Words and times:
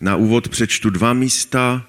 Na 0.00 0.16
úvod 0.16 0.48
přečtu 0.48 0.90
dva 0.90 1.12
místa 1.12 1.86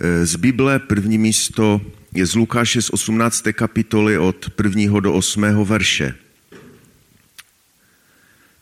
eh, 0.00 0.26
z 0.26 0.36
Bible. 0.36 0.78
První 0.78 1.18
místo 1.18 1.80
je 2.14 2.26
z 2.26 2.34
Lukáše 2.34 2.82
z 2.82 2.90
18. 2.90 3.44
kapitoly 3.52 4.18
od 4.18 4.50
1. 4.64 5.00
do 5.00 5.14
8. 5.14 5.42
verše. 5.64 6.14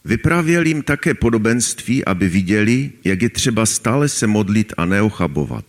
Vyprávěl 0.04 0.66
jim 0.66 0.82
také 0.82 1.14
podobenství, 1.14 2.04
aby 2.04 2.28
viděli, 2.28 2.90
jak 3.04 3.22
je 3.22 3.30
třeba 3.30 3.66
stále 3.66 4.08
se 4.08 4.26
modlit 4.26 4.72
a 4.76 4.84
neochabovat. 4.84 5.64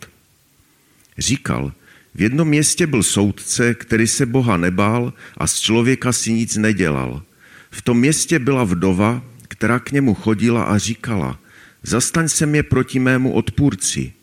Říkal, 1.17 1.73
v 2.15 2.21
jednom 2.21 2.47
městě 2.47 2.87
byl 2.87 3.03
soudce, 3.03 3.73
který 3.73 4.07
se 4.07 4.25
Boha 4.25 4.57
nebál 4.57 5.13
a 5.37 5.47
z 5.47 5.59
člověka 5.59 6.11
si 6.11 6.33
nic 6.33 6.57
nedělal. 6.57 7.23
V 7.71 7.81
tom 7.81 7.99
městě 7.99 8.39
byla 8.39 8.63
vdova, 8.63 9.23
která 9.47 9.79
k 9.79 9.91
němu 9.91 10.13
chodila 10.13 10.63
a 10.63 10.77
říkala, 10.77 11.39
zastaň 11.87 12.27
se 12.27 12.45
mě 12.45 12.63
proti 12.63 12.99
mému 12.99 13.31
odpůrci. 13.31 14.13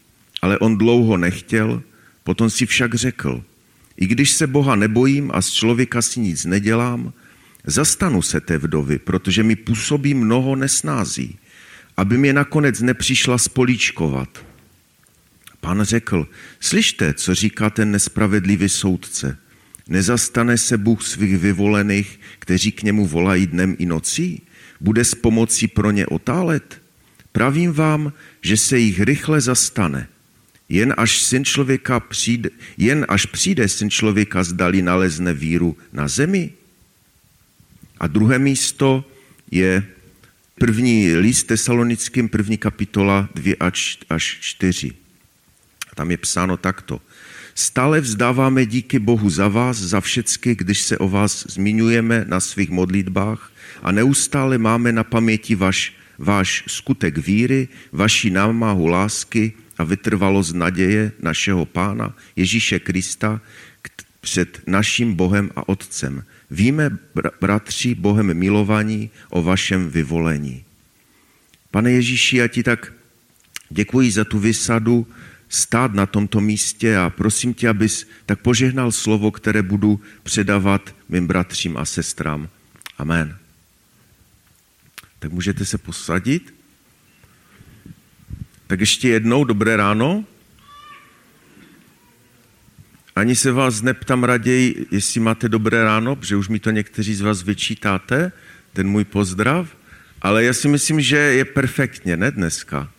Ale 0.43 0.59
on 0.59 0.79
dlouho 0.79 1.17
nechtěl, 1.17 1.83
potom 2.25 2.51
si 2.51 2.67
však 2.67 2.95
řekl, 2.95 3.45
i 3.97 4.07
když 4.07 4.31
se 4.31 4.47
Boha 4.47 4.77
nebojím 4.77 5.31
a 5.35 5.43
z 5.43 5.51
člověka 5.51 6.03
si 6.03 6.21
nic 6.21 6.45
nedělám, 6.45 7.13
zastanu 7.67 8.23
se 8.23 8.41
té 8.41 8.59
vdovy, 8.59 8.99
protože 8.99 9.43
mi 9.43 9.57
působí 9.57 10.15
mnoho 10.15 10.57
nesnází, 10.57 11.39
aby 11.97 12.19
mě 12.19 12.33
nakonec 12.33 12.81
nepřišla 12.81 13.39
spolíčkovat. 13.39 14.47
Pán 15.61 15.83
řekl, 15.83 16.29
slyšte, 16.61 17.15
co 17.15 17.35
říká 17.35 17.71
ten 17.71 17.91
nespravedlivý 17.91 18.69
soudce. 18.69 19.39
Nezastane 19.89 20.59
se 20.59 20.79
Bůh 20.79 21.03
svých 21.03 21.39
vyvolených, 21.39 22.21
kteří 22.39 22.73
k 22.73 22.83
němu 22.83 23.07
volají 23.07 23.47
dnem 23.47 23.77
i 23.79 23.87
nocí? 23.87 24.43
Bude 24.81 25.05
s 25.05 25.15
pomocí 25.15 25.69
pro 25.69 25.91
ně 25.91 26.07
otálet? 26.07 26.84
Pravím 27.35 27.73
vám, 27.73 28.13
že 28.43 28.57
se 28.57 28.79
jich 28.79 29.01
rychle 29.01 29.41
zastane. 29.41 30.09
Jen 30.69 30.95
až, 30.97 31.23
syn 31.23 31.45
člověka 31.45 32.01
přijde, 32.01 32.51
jen 32.77 33.07
až 33.09 33.27
přijde 33.27 33.69
syn 33.69 33.91
člověka 33.91 34.45
zdali 34.45 34.83
nalezne 34.83 35.33
víru 35.33 35.77
na 35.93 36.09
zemi. 36.09 36.53
A 37.99 38.07
druhé 38.07 38.39
místo 38.39 39.05
je 39.51 39.87
první 40.55 41.17
list 41.17 41.45
tesalonickým, 41.45 42.29
první 42.29 42.59
kapitola 42.59 43.29
2 43.35 43.55
až 44.09 44.39
4. 44.41 44.93
Tam 45.95 46.11
je 46.11 46.17
psáno 46.17 46.57
takto. 46.57 47.01
Stále 47.55 48.01
vzdáváme 48.01 48.67
díky 48.67 48.99
Bohu 48.99 49.31
za 49.31 49.49
vás, 49.49 49.77
za 49.77 50.01
všecky, 50.01 50.55
když 50.55 50.83
se 50.83 50.99
o 50.99 51.09
vás 51.09 51.47
zmiňujeme 51.49 52.25
na 52.29 52.41
svých 52.41 52.71
modlitbách 52.71 53.53
a 53.83 53.93
neustále 53.93 54.59
máme 54.59 54.93
na 54.93 55.05
paměti 55.05 55.55
vaš, 55.55 56.04
váš 56.19 56.65
skutek 56.67 57.19
víry, 57.19 57.69
vaši 57.93 58.31
námahu 58.31 58.87
lásky 58.87 59.53
a 59.79 59.85
vytrvalost 59.85 60.55
naděje 60.55 61.13
našeho 61.23 61.65
Pána 61.67 62.17
Ježíše 62.37 62.79
Krista 62.79 63.41
před 64.21 64.61
naším 64.67 65.15
Bohem 65.15 65.51
a 65.57 65.69
Otcem. 65.69 66.25
Víme, 66.51 66.99
bratři, 67.41 67.95
Bohem 67.95 68.35
milovaní 68.35 69.11
o 69.31 69.43
vašem 69.43 69.91
vyvolení. 69.91 70.65
Pane 71.71 71.91
Ježíši, 71.91 72.37
já 72.37 72.49
ti 72.49 72.63
tak 72.63 72.93
děkuji 73.71 74.11
za 74.11 74.25
tu 74.25 74.39
vysadu, 74.39 75.07
stát 75.49 75.95
na 75.95 76.07
tomto 76.07 76.41
místě 76.41 76.97
a 76.97 77.11
prosím 77.11 77.55
tě, 77.55 77.69
abys 77.69 78.09
tak 78.27 78.41
požehnal 78.41 78.93
slovo, 78.93 79.31
které 79.31 79.63
budu 79.63 80.01
předávat 80.23 80.95
mým 81.09 81.27
bratřím 81.27 81.77
a 81.77 81.85
sestrám. 81.85 82.49
Amen. 82.99 83.44
Tak 85.25 85.33
můžete 85.33 85.65
se 85.65 85.79
posadit. 85.79 86.55
Tak 88.67 88.81
ještě 88.81 89.09
jednou, 89.09 89.45
dobré 89.45 89.77
ráno. 89.77 90.25
Ani 93.17 93.37
se 93.37 93.53
vás 93.53 93.83
neptám 93.83 94.25
raději, 94.25 94.87
jestli 94.91 95.21
máte 95.21 95.49
dobré 95.49 95.85
ráno, 95.85 96.17
protože 96.17 96.37
už 96.37 96.49
mi 96.49 96.59
to 96.59 96.71
někteří 96.71 97.15
z 97.15 97.21
vás 97.21 97.43
vyčítáte, 97.43 98.33
ten 98.73 98.89
můj 98.89 99.05
pozdrav, 99.05 99.77
ale 100.23 100.45
já 100.45 100.53
si 100.53 100.69
myslím, 100.69 101.01
že 101.01 101.17
je 101.17 101.45
perfektně, 101.45 102.17
ne 102.17 102.31
dneska. 102.31 102.91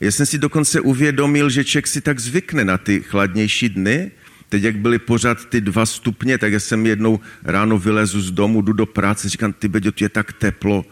Já 0.00 0.10
jsem 0.10 0.26
si 0.26 0.38
dokonce 0.38 0.80
uvědomil, 0.80 1.50
že 1.50 1.64
člověk 1.64 1.86
si 1.86 2.00
tak 2.00 2.20
zvykne 2.20 2.64
na 2.64 2.78
ty 2.78 3.00
chladnější 3.00 3.68
dny. 3.68 4.10
Teď, 4.48 4.62
jak 4.62 4.76
byly 4.76 4.98
pořád 4.98 5.44
ty 5.44 5.60
dva 5.60 5.86
stupně, 5.86 6.38
tak 6.38 6.52
já 6.52 6.60
jsem 6.60 6.86
jednou 6.86 7.20
ráno 7.44 7.78
vylezu 7.78 8.20
z 8.20 8.30
domu, 8.30 8.62
jdu 8.62 8.72
do 8.72 8.86
práce, 8.86 9.28
říkám, 9.28 9.52
ty 9.52 9.68
Beďo, 9.68 9.92
je 10.00 10.08
tak 10.08 10.32
teplo. 10.32 10.84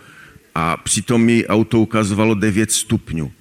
A 0.57 0.77
přitom 0.77 1.23
mi 1.23 1.47
auto 1.47 1.81
ukazovalo 1.81 2.35
9 2.35 2.73
stupňů. 2.73 3.33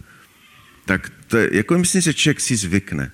Tak 0.85 1.11
to, 1.27 1.37
jako 1.37 1.77
myslím, 1.77 2.01
že 2.01 2.13
člověk 2.13 2.41
si 2.41 2.55
zvykne. 2.55 3.11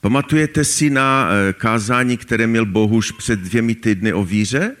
Pamatujete 0.00 0.64
si 0.64 0.90
na 0.90 1.28
eh, 1.30 1.52
kázání, 1.52 2.16
které 2.16 2.46
měl 2.46 2.66
Bohuž 2.66 3.10
před 3.10 3.40
dvěmi 3.40 3.74
týdny 3.74 4.12
o 4.12 4.24
víře? 4.24 4.76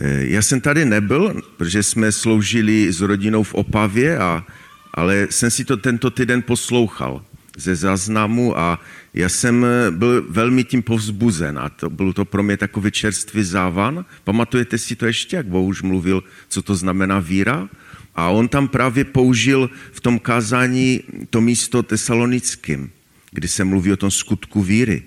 Eh, 0.00 0.26
já 0.26 0.42
jsem 0.42 0.60
tady 0.60 0.84
nebyl, 0.84 1.42
protože 1.56 1.82
jsme 1.82 2.12
sloužili 2.12 2.92
s 2.92 3.00
rodinou 3.00 3.42
v 3.42 3.54
Opavě, 3.54 4.18
a, 4.18 4.46
ale 4.94 5.26
jsem 5.30 5.50
si 5.50 5.64
to 5.64 5.76
tento 5.76 6.10
týden 6.10 6.42
poslouchal 6.42 7.24
ze 7.56 7.76
záznamu 7.76 8.58
a 8.58 8.80
já 9.14 9.28
jsem 9.28 9.64
eh, 9.64 9.90
byl 9.90 10.26
velmi 10.28 10.64
tím 10.64 10.82
povzbuzen 10.82 11.58
a 11.58 11.68
to, 11.68 11.90
byl 11.90 12.12
to 12.12 12.24
pro 12.24 12.42
mě 12.42 12.56
takový 12.56 12.90
čerstvý 12.90 13.42
závan. 13.44 14.04
Pamatujete 14.24 14.78
si 14.78 14.96
to 14.96 15.06
ještě, 15.06 15.36
jak 15.36 15.46
Bohuž 15.46 15.82
mluvil, 15.82 16.24
co 16.48 16.62
to 16.62 16.76
znamená 16.76 17.20
víra? 17.20 17.68
A 18.14 18.28
on 18.28 18.48
tam 18.48 18.68
právě 18.68 19.04
použil 19.04 19.70
v 19.92 20.00
tom 20.00 20.18
kázání 20.18 21.00
to 21.30 21.40
místo 21.40 21.82
tesalonickým, 21.82 22.90
kdy 23.30 23.48
se 23.48 23.64
mluví 23.64 23.92
o 23.92 23.96
tom 23.96 24.10
skutku 24.10 24.62
víry. 24.62 25.02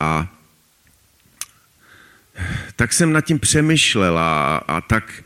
A 0.00 0.36
tak 2.76 2.92
jsem 2.92 3.12
nad 3.12 3.20
tím 3.20 3.38
přemýšlel 3.38 4.18
a, 4.18 4.56
a 4.56 4.80
tak 4.80 5.24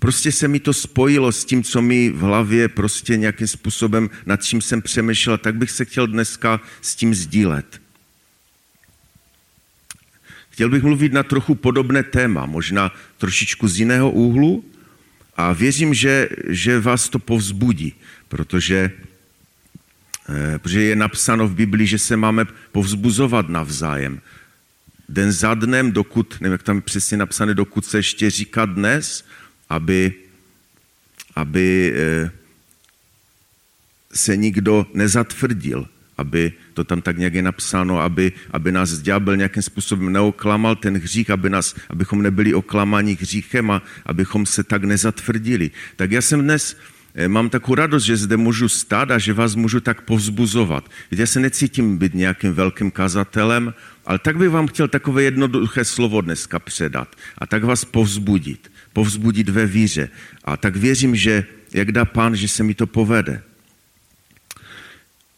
prostě 0.00 0.32
se 0.32 0.48
mi 0.48 0.60
to 0.60 0.72
spojilo 0.72 1.32
s 1.32 1.44
tím, 1.44 1.62
co 1.62 1.82
mi 1.82 2.10
v 2.10 2.20
hlavě 2.20 2.68
prostě 2.68 3.16
nějakým 3.16 3.46
způsobem, 3.46 4.10
nad 4.26 4.44
čím 4.44 4.60
jsem 4.60 4.82
přemýšlel, 4.82 5.38
tak 5.38 5.54
bych 5.54 5.70
se 5.70 5.84
chtěl 5.84 6.06
dneska 6.06 6.60
s 6.80 6.94
tím 6.94 7.14
sdílet. 7.14 7.80
Chtěl 10.50 10.68
bych 10.68 10.82
mluvit 10.82 11.12
na 11.12 11.22
trochu 11.22 11.54
podobné 11.54 12.02
téma, 12.02 12.46
možná 12.46 12.90
trošičku 13.18 13.68
z 13.68 13.78
jiného 13.78 14.10
úhlu 14.10 14.64
a 15.36 15.52
věřím, 15.52 15.94
že, 15.94 16.28
že 16.48 16.80
vás 16.80 17.08
to 17.08 17.18
povzbudí, 17.18 17.94
protože, 18.28 18.90
eh, 20.28 20.58
protože 20.58 20.82
je 20.82 20.96
napsáno 20.96 21.48
v 21.48 21.54
Biblii, 21.54 21.86
že 21.86 21.98
se 21.98 22.16
máme 22.16 22.44
povzbuzovat 22.72 23.48
navzájem 23.48 24.20
den 25.10 25.32
za 25.32 25.54
dnem, 25.54 25.92
dokud, 25.92 26.36
nevím, 26.40 26.52
jak 26.52 26.62
tam 26.62 26.76
je 26.76 26.82
přesně 26.82 27.16
napsané, 27.16 27.54
dokud 27.54 27.84
se 27.84 27.98
ještě 27.98 28.30
říká 28.30 28.64
dnes, 28.64 29.24
aby, 29.70 30.14
aby 31.36 31.94
eh, 31.96 32.30
se 34.12 34.36
nikdo 34.36 34.86
nezatvrdil, 34.94 35.86
aby, 36.18 36.52
to 36.74 36.84
tam 36.84 37.02
tak 37.02 37.18
nějak 37.18 37.34
je 37.34 37.42
napsáno, 37.42 38.00
aby, 38.00 38.32
aby 38.50 38.72
nás 38.72 38.98
ďábel 38.98 39.36
nějakým 39.36 39.62
způsobem 39.62 40.12
neoklamal 40.12 40.76
ten 40.76 40.98
hřích, 40.98 41.30
aby 41.30 41.50
nás, 41.50 41.74
abychom 41.88 42.22
nebyli 42.22 42.54
oklamáni 42.54 43.16
hříchem 43.20 43.70
a 43.70 43.82
abychom 44.06 44.46
se 44.46 44.64
tak 44.64 44.84
nezatvrdili. 44.84 45.70
Tak 45.96 46.10
já 46.10 46.22
jsem 46.22 46.42
dnes, 46.42 46.76
mám 47.26 47.50
takovou 47.50 47.74
radost, 47.74 48.04
že 48.04 48.16
zde 48.16 48.36
můžu 48.36 48.68
stát 48.68 49.10
a 49.10 49.18
že 49.18 49.32
vás 49.32 49.54
můžu 49.54 49.80
tak 49.80 50.00
povzbuzovat. 50.00 50.90
Víte, 51.10 51.22
já 51.22 51.26
se 51.26 51.40
necítím 51.40 51.98
být 51.98 52.14
nějakým 52.14 52.54
velkým 52.54 52.90
kazatelem, 52.90 53.74
ale 54.06 54.18
tak 54.18 54.36
bych 54.36 54.48
vám 54.48 54.66
chtěl 54.66 54.88
takové 54.88 55.22
jednoduché 55.22 55.84
slovo 55.84 56.20
dneska 56.20 56.58
předat 56.58 57.16
a 57.38 57.46
tak 57.46 57.64
vás 57.64 57.84
povzbudit. 57.84 58.72
Povzbudit 58.92 59.48
ve 59.48 59.66
víře. 59.66 60.08
A 60.44 60.56
tak 60.56 60.76
věřím, 60.76 61.16
že 61.16 61.44
jak 61.74 61.92
dá 61.92 62.04
pán, 62.04 62.36
že 62.36 62.48
se 62.48 62.62
mi 62.62 62.74
to 62.74 62.86
povede. 62.86 63.42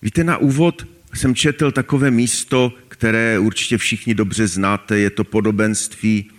Víte, 0.02 0.24
na 0.24 0.36
úvod 0.36 0.86
jsem 1.14 1.34
četl 1.34 1.70
takové 1.70 2.10
místo, 2.10 2.72
které 2.88 3.38
určitě 3.38 3.78
všichni 3.78 4.14
dobře 4.14 4.46
znáte. 4.46 4.98
Je 4.98 5.10
to 5.10 5.24
podobenství, 5.24 6.30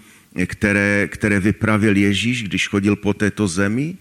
které, 0.46 1.08
které 1.08 1.40
vypravil 1.40 1.98
Ježíš, 1.98 2.44
když 2.44 2.68
chodil 2.68 2.96
po 2.96 3.14
této 3.14 3.48
zemi. 3.48 3.98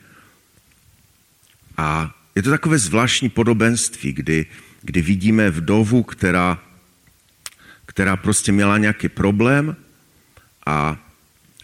A 1.76 2.14
je 2.34 2.42
to 2.42 2.50
takové 2.50 2.78
zvláštní 2.78 3.28
podobenství, 3.28 4.12
kdy, 4.12 4.46
kdy 4.82 5.02
vidíme 5.02 5.50
vdovu, 5.50 6.02
která 6.02 6.58
která 7.92 8.16
prostě 8.16 8.52
měla 8.52 8.78
nějaký 8.78 9.08
problém 9.08 9.76
a, 10.66 10.96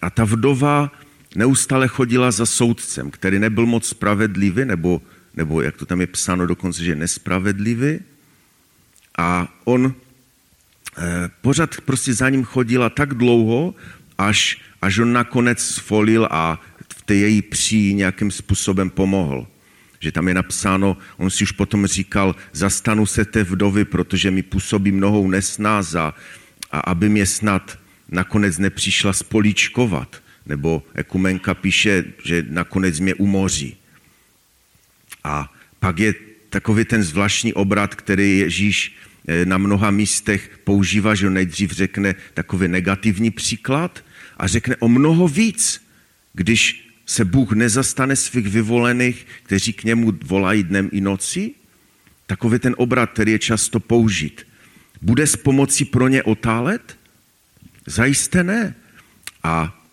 a 0.03 0.11
ta 0.11 0.25
vdova 0.25 0.93
neustále 1.35 1.89
chodila 1.89 2.31
za 2.31 2.47
soudcem, 2.47 3.11
který 3.11 3.39
nebyl 3.39 3.67
moc 3.67 3.89
spravedlivý, 3.89 4.65
nebo, 4.65 5.03
nebo 5.35 5.63
jak 5.63 5.77
to 5.77 5.87
tam 5.87 6.01
je 6.01 6.07
psáno 6.07 6.47
dokonce, 6.47 6.85
že 6.85 6.95
nespravedlivý. 6.95 7.99
A 9.19 9.49
on 9.65 9.95
eh, 10.99 11.31
pořád 11.41 11.81
prostě 11.81 12.15
za 12.15 12.29
ním 12.29 12.45
chodila 12.45 12.91
tak 12.91 13.15
dlouho, 13.15 13.75
až, 14.19 14.61
až 14.83 14.99
on 14.99 15.13
nakonec 15.13 15.59
sfolil 15.65 16.29
a 16.31 16.61
v 16.93 17.03
té 17.03 17.15
její 17.15 17.43
pří 17.43 17.95
nějakým 17.95 18.31
způsobem 18.31 18.91
pomohl. 18.91 19.47
Že 20.01 20.13
tam 20.13 20.29
je 20.29 20.35
napsáno, 20.35 20.97
on 21.17 21.31
si 21.31 21.45
už 21.45 21.53
potom 21.53 21.87
říkal, 21.87 22.37
zastanu 22.53 23.07
se 23.07 23.25
té 23.25 23.45
vdovy, 23.45 23.85
protože 23.85 24.31
mi 24.31 24.43
působí 24.43 24.93
mnohou 24.93 25.31
nesnáz 25.31 25.95
a, 25.95 26.15
a 26.71 26.81
aby 26.81 27.09
mě 27.09 27.27
snad 27.27 27.79
nakonec 28.09 28.59
nepřišla 28.59 29.13
spolíčkovat. 29.13 30.23
Nebo 30.47 30.83
Ekumenka 30.95 31.55
píše, 31.55 32.05
že 32.25 32.45
nakonec 32.49 33.01
mě 33.01 33.15
umoří. 33.15 33.77
A 35.25 35.53
pak 35.81 35.99
je 35.99 36.15
takový 36.51 36.85
ten 36.85 37.03
zvláštní 37.03 37.55
obrat, 37.55 37.95
který 37.95 38.39
Ježíš 38.39 38.97
eh, 39.29 39.45
na 39.45 39.59
mnoha 39.59 39.91
místech 39.91 40.61
používá, 40.65 41.15
že 41.15 41.31
nejdřív 41.31 41.71
řekne 41.71 42.15
takový 42.35 42.69
negativní 42.69 43.31
příklad 43.31 44.05
a 44.37 44.47
řekne 44.47 44.77
o 44.77 44.89
mnoho 44.89 45.29
víc, 45.29 45.83
když 46.33 46.88
se 47.09 47.25
Bůh 47.25 47.53
nezastane 47.53 48.17
svých 48.17 48.47
vyvolených, 48.47 49.27
kteří 49.43 49.73
k 49.73 49.85
němu 49.85 50.13
volají 50.25 50.63
dnem 50.63 50.89
i 50.93 51.01
noci? 51.01 51.51
Takový 52.27 52.59
ten 52.59 52.75
obrat, 52.79 53.11
který 53.11 53.33
je 53.33 53.39
často 53.39 53.81
použit. 53.81 54.47
Bude 55.03 55.27
s 55.27 55.37
pomocí 55.37 55.85
pro 55.85 56.09
ně 56.09 56.23
otálet? 56.23 56.99
Zajisté 57.87 58.45
ne. 58.45 58.75
A 59.43 59.85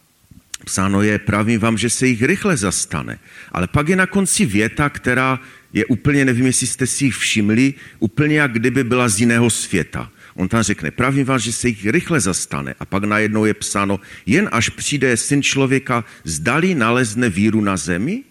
psáno 0.66 1.02
je, 1.02 1.20
pravím 1.20 1.60
vám, 1.60 1.78
že 1.78 1.90
se 1.90 2.08
jich 2.08 2.24
rychle 2.24 2.58
zastane. 2.58 3.20
Ale 3.52 3.68
pak 3.68 3.90
je 3.90 3.96
na 3.96 4.08
konci 4.08 4.46
věta, 4.46 4.90
která 4.90 5.40
je 5.74 5.86
úplně, 5.86 6.26
nevím, 6.26 6.46
jestli 6.46 6.68
jste 6.68 6.88
si 6.88 7.06
jich 7.06 7.16
všimli, 7.16 7.74
úplně 8.00 8.40
jak 8.40 8.52
kdyby 8.52 8.84
byla 8.84 9.10
z 9.10 9.20
jiného 9.20 9.50
světa. 9.50 10.12
On 10.36 10.48
tam 10.48 10.64
řekne, 10.64 10.92
pravím 10.92 11.26
vám, 11.26 11.40
že 11.40 11.54
se 11.54 11.68
jich 11.68 11.86
rychle 11.86 12.20
zastane. 12.20 12.76
A 12.80 12.86
pak 12.86 13.04
najednou 13.04 13.46
je 13.46 13.54
psáno, 13.54 14.00
jen 14.26 14.50
až 14.52 14.70
přijde 14.70 15.18
syn 15.18 15.44
člověka, 15.44 16.04
zdali 16.24 16.76
nalezne 16.76 17.30
víru 17.30 17.62
na 17.62 17.78
zemi? 17.78 18.24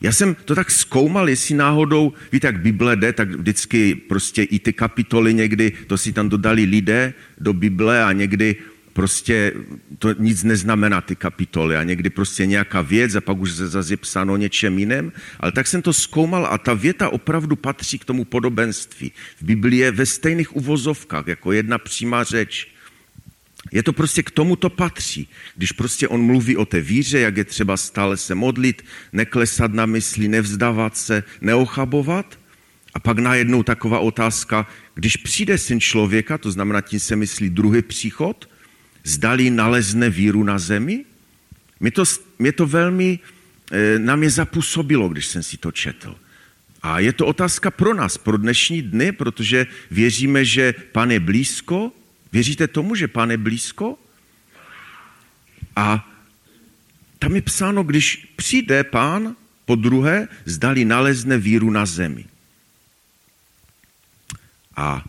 Já 0.00 0.12
jsem 0.12 0.36
to 0.44 0.54
tak 0.54 0.70
zkoumal, 0.70 1.28
jestli 1.28 1.54
náhodou, 1.54 2.12
víte, 2.32 2.46
jak 2.46 2.60
Bible 2.60 2.96
jde, 2.96 3.12
tak 3.12 3.30
vždycky 3.30 3.94
prostě 3.94 4.42
i 4.42 4.58
ty 4.58 4.72
kapitoly 4.72 5.34
někdy, 5.34 5.72
to 5.86 5.98
si 5.98 6.12
tam 6.12 6.28
dodali 6.28 6.64
lidé 6.64 7.14
do 7.38 7.52
Bible 7.52 8.04
a 8.04 8.12
někdy 8.12 8.56
prostě 8.98 9.52
to 9.98 10.12
nic 10.18 10.42
neznamená 10.42 11.00
ty 11.00 11.16
kapitoly 11.16 11.76
a 11.76 11.82
někdy 11.82 12.10
prostě 12.10 12.46
nějaká 12.46 12.82
věc 12.82 13.14
a 13.14 13.20
pak 13.20 13.38
už 13.38 13.52
se 13.52 13.68
zase 13.68 13.96
psáno 13.96 14.32
o 14.32 14.36
něčem 14.36 14.78
jiném. 14.78 15.12
Ale 15.40 15.52
tak 15.52 15.66
jsem 15.66 15.82
to 15.82 15.92
zkoumal 15.92 16.46
a 16.50 16.58
ta 16.58 16.74
věta 16.74 17.08
opravdu 17.08 17.56
patří 17.56 17.98
k 17.98 18.04
tomu 18.04 18.24
podobenství. 18.24 19.12
V 19.38 19.42
Biblii 19.42 19.80
je 19.80 19.90
ve 19.90 20.06
stejných 20.06 20.56
uvozovkách, 20.56 21.26
jako 21.26 21.52
jedna 21.52 21.78
přímá 21.78 22.24
řeč. 22.24 22.74
Je 23.72 23.82
to 23.82 23.92
prostě 23.92 24.22
k 24.22 24.30
tomu 24.30 24.56
to 24.56 24.70
patří. 24.70 25.28
Když 25.54 25.72
prostě 25.72 26.08
on 26.08 26.22
mluví 26.22 26.56
o 26.56 26.66
té 26.66 26.80
víře, 26.80 27.20
jak 27.20 27.36
je 27.36 27.44
třeba 27.44 27.76
stále 27.76 28.16
se 28.16 28.34
modlit, 28.34 28.82
neklesat 29.12 29.72
na 29.72 29.86
mysli, 29.86 30.28
nevzdávat 30.28 30.96
se, 30.96 31.22
neochabovat. 31.40 32.38
A 32.94 32.98
pak 32.98 33.18
najednou 33.18 33.62
taková 33.62 33.98
otázka, 33.98 34.66
když 34.94 35.16
přijde 35.16 35.58
syn 35.58 35.80
člověka, 35.80 36.38
to 36.38 36.50
znamená, 36.50 36.80
tím 36.80 37.00
se 37.00 37.16
myslí 37.16 37.50
druhý 37.50 37.82
příchod, 37.82 38.57
zdali 39.08 39.50
nalezne 39.50 40.10
víru 40.10 40.44
na 40.44 40.58
zemi? 40.58 41.04
Mě 41.80 41.90
to, 41.90 42.04
mě 42.38 42.52
to 42.52 42.66
velmi 42.66 43.18
e, 43.72 43.98
na 43.98 44.16
mě 44.16 44.30
zapůsobilo, 44.30 45.08
když 45.08 45.26
jsem 45.26 45.42
si 45.42 45.56
to 45.56 45.72
četl. 45.72 46.16
A 46.82 46.98
je 47.00 47.12
to 47.12 47.26
otázka 47.26 47.70
pro 47.70 47.94
nás, 47.94 48.18
pro 48.18 48.36
dnešní 48.36 48.82
dny, 48.82 49.12
protože 49.12 49.66
věříme, 49.90 50.44
že 50.44 50.74
Pán 50.92 51.10
je 51.10 51.20
blízko. 51.20 51.92
Věříte 52.32 52.68
tomu, 52.68 52.94
že 52.94 53.08
Pán 53.08 53.30
je 53.30 53.36
blízko? 53.36 53.98
A 55.76 56.04
tam 57.18 57.34
je 57.34 57.42
psáno, 57.42 57.82
když 57.82 58.28
přijde 58.36 58.84
Pán 58.84 59.36
po 59.64 59.74
druhé, 59.74 60.28
zdali 60.44 60.84
nalezne 60.84 61.38
víru 61.38 61.70
na 61.70 61.86
zemi. 61.86 62.24
A 64.76 65.04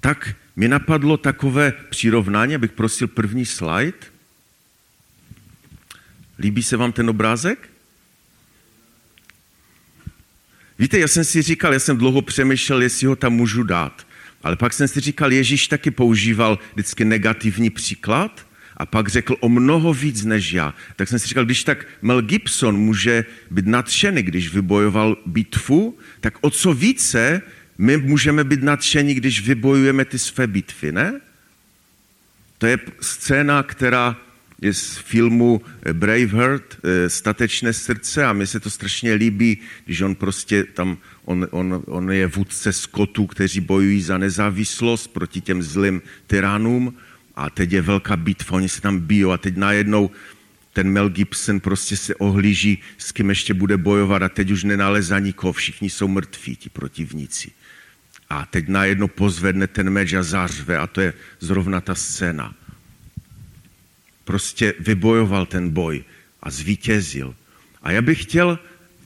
tak 0.00 0.36
mě 0.56 0.68
napadlo 0.68 1.16
takové 1.16 1.72
přirovnání, 1.90 2.54
abych 2.54 2.72
prosil 2.72 3.08
první 3.08 3.46
slide. 3.46 3.98
Líbí 6.38 6.62
se 6.62 6.76
vám 6.76 6.92
ten 6.92 7.10
obrázek? 7.10 7.68
Víte, 10.78 10.98
já 10.98 11.08
jsem 11.08 11.24
si 11.24 11.42
říkal, 11.42 11.72
já 11.72 11.78
jsem 11.78 11.96
dlouho 11.96 12.22
přemýšlel, 12.22 12.82
jestli 12.82 13.06
ho 13.06 13.16
tam 13.16 13.32
můžu 13.32 13.62
dát. 13.62 14.06
Ale 14.42 14.56
pak 14.56 14.72
jsem 14.72 14.88
si 14.88 15.00
říkal, 15.00 15.32
Ježíš 15.32 15.68
taky 15.68 15.90
používal 15.90 16.58
vždycky 16.72 17.04
negativní 17.04 17.70
příklad 17.70 18.46
a 18.76 18.86
pak 18.86 19.08
řekl 19.08 19.36
o 19.40 19.48
mnoho 19.48 19.94
víc 19.94 20.24
než 20.24 20.52
já. 20.52 20.74
Tak 20.96 21.08
jsem 21.08 21.18
si 21.18 21.26
říkal, 21.26 21.44
když 21.44 21.64
tak 21.64 21.86
Mel 22.02 22.22
Gibson 22.22 22.76
může 22.76 23.24
být 23.50 23.66
nadšený, 23.66 24.22
když 24.22 24.54
vybojoval 24.54 25.16
bitvu, 25.26 25.98
tak 26.20 26.38
o 26.40 26.50
co 26.50 26.74
více 26.74 27.42
my 27.78 27.96
můžeme 27.96 28.44
být 28.44 28.62
nadšení, 28.62 29.14
když 29.14 29.40
vybojujeme 29.40 30.04
ty 30.04 30.18
své 30.18 30.46
bitvy, 30.46 30.92
ne? 30.92 31.20
To 32.58 32.66
je 32.66 32.78
scéna, 33.00 33.62
která 33.62 34.16
je 34.62 34.74
z 34.74 34.96
filmu 34.96 35.60
Braveheart, 35.92 36.78
eh, 36.84 37.10
Statečné 37.10 37.72
srdce 37.72 38.24
a 38.24 38.32
mi 38.32 38.46
se 38.46 38.60
to 38.60 38.70
strašně 38.70 39.14
líbí, 39.14 39.58
když 39.84 40.00
on 40.00 40.14
prostě 40.14 40.64
tam, 40.64 40.98
on, 41.24 41.46
on, 41.50 41.82
on 41.86 42.12
je 42.12 42.26
vůdce 42.26 42.72
skotů, 42.72 43.26
kteří 43.26 43.60
bojují 43.60 44.02
za 44.02 44.18
nezávislost 44.18 45.06
proti 45.06 45.40
těm 45.40 45.62
zlým 45.62 46.02
tyranům 46.26 46.94
a 47.34 47.50
teď 47.50 47.72
je 47.72 47.82
velká 47.82 48.16
bitva, 48.16 48.56
oni 48.56 48.68
se 48.68 48.80
tam 48.80 49.00
bijou 49.00 49.30
a 49.30 49.38
teď 49.38 49.56
najednou 49.56 50.10
ten 50.72 50.90
Mel 50.90 51.08
Gibson 51.08 51.60
prostě 51.60 51.96
se 51.96 52.14
ohlíží, 52.14 52.78
s 52.98 53.12
kým 53.12 53.28
ještě 53.28 53.54
bude 53.54 53.76
bojovat 53.76 54.22
a 54.22 54.28
teď 54.28 54.50
už 54.50 54.64
nenalezá 54.64 55.18
nikoho, 55.18 55.52
všichni 55.52 55.90
jsou 55.90 56.08
mrtví, 56.08 56.56
ti 56.56 56.68
protivníci. 56.68 57.50
A 58.30 58.46
teď 58.46 58.68
najednou 58.68 59.08
pozvedne 59.08 59.66
ten 59.66 59.90
meč 59.90 60.12
a 60.12 60.22
zařve 60.22 60.78
a 60.78 60.86
to 60.86 61.00
je 61.00 61.12
zrovna 61.40 61.80
ta 61.80 61.94
scéna. 61.94 62.54
Prostě 64.24 64.74
vybojoval 64.78 65.46
ten 65.46 65.70
boj 65.70 66.04
a 66.42 66.50
zvítězil. 66.50 67.34
A 67.82 67.90
já 67.90 68.02
bych 68.02 68.22
chtěl, 68.22 68.58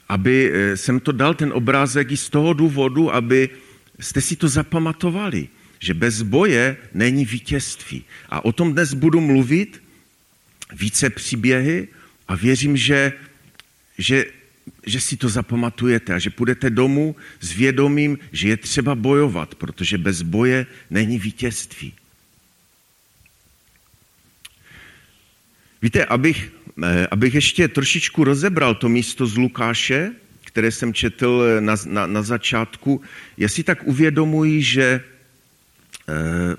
aby 0.09 0.53
eh, 0.53 0.77
jsem 0.77 1.01
to 1.01 1.13
dal 1.13 1.35
ten 1.35 1.53
obrázek 1.53 2.11
i 2.11 2.17
z 2.17 2.29
toho 2.29 2.53
důvodu, 2.53 3.15
aby 3.15 3.49
jste 4.01 4.21
si 4.21 4.37
to 4.37 4.49
zapamatovali, 4.49 5.49
že 5.79 5.95
bez 5.95 6.23
boje 6.23 6.77
není 6.95 7.25
vítězství. 7.25 8.05
A 8.29 8.45
o 8.45 8.53
tom 8.53 8.73
dnes 8.73 8.95
budu 8.95 9.21
mluvit, 9.21 9.83
více 10.73 11.11
příběhy 11.11 11.89
a 12.29 12.35
věřím, 12.35 12.77
že, 12.77 13.13
že 13.99 14.25
že 14.87 15.01
si 15.01 15.17
to 15.17 15.29
zapamatujete 15.29 16.15
a 16.15 16.19
že 16.19 16.31
půjdete 16.31 16.71
domů 16.71 17.17
s 17.41 17.53
vědomím, 17.53 18.19
že 18.33 18.49
je 18.49 18.57
třeba 18.57 18.95
bojovat, 18.95 19.55
protože 19.55 19.99
bez 19.99 20.23
boje 20.23 20.67
není 20.91 21.19
vítězství. 21.19 21.93
Víte, 25.83 26.05
abych, 26.05 26.53
eh, 26.85 27.07
abych 27.11 27.35
ještě 27.35 27.69
trošičku 27.69 28.25
rozebral 28.25 28.75
to 28.75 28.89
místo 28.89 29.27
z 29.27 29.37
Lukáše, 29.37 30.13
které 30.45 30.73
jsem 30.73 30.95
četl 30.95 31.61
na, 31.61 31.75
na, 31.87 32.07
na 32.07 32.23
začátku, 32.23 33.03
já 33.37 33.49
si 33.49 33.63
tak 33.63 33.87
uvědomuji, 33.87 34.63
že 34.63 34.85
eh, 34.85 35.03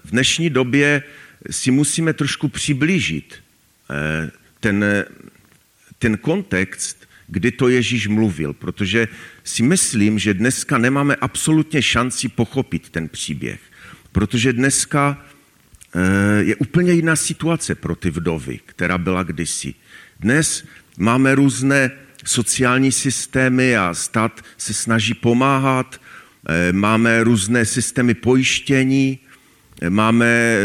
v 0.05 0.11
dnešní 0.11 0.49
době 0.49 1.03
si 1.49 1.71
musíme 1.71 2.13
trošku 2.13 2.47
přiblížit 2.47 3.43
eh, 3.89 4.31
ten, 4.59 4.85
ten 5.99 6.17
kontext, 6.17 7.07
kdy 7.31 7.51
to 7.51 7.69
Ježíš 7.69 8.07
mluvil, 8.07 8.53
protože 8.53 9.07
si 9.43 9.63
myslím, 9.63 10.19
že 10.19 10.33
dneska 10.33 10.77
nemáme 10.77 11.15
absolutně 11.15 11.81
šanci 11.81 12.29
pochopit 12.29 12.89
ten 12.89 13.09
příběh, 13.09 13.59
protože 14.11 14.53
dneska 14.53 15.25
eh, 15.95 16.43
je 16.43 16.55
úplně 16.55 16.93
jiná 16.93 17.15
situace 17.15 17.75
pro 17.75 17.95
ty 17.95 18.09
vdovy, 18.09 18.59
která 18.65 18.97
byla 18.97 19.23
kdysi. 19.23 19.73
Dnes 20.19 20.65
máme 20.97 21.35
různé 21.35 21.91
sociální 22.25 22.91
systémy 22.91 23.77
a 23.77 23.93
stát 23.93 24.41
se 24.57 24.73
snaží 24.73 25.13
pomáhat, 25.13 26.01
eh, 26.50 26.73
máme 26.73 27.23
různé 27.23 27.65
systémy 27.65 28.13
pojištění, 28.13 29.19
eh, 29.81 29.89
máme 29.89 30.57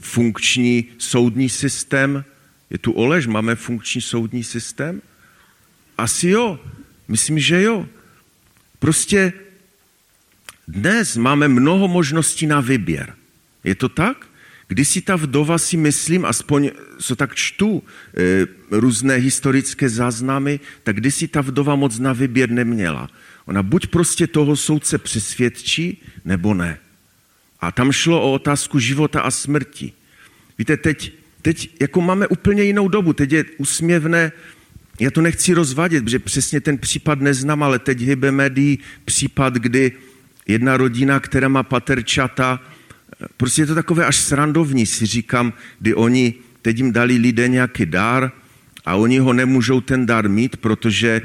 funkční 0.00 0.84
soudní 0.98 1.48
systém. 1.48 2.24
Je 2.70 2.78
tu 2.78 2.92
Olež, 2.92 3.26
máme 3.26 3.54
funkční 3.54 4.00
soudní 4.00 4.44
systém? 4.44 5.00
Asi 6.00 6.28
jo. 6.28 6.58
Myslím, 7.08 7.38
že 7.38 7.62
jo. 7.62 7.86
Prostě 8.78 9.32
dnes 10.68 11.16
máme 11.16 11.48
mnoho 11.48 11.88
možností 11.88 12.46
na 12.46 12.60
výběr. 12.60 13.14
Je 13.64 13.74
to 13.74 13.88
tak? 13.88 14.26
Když 14.68 14.88
si 14.88 15.00
ta 15.00 15.16
vdova 15.16 15.58
si 15.58 15.76
myslím, 15.76 16.24
aspoň 16.24 16.70
co 17.00 17.16
tak 17.16 17.34
čtu 17.34 17.82
e, 17.82 18.46
různé 18.70 19.14
historické 19.14 19.88
záznamy, 19.88 20.60
tak 20.82 20.96
když 20.96 21.14
si 21.14 21.28
ta 21.28 21.40
vdova 21.40 21.76
moc 21.76 21.98
na 21.98 22.12
výběr 22.12 22.50
neměla. 22.50 23.10
Ona 23.44 23.62
buď 23.62 23.86
prostě 23.86 24.26
toho 24.26 24.56
soudce 24.56 24.98
přesvědčí, 24.98 26.02
nebo 26.24 26.54
ne. 26.54 26.78
A 27.60 27.72
tam 27.72 27.92
šlo 27.92 28.22
o 28.22 28.32
otázku 28.32 28.78
života 28.78 29.20
a 29.20 29.30
smrti. 29.30 29.92
Víte, 30.58 30.76
teď, 30.76 31.12
teď 31.42 31.80
jako 31.80 32.00
máme 32.00 32.26
úplně 32.26 32.62
jinou 32.62 32.88
dobu. 32.88 33.12
Teď 33.12 33.32
je 33.32 33.44
usměvné 33.58 34.32
já 35.00 35.10
to 35.10 35.20
nechci 35.20 35.54
rozvádět, 35.54 36.04
protože 36.04 36.18
přesně 36.18 36.60
ten 36.60 36.78
případ 36.78 37.20
neznám, 37.20 37.62
ale 37.62 37.78
teď 37.78 38.00
hybe 38.00 38.32
médií 38.32 38.78
případ, 39.04 39.54
kdy 39.54 39.92
jedna 40.46 40.76
rodina, 40.76 41.20
která 41.20 41.48
má 41.48 41.62
paterčata, 41.62 42.60
prostě 43.36 43.62
je 43.62 43.66
to 43.66 43.74
takové 43.74 44.06
až 44.06 44.16
srandovní, 44.16 44.86
si 44.86 45.06
říkám, 45.06 45.52
kdy 45.78 45.94
oni, 45.94 46.34
teď 46.62 46.76
jim 46.76 46.92
dali 46.92 47.16
lidé 47.16 47.48
nějaký 47.48 47.86
dár 47.86 48.32
a 48.84 48.94
oni 48.94 49.18
ho 49.18 49.32
nemůžou 49.32 49.80
ten 49.80 50.06
dár 50.06 50.28
mít, 50.28 50.56
protože 50.56 51.22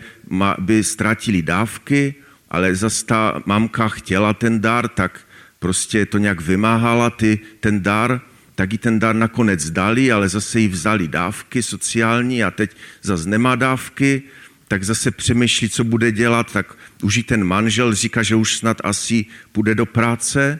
by 0.59 0.83
ztratili 0.83 1.41
dávky, 1.41 2.15
ale 2.49 2.75
zase 2.75 3.05
ta 3.05 3.41
mamka 3.45 3.87
chtěla 3.87 4.33
ten 4.33 4.61
dár, 4.61 4.87
tak 4.87 5.19
prostě 5.59 6.05
to 6.05 6.17
nějak 6.17 6.41
vymáhala 6.41 7.09
ty, 7.09 7.39
ten 7.59 7.81
dár, 7.81 8.21
tak 8.55 8.73
i 8.73 8.77
ten 8.77 8.99
dár 8.99 9.15
nakonec 9.15 9.69
dali, 9.69 10.11
ale 10.11 10.29
zase 10.29 10.59
jí 10.59 10.67
vzali 10.67 11.07
dávky 11.07 11.63
sociální 11.63 12.43
a 12.43 12.51
teď 12.51 12.71
zase 13.01 13.29
nemá 13.29 13.55
dávky, 13.55 14.23
tak 14.67 14.83
zase 14.83 15.11
přemýšlí, 15.11 15.69
co 15.69 15.83
bude 15.83 16.11
dělat, 16.11 16.53
tak 16.53 16.77
už 17.03 17.17
i 17.17 17.23
ten 17.23 17.43
manžel 17.43 17.93
říká, 17.95 18.23
že 18.23 18.35
už 18.35 18.57
snad 18.57 18.77
asi 18.83 19.25
půjde 19.51 19.75
do 19.75 19.85
práce, 19.85 20.59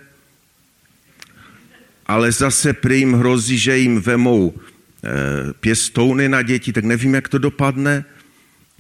ale 2.06 2.32
zase 2.32 2.74
prý 2.74 3.00
jim 3.00 3.14
hrozí, 3.14 3.58
že 3.58 3.78
jim 3.78 4.02
vemou 4.02 4.54
e, 4.54 5.54
pěstouny 5.54 6.30
na 6.30 6.42
děti, 6.42 6.74
tak 6.74 6.84
nevím, 6.84 7.14
jak 7.14 7.30
to 7.30 7.38
dopadne 7.38 8.06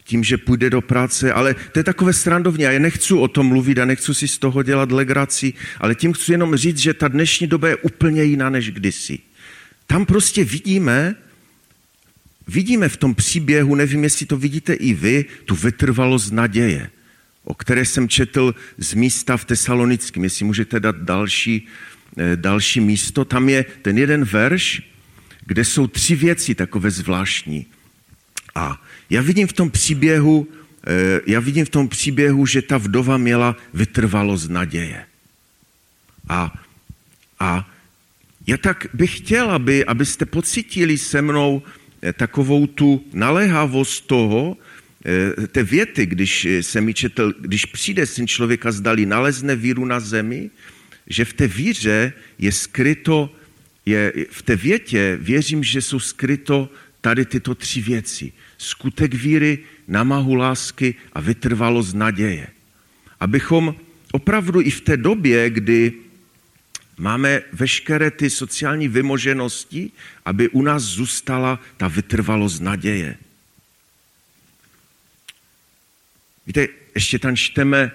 tím, 0.05 0.23
že 0.23 0.37
půjde 0.37 0.69
do 0.69 0.81
práce, 0.81 1.33
ale 1.33 1.55
to 1.71 1.79
je 1.79 1.83
takové 1.83 2.13
srandovní 2.13 2.67
a 2.67 2.71
já 2.71 2.79
nechci 2.79 3.13
o 3.13 3.27
tom 3.27 3.47
mluvit 3.47 3.79
a 3.79 3.85
nechci 3.85 4.15
si 4.15 4.27
z 4.27 4.37
toho 4.37 4.63
dělat 4.63 4.91
legraci, 4.91 5.53
ale 5.79 5.95
tím 5.95 6.13
chci 6.13 6.31
jenom 6.31 6.55
říct, 6.55 6.77
že 6.77 6.93
ta 6.93 7.07
dnešní 7.07 7.47
doba 7.47 7.67
je 7.67 7.75
úplně 7.75 8.23
jiná 8.23 8.49
než 8.49 8.71
kdysi. 8.71 9.19
Tam 9.87 10.05
prostě 10.05 10.43
vidíme, 10.43 11.15
vidíme 12.47 12.89
v 12.89 12.97
tom 12.97 13.15
příběhu, 13.15 13.75
nevím, 13.75 14.03
jestli 14.03 14.25
to 14.25 14.37
vidíte 14.37 14.73
i 14.73 14.93
vy, 14.93 15.25
tu 15.45 15.55
vytrvalost 15.55 16.31
naděje, 16.31 16.89
o 17.43 17.53
které 17.53 17.85
jsem 17.85 18.09
četl 18.09 18.55
z 18.77 18.93
místa 18.93 19.37
v 19.37 19.45
Tesalonickém. 19.45 20.23
Jestli 20.23 20.45
můžete 20.45 20.79
dát 20.79 20.95
další, 20.95 21.67
eh, 22.17 22.35
další 22.35 22.79
místo, 22.79 23.25
tam 23.25 23.49
je 23.49 23.65
ten 23.81 23.97
jeden 23.97 24.23
verš, 24.23 24.81
kde 25.45 25.65
jsou 25.65 25.87
tři 25.87 26.15
věci 26.15 26.55
takové 26.55 26.91
zvláštní. 26.91 27.65
A 28.55 28.81
já 29.09 29.21
vidím 29.21 29.47
v 29.47 29.53
tom 29.53 29.71
příběhu, 29.71 30.47
eh, 30.87 31.21
já 31.27 31.39
vidím 31.39 31.65
v 31.65 31.69
tom 31.69 31.87
příběhu, 31.87 32.45
že 32.45 32.61
ta 32.61 32.77
vdova 32.77 33.17
měla 33.17 33.55
vytrvalost 33.73 34.49
naděje. 34.49 35.05
A, 36.29 36.63
a 37.39 37.69
já 38.47 38.57
tak 38.57 38.87
bych 38.93 39.17
chtěl, 39.17 39.51
aby, 39.51 39.85
abyste 39.85 40.25
pocítili 40.25 40.97
se 40.97 41.21
mnou 41.21 41.61
eh, 42.01 42.13
takovou 42.13 42.67
tu 42.67 43.03
naléhavost 43.13 44.07
toho, 44.07 44.57
eh, 45.05 45.47
té 45.47 45.63
věty, 45.63 46.05
když 46.05 46.47
se 46.61 46.81
mi 46.81 46.93
četl, 46.93 47.33
když 47.39 47.65
přijde 47.65 48.05
syn 48.05 48.27
člověka 48.27 48.71
zdali, 48.71 49.05
nalezne 49.05 49.55
víru 49.55 49.85
na 49.85 49.99
zemi, 49.99 50.49
že 51.07 51.25
v 51.25 51.33
té 51.33 51.47
víře 51.47 52.13
je 52.39 52.51
skryto, 52.51 53.29
je, 53.85 54.13
v 54.31 54.41
té 54.41 54.55
větě 54.55 55.17
věřím, 55.21 55.63
že 55.63 55.81
jsou 55.81 55.99
skryto 55.99 56.69
tady 57.01 57.25
tyto 57.25 57.55
tři 57.55 57.81
věci 57.81 58.33
skutek 58.57 59.13
víry, 59.13 59.59
namahu 59.87 60.35
lásky 60.35 60.95
a 61.13 61.21
vytrvalost 61.21 61.95
naděje. 61.95 62.47
Abychom 63.19 63.75
opravdu 64.11 64.61
i 64.61 64.69
v 64.69 64.81
té 64.81 64.97
době, 64.97 65.49
kdy 65.49 65.93
máme 66.97 67.41
veškeré 67.53 68.11
ty 68.11 68.29
sociální 68.29 68.87
vymoženosti, 68.87 69.91
aby 70.25 70.49
u 70.49 70.61
nás 70.61 70.83
zůstala 70.83 71.59
ta 71.77 71.87
vytrvalost 71.87 72.61
naděje. 72.61 73.17
Víte, 76.47 76.67
ještě 76.95 77.19
tam 77.19 77.35
čteme 77.35 77.91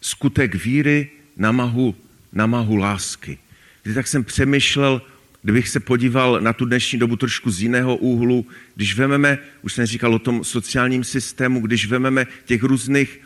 skutek 0.00 0.54
víry, 0.54 1.10
namahu, 1.36 1.94
namahu 2.32 2.76
lásky. 2.76 3.38
Víte, 3.84 3.94
tak 3.94 4.06
jsem 4.06 4.24
přemýšlel, 4.24 5.02
kdybych 5.42 5.68
se 5.68 5.80
podíval 5.80 6.40
na 6.40 6.52
tu 6.52 6.64
dnešní 6.64 6.98
dobu 6.98 7.16
trošku 7.16 7.50
z 7.50 7.62
jiného 7.62 7.96
úhlu, 7.96 8.46
když 8.74 8.96
vememe, 8.96 9.38
už 9.62 9.72
jsem 9.72 9.86
říkal 9.86 10.14
o 10.14 10.18
tom 10.18 10.44
sociálním 10.44 11.04
systému, 11.04 11.60
když 11.60 11.86
vememe 11.86 12.26
těch 12.44 12.62
různých, 12.62 13.20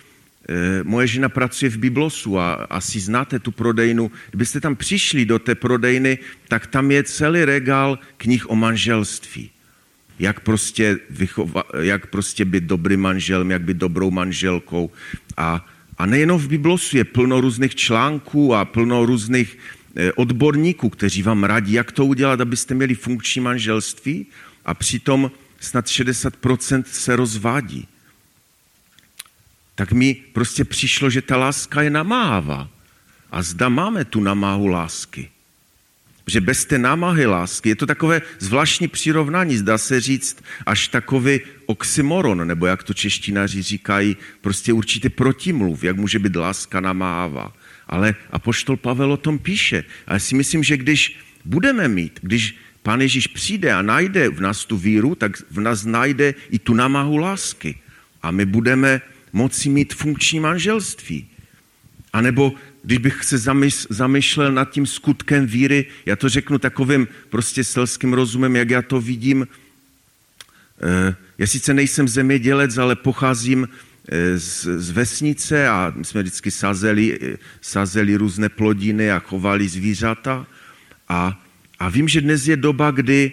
e, 0.48 0.84
moje 0.84 1.06
žena 1.06 1.28
pracuje 1.28 1.70
v 1.70 1.76
Biblosu 1.76 2.38
a 2.38 2.54
asi 2.54 3.00
znáte 3.00 3.38
tu 3.38 3.50
prodejnu, 3.50 4.10
kdybyste 4.30 4.60
tam 4.60 4.76
přišli 4.76 5.24
do 5.24 5.38
té 5.38 5.54
prodejny, 5.54 6.18
tak 6.48 6.66
tam 6.66 6.90
je 6.90 7.02
celý 7.02 7.44
regál 7.44 7.98
knih 8.16 8.50
o 8.50 8.56
manželství. 8.56 9.50
Jak 10.18 10.40
prostě, 10.40 10.98
vychova, 11.10 11.64
jak 11.80 12.06
prostě 12.06 12.44
být 12.44 12.64
dobrým 12.64 13.00
manželem, 13.00 13.50
jak 13.50 13.62
být 13.62 13.76
dobrou 13.76 14.10
manželkou. 14.10 14.90
A, 15.36 15.66
a 15.98 16.06
nejenom 16.06 16.38
v 16.38 16.48
Biblosu 16.48 16.96
je 16.96 17.04
plno 17.04 17.40
různých 17.40 17.74
článků 17.74 18.54
a 18.54 18.64
plno 18.64 19.06
různých 19.06 19.58
odborníků, 20.14 20.88
kteří 20.88 21.22
vám 21.22 21.44
radí, 21.44 21.72
jak 21.72 21.92
to 21.92 22.04
udělat, 22.04 22.40
abyste 22.40 22.74
měli 22.74 22.94
funkční 22.94 23.42
manželství 23.42 24.26
a 24.64 24.74
přitom 24.74 25.30
snad 25.60 25.86
60% 25.86 26.82
se 26.86 27.16
rozvádí. 27.16 27.88
Tak 29.74 29.92
mi 29.92 30.14
prostě 30.14 30.64
přišlo, 30.64 31.10
že 31.10 31.22
ta 31.22 31.36
láska 31.36 31.82
je 31.82 31.90
namáhavá. 31.90 32.68
A 33.30 33.42
zda 33.42 33.68
máme 33.68 34.04
tu 34.04 34.20
namáhu 34.20 34.66
lásky. 34.66 35.30
Že 36.26 36.40
bez 36.40 36.64
té 36.64 36.78
námahy 36.78 37.26
lásky, 37.26 37.68
je 37.68 37.76
to 37.76 37.86
takové 37.86 38.22
zvláštní 38.38 38.88
přirovnání, 38.88 39.56
zdá 39.56 39.78
se 39.78 40.00
říct 40.00 40.44
až 40.66 40.88
takový 40.88 41.40
oxymoron, 41.66 42.48
nebo 42.48 42.66
jak 42.66 42.82
to 42.82 42.94
češtinaři 42.94 43.62
říkají, 43.62 44.16
prostě 44.40 44.72
určitě 44.72 45.10
protimluv, 45.10 45.84
jak 45.84 45.96
může 45.96 46.18
být 46.18 46.36
láska 46.36 46.80
namáhavá. 46.80 47.52
Ale 47.86 48.14
apoštol 48.30 48.76
Pavel 48.76 49.12
o 49.12 49.16
tom 49.16 49.38
píše. 49.38 49.84
A 50.06 50.12
já 50.12 50.18
si 50.18 50.34
myslím, 50.34 50.62
že 50.62 50.76
když 50.76 51.18
budeme 51.44 51.88
mít, 51.88 52.18
když 52.22 52.56
Pán 52.82 53.00
Ježíš 53.00 53.26
přijde 53.26 53.72
a 53.72 53.82
najde 53.82 54.28
v 54.28 54.40
nás 54.40 54.64
tu 54.64 54.76
víru, 54.76 55.14
tak 55.14 55.32
v 55.50 55.60
nás 55.60 55.84
najde 55.84 56.34
i 56.50 56.58
tu 56.58 56.74
namahu 56.74 57.16
lásky. 57.16 57.78
A 58.22 58.30
my 58.30 58.44
budeme 58.44 59.00
moci 59.32 59.68
mít 59.68 59.94
funkční 59.94 60.40
manželství. 60.40 61.28
A 62.12 62.20
nebo 62.20 62.52
když 62.82 62.98
bych 62.98 63.24
se 63.24 63.38
zamýšlel 63.90 64.52
nad 64.52 64.70
tím 64.70 64.86
skutkem 64.86 65.46
víry, 65.46 65.86
já 66.06 66.16
to 66.16 66.28
řeknu 66.28 66.58
takovým 66.58 67.08
prostě 67.28 67.64
selským 67.64 68.12
rozumem, 68.12 68.56
jak 68.56 68.70
já 68.70 68.82
to 68.82 69.00
vidím. 69.00 69.48
Eh, 70.82 71.16
já 71.38 71.46
sice 71.46 71.74
nejsem 71.74 72.08
zemědělec, 72.08 72.78
ale 72.78 72.96
pocházím 72.96 73.68
z, 74.36 74.66
z 74.78 74.90
vesnice 74.90 75.68
a 75.68 75.92
my 75.96 76.04
jsme 76.04 76.22
vždycky 76.22 76.50
sazeli, 76.50 77.18
eh, 77.22 77.36
sazeli 77.60 78.16
různé 78.16 78.48
plodiny 78.48 79.10
a 79.10 79.18
chovali 79.18 79.68
zvířata. 79.68 80.46
A, 81.08 81.42
a 81.78 81.88
vím, 81.88 82.08
že 82.08 82.20
dnes 82.20 82.46
je 82.46 82.56
doba, 82.56 82.90
kdy, 82.90 83.32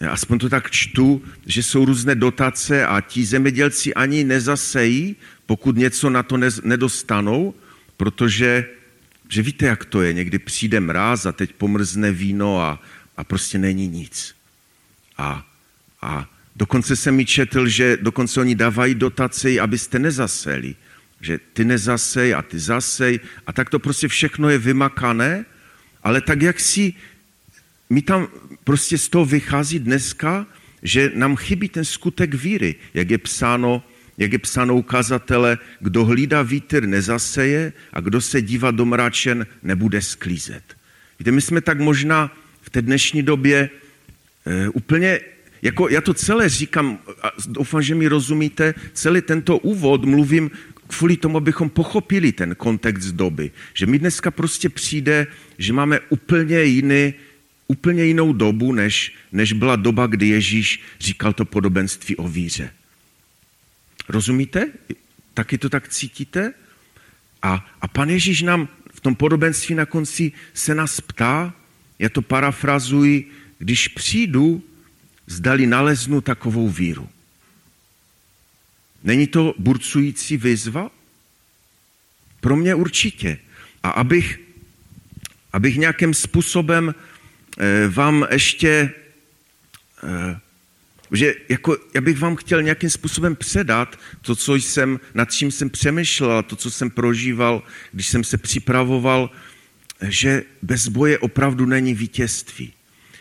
eh, 0.00 0.08
aspoň 0.08 0.38
to 0.38 0.48
tak 0.48 0.70
čtu, 0.70 1.22
že 1.46 1.62
jsou 1.62 1.84
různé 1.84 2.14
dotace 2.14 2.86
a 2.86 3.00
ti 3.00 3.24
zemědělci 3.24 3.94
ani 3.94 4.24
nezasejí, 4.24 5.16
pokud 5.46 5.76
něco 5.76 6.10
na 6.10 6.22
to 6.22 6.36
nedostanou, 6.62 7.54
protože 7.96 8.66
že 9.28 9.42
víte, 9.42 9.66
jak 9.66 9.84
to 9.84 10.02
je. 10.02 10.12
Někdy 10.12 10.38
přijde 10.38 10.80
mráz 10.80 11.26
a 11.26 11.32
teď 11.32 11.52
pomrzne 11.52 12.12
víno 12.12 12.62
a, 12.62 12.82
a 13.16 13.24
prostě 13.24 13.58
není 13.58 13.88
nic. 13.88 14.34
A, 15.18 15.46
a 16.02 16.35
Dokonce 16.56 16.96
jsem 16.96 17.14
mi 17.14 17.24
četl, 17.24 17.68
že 17.68 17.98
dokonce 18.00 18.40
oni 18.40 18.54
dávají 18.54 18.94
dotace, 18.94 19.60
abyste 19.60 19.98
nezaseli. 19.98 20.74
Že 21.20 21.38
ty 21.52 21.64
nezasej 21.64 22.34
a 22.34 22.42
ty 22.42 22.58
zasej 22.58 23.20
a 23.46 23.52
tak 23.52 23.70
to 23.70 23.78
prostě 23.78 24.08
všechno 24.08 24.48
je 24.48 24.58
vymakané, 24.58 25.44
ale 26.02 26.20
tak 26.20 26.42
jak 26.42 26.60
si 26.60 26.94
mi 27.90 28.02
tam 28.02 28.28
prostě 28.64 28.98
z 28.98 29.08
toho 29.08 29.24
vychází 29.24 29.78
dneska, 29.78 30.46
že 30.82 31.12
nám 31.14 31.36
chybí 31.36 31.68
ten 31.68 31.84
skutek 31.84 32.34
víry, 32.34 32.74
jak 32.94 33.10
je 33.10 33.18
psáno, 33.18 33.82
jak 34.18 34.32
je 34.32 34.38
psáno 34.38 34.76
ukazatele, 34.76 35.58
kdo 35.80 36.04
hlídá 36.04 36.42
vítr 36.42 36.86
nezaseje 36.86 37.72
a 37.92 38.00
kdo 38.00 38.20
se 38.20 38.42
dívá 38.42 38.70
do 38.70 38.84
mračen 38.84 39.46
nebude 39.62 40.02
sklízet. 40.02 40.76
Víte, 41.18 41.32
my 41.32 41.40
jsme 41.40 41.60
tak 41.60 41.80
možná 41.80 42.32
v 42.62 42.70
té 42.70 42.82
dnešní 42.82 43.22
době 43.22 43.70
e, 44.46 44.68
úplně 44.68 45.20
jako 45.62 45.88
já 45.88 46.00
to 46.00 46.14
celé 46.14 46.48
říkám, 46.48 46.98
a 47.22 47.30
doufám, 47.48 47.82
že 47.82 47.94
mi 47.94 48.08
rozumíte, 48.08 48.74
celý 48.92 49.22
tento 49.22 49.58
úvod 49.58 50.04
mluvím 50.04 50.50
kvůli 50.86 51.16
tomu, 51.16 51.36
abychom 51.36 51.70
pochopili 51.70 52.32
ten 52.32 52.54
kontext 52.54 53.08
doby. 53.08 53.50
Že 53.74 53.86
mi 53.86 53.98
dneska 53.98 54.30
prostě 54.30 54.68
přijde, 54.68 55.26
že 55.58 55.72
máme 55.72 56.00
úplně 56.08 56.62
jiný, 56.62 57.14
úplně 57.68 58.04
jinou 58.04 58.32
dobu, 58.32 58.72
než, 58.72 59.14
než 59.32 59.52
byla 59.52 59.76
doba, 59.76 60.06
kdy 60.06 60.28
Ježíš 60.28 60.82
říkal 61.00 61.32
to 61.32 61.44
podobenství 61.44 62.16
o 62.16 62.28
víře. 62.28 62.70
Rozumíte? 64.08 64.70
Taky 65.34 65.58
to 65.58 65.68
tak 65.68 65.88
cítíte? 65.88 66.54
A, 67.42 67.66
a 67.80 67.88
pan 67.88 68.10
Ježíš 68.10 68.42
nám 68.42 68.68
v 68.94 69.00
tom 69.00 69.14
podobenství 69.14 69.74
na 69.74 69.86
konci 69.86 70.32
se 70.54 70.74
nás 70.74 71.00
ptá, 71.00 71.54
já 71.98 72.08
to 72.08 72.22
parafrazuji, 72.22 73.30
když 73.58 73.88
přijdu, 73.88 74.62
zdali 75.26 75.66
naleznu 75.66 76.20
takovou 76.20 76.68
víru. 76.68 77.08
Není 79.04 79.26
to 79.26 79.54
burcující 79.58 80.36
výzva? 80.36 80.90
Pro 82.40 82.56
mě 82.56 82.74
určitě. 82.74 83.38
A 83.82 83.90
abych, 83.90 84.40
abych 85.52 85.76
nějakým 85.76 86.14
způsobem 86.14 86.94
eh, 87.58 87.88
vám 87.88 88.26
ještě, 88.30 88.92
eh, 90.04 90.40
že 91.12 91.34
jako, 91.48 91.76
já 91.94 92.00
bych 92.00 92.18
vám 92.18 92.36
chtěl 92.36 92.62
nějakým 92.62 92.90
způsobem 92.90 93.36
předat 93.36 93.98
to, 94.20 94.36
co 94.36 94.54
jsem, 94.54 95.00
nad 95.14 95.32
čím 95.32 95.50
jsem 95.50 95.70
přemýšlel, 95.70 96.42
to, 96.42 96.56
co 96.56 96.70
jsem 96.70 96.90
prožíval, 96.90 97.62
když 97.92 98.06
jsem 98.06 98.24
se 98.24 98.38
připravoval, 98.38 99.30
že 100.08 100.42
bez 100.62 100.88
boje 100.88 101.18
opravdu 101.18 101.66
není 101.66 101.94
vítězství. 101.94 102.72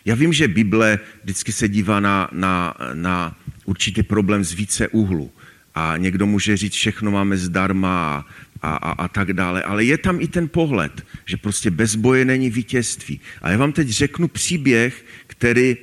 Já 0.06 0.16
vím, 0.16 0.34
že 0.34 0.48
Bible 0.48 1.00
vždycky 1.24 1.52
se 1.52 1.70
dívá 1.70 2.00
na, 2.00 2.30
na, 2.32 2.74
na 2.94 3.38
určitý 3.66 4.04
problém 4.04 4.44
z 4.44 4.54
více 4.54 4.88
úhlu. 4.88 5.32
A 5.76 5.98
někdo 5.98 6.26
může 6.26 6.58
říct, 6.58 6.74
všechno 6.74 7.12
máme 7.12 7.38
zdarma 7.38 7.90
a, 8.00 8.26
a, 8.62 8.76
a, 8.76 8.92
a 8.92 9.08
tak 9.08 9.34
dále. 9.34 9.64
Ale 9.64 9.84
je 9.84 9.98
tam 9.98 10.22
i 10.22 10.28
ten 10.28 10.48
pohled, 10.48 11.06
že 11.26 11.38
prostě 11.38 11.72
bez 11.72 11.96
boje 11.96 12.26
není 12.26 12.50
vítězství. 12.50 13.20
A 13.42 13.50
já 13.50 13.58
vám 13.58 13.72
teď 13.72 13.88
řeknu 13.90 14.28
příběh, 14.28 15.06
který, 15.28 15.78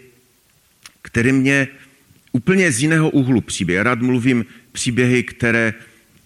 který 1.02 1.32
mě 1.32 1.68
úplně 2.32 2.72
z 2.72 2.82
jiného 2.82 3.10
úhlu 3.10 3.40
příběh. 3.40 3.76
Já 3.76 3.82
rád 3.82 4.00
mluvím 4.00 4.44
příběhy, 4.72 5.22
které, 5.22 5.74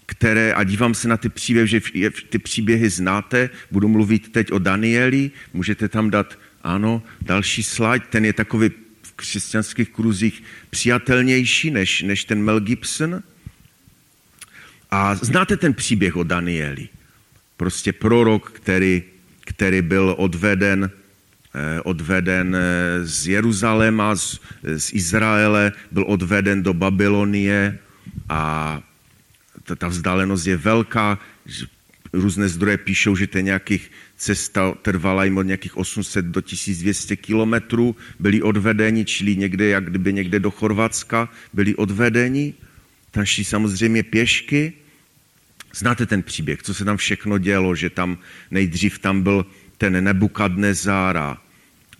které, 0.05 0.53
a 0.53 0.63
dívám 0.63 0.93
se 0.93 1.07
na 1.07 1.17
ty 1.17 1.29
příběhy, 1.29 1.67
že 1.67 1.81
ty 2.29 2.39
příběhy 2.39 2.89
znáte, 2.89 3.49
budu 3.71 3.87
mluvit 3.87 4.31
teď 4.31 4.51
o 4.51 4.59
Danieli, 4.59 5.31
můžete 5.53 5.89
tam 5.89 6.09
dát, 6.09 6.39
ano, 6.67 7.01
další 7.21 7.63
slide, 7.63 8.05
ten 8.09 8.25
je 8.25 8.33
takový 8.33 8.69
v 9.01 9.11
křesťanských 9.15 9.89
kruzích 9.89 10.43
přijatelnější 10.69 11.71
než, 11.71 12.01
než 12.01 12.25
ten 12.25 12.43
Mel 12.43 12.59
Gibson. 12.59 13.23
A 14.91 15.15
znáte 15.15 15.57
ten 15.57 15.73
příběh 15.73 16.15
o 16.15 16.23
Danieli. 16.23 16.89
Prostě 17.57 17.93
prorok, 17.93 18.51
který, 18.51 19.03
který 19.39 19.81
byl 19.81 20.15
odveden, 20.17 20.91
eh, 21.55 21.81
odveden 21.81 22.55
eh, 22.55 22.61
z 23.07 23.27
Jeruzaléma, 23.27 24.15
z, 24.15 24.39
z 24.77 24.93
Izraele, 24.93 25.71
byl 25.91 26.03
odveden 26.07 26.63
do 26.63 26.73
Babylonie 26.73 27.79
a 28.29 28.81
ta, 29.63 29.75
ta 29.75 29.87
vzdálenost 29.87 30.47
je 30.47 30.57
velká. 30.57 31.19
Různé 32.13 32.47
zdroje 32.47 32.77
píšou, 32.77 33.15
že 33.15 33.27
to 33.27 33.39
nějakých 33.39 33.91
cesta 34.17 34.73
trvala 34.81 35.23
jim 35.23 35.37
od 35.37 35.43
nějakých 35.43 35.77
800 35.77 36.25
do 36.25 36.41
1200 36.41 37.15
kilometrů, 37.15 37.95
byli 38.19 38.41
odvedeni, 38.41 39.05
čili 39.05 39.35
někde, 39.35 39.67
jak 39.67 39.89
kdyby 39.89 40.13
někde 40.13 40.39
do 40.39 40.51
Chorvatska, 40.51 41.29
byli 41.53 41.75
odvedeni. 41.75 42.53
Tam 43.11 43.25
šli 43.25 43.43
samozřejmě 43.43 44.03
pěšky. 44.03 44.73
Znáte 45.75 46.05
ten 46.05 46.23
příběh, 46.23 46.63
co 46.63 46.73
se 46.73 46.85
tam 46.85 46.97
všechno 46.97 47.37
dělo, 47.37 47.75
že 47.75 47.89
tam 47.89 48.17
nejdřív 48.51 48.99
tam 48.99 49.21
byl 49.21 49.45
ten 49.77 50.03
Nebukadnezár 50.03 51.17
a, 51.17 51.37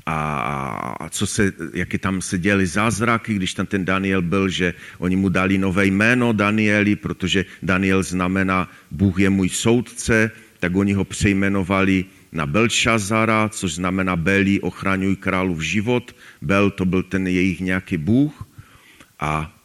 a, 0.05 0.15
a 0.99 1.09
co 1.09 1.27
se, 1.27 1.53
jaké 1.73 1.97
tam 1.97 2.21
se 2.21 2.37
děly 2.37 2.67
zázraky, 2.67 3.33
když 3.33 3.53
tam 3.53 3.65
ten 3.65 3.85
Daniel 3.85 4.21
byl, 4.21 4.49
že 4.49 4.73
oni 4.97 5.15
mu 5.15 5.29
dali 5.29 5.57
nové 5.57 5.85
jméno 5.85 6.33
Danieli, 6.33 6.95
protože 6.95 7.45
Daniel 7.63 8.03
znamená 8.03 8.71
Bůh 8.91 9.19
je 9.19 9.29
můj 9.29 9.49
soudce, 9.49 10.31
tak 10.67 10.75
oni 10.75 10.93
ho 10.93 11.05
přejmenovali 11.05 12.05
na 12.31 12.45
Belšazara, 12.45 13.49
což 13.49 13.73
znamená 13.73 14.15
Beli, 14.15 14.59
ochraňuj 14.59 15.15
králův 15.15 15.61
život. 15.61 16.15
Bel 16.41 16.71
to 16.71 16.85
byl 16.85 17.03
ten 17.03 17.27
jejich 17.27 17.59
nějaký 17.59 17.97
Bůh. 17.97 18.47
A 19.19 19.55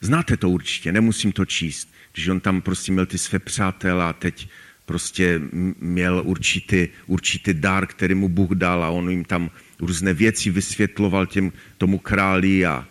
znáte 0.00 0.36
to 0.36 0.50
určitě, 0.50 0.92
nemusím 0.92 1.32
to 1.32 1.44
číst. 1.44 1.88
Když 2.12 2.28
on 2.28 2.40
tam 2.40 2.62
prostě 2.62 2.92
měl 2.92 3.06
ty 3.06 3.18
své 3.18 3.38
přátelé 3.38 4.04
a 4.04 4.12
teď 4.12 4.48
prostě 4.86 5.40
měl 5.80 6.22
určitý, 6.24 6.88
určitý 7.06 7.54
dar, 7.54 7.86
který 7.86 8.14
mu 8.14 8.28
Bůh 8.28 8.50
dal 8.50 8.84
a 8.84 8.90
on 8.90 9.10
jim 9.10 9.24
tam 9.24 9.50
různé 9.80 10.14
věci 10.14 10.50
vysvětloval 10.50 11.26
těm, 11.26 11.52
tomu 11.78 11.98
králi 11.98 12.66
a 12.66 12.86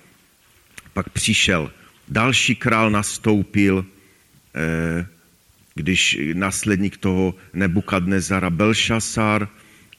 pak 0.93 1.09
přišel 1.09 1.71
další 2.09 2.55
král 2.55 2.91
nastoupil, 2.91 3.85
eh, 4.55 5.07
když 5.75 6.19
následník 6.33 6.97
toho 6.97 7.35
Nebukadnezara 7.53 8.49
Belšasar 8.49 9.47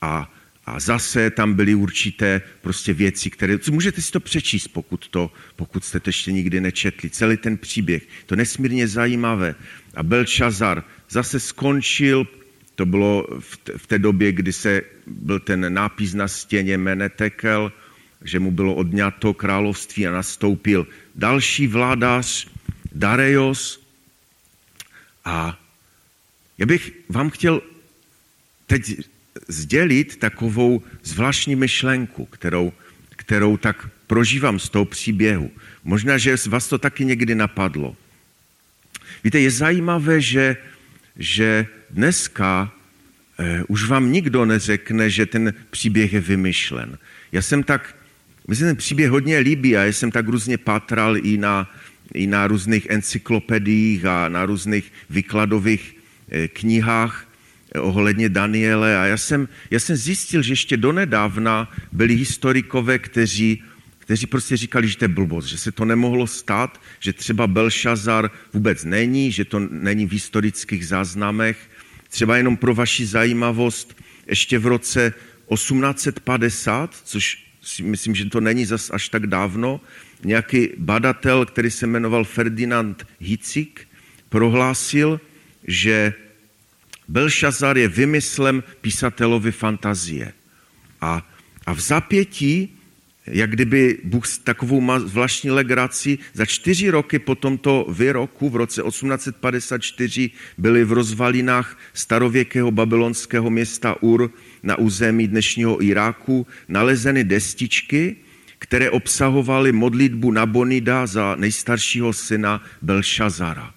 a, 0.01 0.33
a 0.67 0.81
zase 0.81 1.31
tam 1.31 1.55
byly 1.55 1.75
určité 1.75 2.43
prostě 2.61 2.93
věci, 2.93 3.31
které, 3.31 3.59
můžete 3.71 4.03
si 4.03 4.13
to 4.13 4.21
přečíst, 4.21 4.69
pokud, 4.69 5.09
to, 5.09 5.31
pokud 5.57 5.85
jste 5.85 6.01
to 6.01 6.09
ještě 6.09 6.33
nikdy 6.33 6.61
nečetli, 6.61 7.11
celý 7.11 7.37
ten 7.37 7.57
příběh, 7.59 8.03
to 8.27 8.37
nesmírně 8.37 8.89
zajímavé. 8.89 9.55
A 9.95 10.03
Belšazar 10.03 10.85
zase 11.11 11.41
skončil, 11.41 12.27
to 12.75 12.87
bylo 12.87 13.27
v, 13.41 13.59
v 13.77 13.87
té 13.87 13.99
době, 13.99 14.33
kdy 14.33 14.53
se 14.53 14.83
byl 15.07 15.41
ten 15.41 15.75
nápis 15.75 16.15
na 16.15 16.29
stěně 16.29 16.79
Menetekel, 16.79 17.73
že 18.25 18.41
mu 18.41 18.51
bylo 18.51 18.75
odňato 18.75 19.35
království 19.35 20.07
a 20.07 20.13
nastoupil 20.13 20.87
další 21.15 21.67
vládař, 21.67 22.47
Dareios. 22.93 23.83
A 25.25 25.59
já 26.63 26.67
bych 26.67 26.93
vám 27.09 27.31
chtěl 27.31 27.63
teď 28.67 28.95
sdělit 29.49 30.17
takovou 30.17 30.83
zvláštní 31.03 31.57
myšlenku, 31.57 32.25
kterou, 32.27 32.73
kterou 33.11 33.57
tak 33.57 33.89
prožívám 34.07 34.59
z 34.59 34.69
toho 34.69 34.85
příběhu. 34.85 35.51
Možná, 35.85 36.19
že 36.19 36.37
vás 36.47 36.69
to 36.69 36.79
taky 36.79 37.05
někdy 37.05 37.35
napadlo. 37.35 37.97
Víte, 39.25 39.41
je 39.41 39.51
zajímavé, 39.51 40.21
že, 40.21 40.57
že 41.17 41.67
dneska 41.91 42.73
eh, 43.39 43.63
už 43.69 43.89
vám 43.89 44.13
nikdo 44.13 44.45
neřekne, 44.45 45.11
že 45.11 45.27
ten 45.27 45.55
příběh 45.71 46.13
je 46.13 46.21
vymyšlen. 46.21 46.99
Já 47.33 47.43
jsem 47.43 47.63
tak, 47.63 47.97
myslím, 48.49 48.69
ten 48.69 48.77
příběh 48.77 49.11
hodně 49.11 49.39
líbí 49.39 49.77
a 49.77 49.83
já 49.83 49.93
jsem 49.93 50.11
tak 50.11 50.29
různě 50.29 50.59
pátral 50.59 51.17
i 51.17 51.37
na, 51.37 51.71
i 52.15 52.27
na 52.27 52.47
různých 52.47 52.87
encyklopediích 52.91 54.05
a 54.05 54.29
na 54.29 54.47
různých 54.47 54.93
výkladových 55.11 56.02
knihách 56.49 57.29
eh, 57.75 57.81
ohledně 57.81 58.29
Daniele 58.29 58.99
a 58.99 59.05
já 59.05 59.17
jsem, 59.17 59.49
já 59.71 59.81
jsem 59.81 59.97
zjistil, 59.97 60.43
že 60.43 60.53
ještě 60.53 60.77
donedávna 60.77 61.73
byli 61.93 62.15
historikové, 62.15 62.99
kteří 62.99 63.63
kteří 63.99 64.27
prostě 64.27 64.57
říkali, 64.57 64.89
že 64.89 64.97
to 64.97 65.05
je 65.05 65.09
blbost, 65.09 65.47
že 65.47 65.59
se 65.59 65.73
to 65.73 65.85
nemohlo 65.85 66.27
stát, 66.27 66.81
že 67.01 67.13
třeba 67.13 67.47
Belšazar 67.47 68.31
vůbec 68.53 68.85
není, 68.85 69.33
že 69.33 69.45
to 69.45 69.59
není 69.59 70.07
v 70.07 70.13
historických 70.13 70.87
záznamech. 70.87 71.71
Třeba 72.09 72.37
jenom 72.37 72.57
pro 72.57 72.75
vaši 72.75 73.07
zajímavost, 73.07 74.03
ještě 74.27 74.59
v 74.59 74.67
roce 74.67 75.15
1850, 75.55 76.95
což 77.05 77.45
si 77.63 77.83
myslím, 77.83 78.15
že 78.15 78.25
to 78.25 78.41
není 78.41 78.67
zas 78.67 78.91
až 78.91 79.09
tak 79.09 79.27
dávno, 79.27 79.81
nějaký 80.25 80.69
badatel, 80.79 81.47
který 81.47 81.71
se 81.71 81.87
jmenoval 81.87 82.25
Ferdinand 82.25 83.07
Hicik, 83.21 83.89
prohlásil, 84.29 85.21
že 85.67 86.15
Belšazar 87.09 87.79
je 87.79 87.89
vymyslem 87.89 88.63
písatelovi 88.81 89.53
fantazie. 89.53 90.33
A, 91.01 91.23
a 91.67 91.73
v 91.73 91.81
zapětí 91.81 92.79
jak 93.27 93.51
kdyby 93.51 93.99
Bůh 94.05 94.27
s 94.27 94.39
takovou 94.39 94.99
zvláštní 94.99 95.51
legraci 95.51 96.19
za 96.35 96.47
čtyři 96.47 96.91
roky 96.91 97.19
po 97.19 97.35
tomto 97.35 97.87
výroku 97.99 98.51
v 98.51 98.57
roce 98.57 98.83
1854 98.83 100.31
byly 100.59 100.85
v 100.85 100.93
rozvalinách 100.93 101.79
starověkého 101.95 102.71
babylonského 102.71 103.51
města 103.51 104.03
Ur 104.03 104.31
na 104.63 104.79
území 104.79 105.29
dnešního 105.29 105.83
Iráku 105.85 106.47
nalezeny 106.69 107.25
destičky, 107.25 108.17
které 108.59 108.91
obsahovaly 108.91 109.73
modlitbu 109.73 110.31
Nabonida 110.31 111.07
za 111.07 111.37
nejstaršího 111.37 112.13
syna 112.13 112.63
Belšazara. 112.83 113.75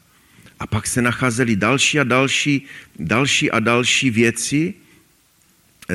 A 0.59 0.67
pak 0.67 0.87
se 0.87 1.01
nacházely 1.01 1.55
další 1.55 1.99
a 1.99 2.03
další, 2.03 2.65
další 2.99 3.51
a 3.51 3.59
další 3.59 4.09
věci, 4.09 4.73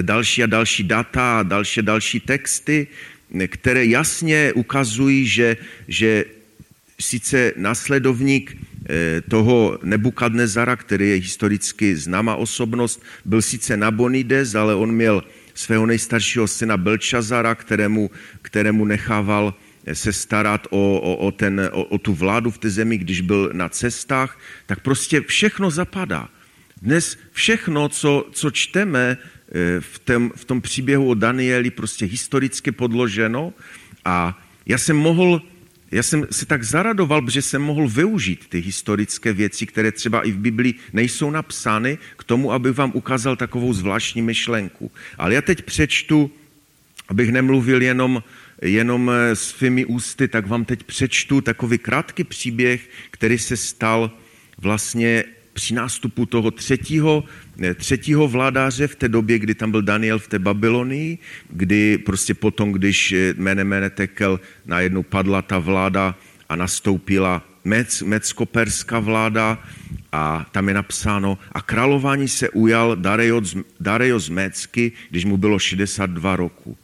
další 0.03 0.43
a 0.43 0.47
další 0.47 0.85
data 0.85 1.43
další 1.43 1.81
a 1.81 1.83
další 1.83 2.21
texty, 2.21 2.87
které 3.47 3.87
jasně 3.87 4.53
ukazují, 4.53 5.27
že, 5.27 5.57
že 5.89 6.25
sice 7.01 7.53
nasledovník 7.57 8.57
eh, 8.57 9.21
toho 9.21 9.79
Nebukadnezara, 9.83 10.77
který 10.77 11.09
je 11.09 11.15
historicky 11.15 11.97
známá 11.97 12.37
osobnost, 12.37 13.03
byl 13.25 13.43
sice 13.43 13.77
Nabonides, 13.77 14.55
ale 14.55 14.75
on 14.75 14.93
měl 14.93 15.25
svého 15.55 15.87
nejstaršího 15.87 16.49
syna 16.49 16.77
Belčazara, 16.77 17.55
kterému, 17.55 18.11
kterému 18.43 18.85
nechával 18.85 19.55
se 19.93 20.13
starat 20.13 20.67
o, 20.71 21.01
o, 21.01 21.17
o, 21.17 21.33
ten, 21.33 21.71
o, 21.73 21.85
o 21.85 21.99
tu 21.99 22.15
vládu 22.15 22.51
v 22.51 22.59
té 22.59 22.71
zemi, 22.71 22.99
když 22.99 23.21
byl 23.21 23.51
na 23.53 23.69
cestách, 23.69 24.39
tak 24.67 24.81
prostě 24.81 25.21
všechno 25.21 25.71
zapadá. 25.71 26.29
Dnes 26.83 27.19
všechno, 27.33 27.89
co, 27.89 28.27
co 28.33 28.51
čteme, 28.51 29.19
Eh, 29.53 29.81
v 29.81 29.99
tom, 29.99 30.31
v 30.37 30.45
tom 30.45 30.61
příběhu 30.61 31.09
o 31.09 31.15
Danieli 31.15 31.71
prostě 31.71 32.07
historicky 32.07 32.73
podloženo 32.73 33.53
a 34.05 34.39
já 34.67 34.79
jsem 34.79 34.97
mohl 34.97 35.43
já 35.93 36.03
jsem 36.03 36.27
se 36.31 36.47
tak 36.47 36.63
zaradoval, 36.63 37.31
že 37.31 37.43
jsem 37.43 37.63
mohl 37.63 37.89
využít 37.89 38.47
ty 38.49 38.61
historické 38.61 39.33
věci, 39.33 39.67
které 39.67 39.93
třeba 39.93 40.23
i 40.23 40.31
v 40.31 40.39
Biblii 40.39 40.75
nejsou 40.93 41.31
napsány, 41.31 41.99
k 42.17 42.25
tomu, 42.25 42.53
abych 42.53 42.73
vám 42.73 42.93
ukázal 42.95 43.37
takovou 43.37 43.73
zvláštní 43.73 44.23
myšlenku. 44.23 44.91
Ale 45.19 45.35
já 45.35 45.43
teď 45.43 45.63
přečtu, 45.63 46.31
abych 47.09 47.33
nemluvil 47.33 47.83
jenom, 47.83 48.23
jenom 48.63 49.11
eh, 49.11 49.37
svými 49.37 49.85
ústy, 49.85 50.29
tak 50.29 50.47
vám 50.47 50.65
teď 50.65 50.83
přečtu 50.83 51.41
takový 51.41 51.79
krátký 51.79 52.25
příběh, 52.25 52.89
který 53.11 53.39
se 53.39 53.57
stal 53.57 54.11
vlastně 54.59 55.25
při 55.53 55.75
nástupu 55.75 56.27
toho 56.27 56.51
třetího, 56.51 57.25
třetího 57.75 58.29
vládáře 58.29 58.87
v 58.87 58.97
té 58.97 59.09
době, 59.09 59.39
kdy 59.39 59.55
tam 59.55 59.71
byl 59.71 59.83
Daniel 59.83 60.19
v 60.19 60.29
té 60.29 60.39
Babylonii, 60.39 61.19
kdy 61.51 61.99
prostě 61.99 62.35
potom, 62.35 62.73
když 62.73 63.15
jméne 63.37 63.65
jméne 63.65 63.91
tekel, 63.91 64.41
najednou 64.67 65.03
padla 65.03 65.43
ta 65.43 65.59
vláda 65.59 66.15
a 66.49 66.57
nastoupila 66.57 67.45
Mec, 67.65 68.03
Mecko-perská 68.03 68.99
vláda 68.99 69.59
a 70.13 70.47
tam 70.51 70.69
je 70.69 70.75
napsáno, 70.75 71.39
a 71.53 71.63
králování 71.63 72.29
se 72.29 72.51
ujal 72.51 72.97
Dareios 73.81 74.29
Mecky, 74.29 74.93
když 75.11 75.25
mu 75.25 75.37
bylo 75.37 75.59
62 75.59 76.37
roku. 76.37 76.79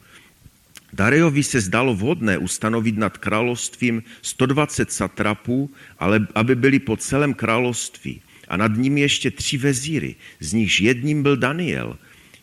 Darejovi 0.97 1.43
se 1.43 1.61
zdalo 1.61 1.93
vhodné 1.93 2.37
ustanovit 2.37 2.97
nad 2.97 3.17
královstvím 3.17 4.03
120 4.21 4.91
satrapů, 4.91 5.69
ale 5.99 6.27
aby 6.35 6.55
byli 6.55 6.79
po 6.79 6.97
celém 6.97 7.33
království 7.33 8.21
a 8.47 8.57
nad 8.57 8.71
ním 8.77 8.97
ještě 8.97 9.31
tři 9.31 9.57
vezíry, 9.57 10.15
z 10.39 10.53
nichž 10.53 10.79
jedním 10.79 11.23
byl 11.23 11.37
Daniel. 11.37 11.97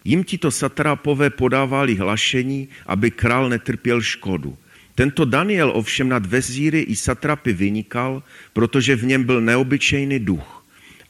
Jim 0.05 0.25
tito 0.25 0.51
satrapové 0.51 1.31
podávali 1.31 1.95
hlašení, 1.95 2.69
aby 2.87 3.11
král 3.11 3.49
netrpěl 3.49 4.03
škodu. 4.03 4.57
Tento 4.95 5.25
Daniel 5.25 5.73
ovšem 5.75 6.09
nad 6.09 6.27
vezíry 6.27 6.81
i 6.81 6.97
satrapy 6.97 7.53
vynikal, 7.53 8.23
protože 8.53 8.97
v 8.97 9.05
něm 9.05 9.25
byl 9.25 9.41
neobyčejný 9.41 10.19
duch. 10.19 10.54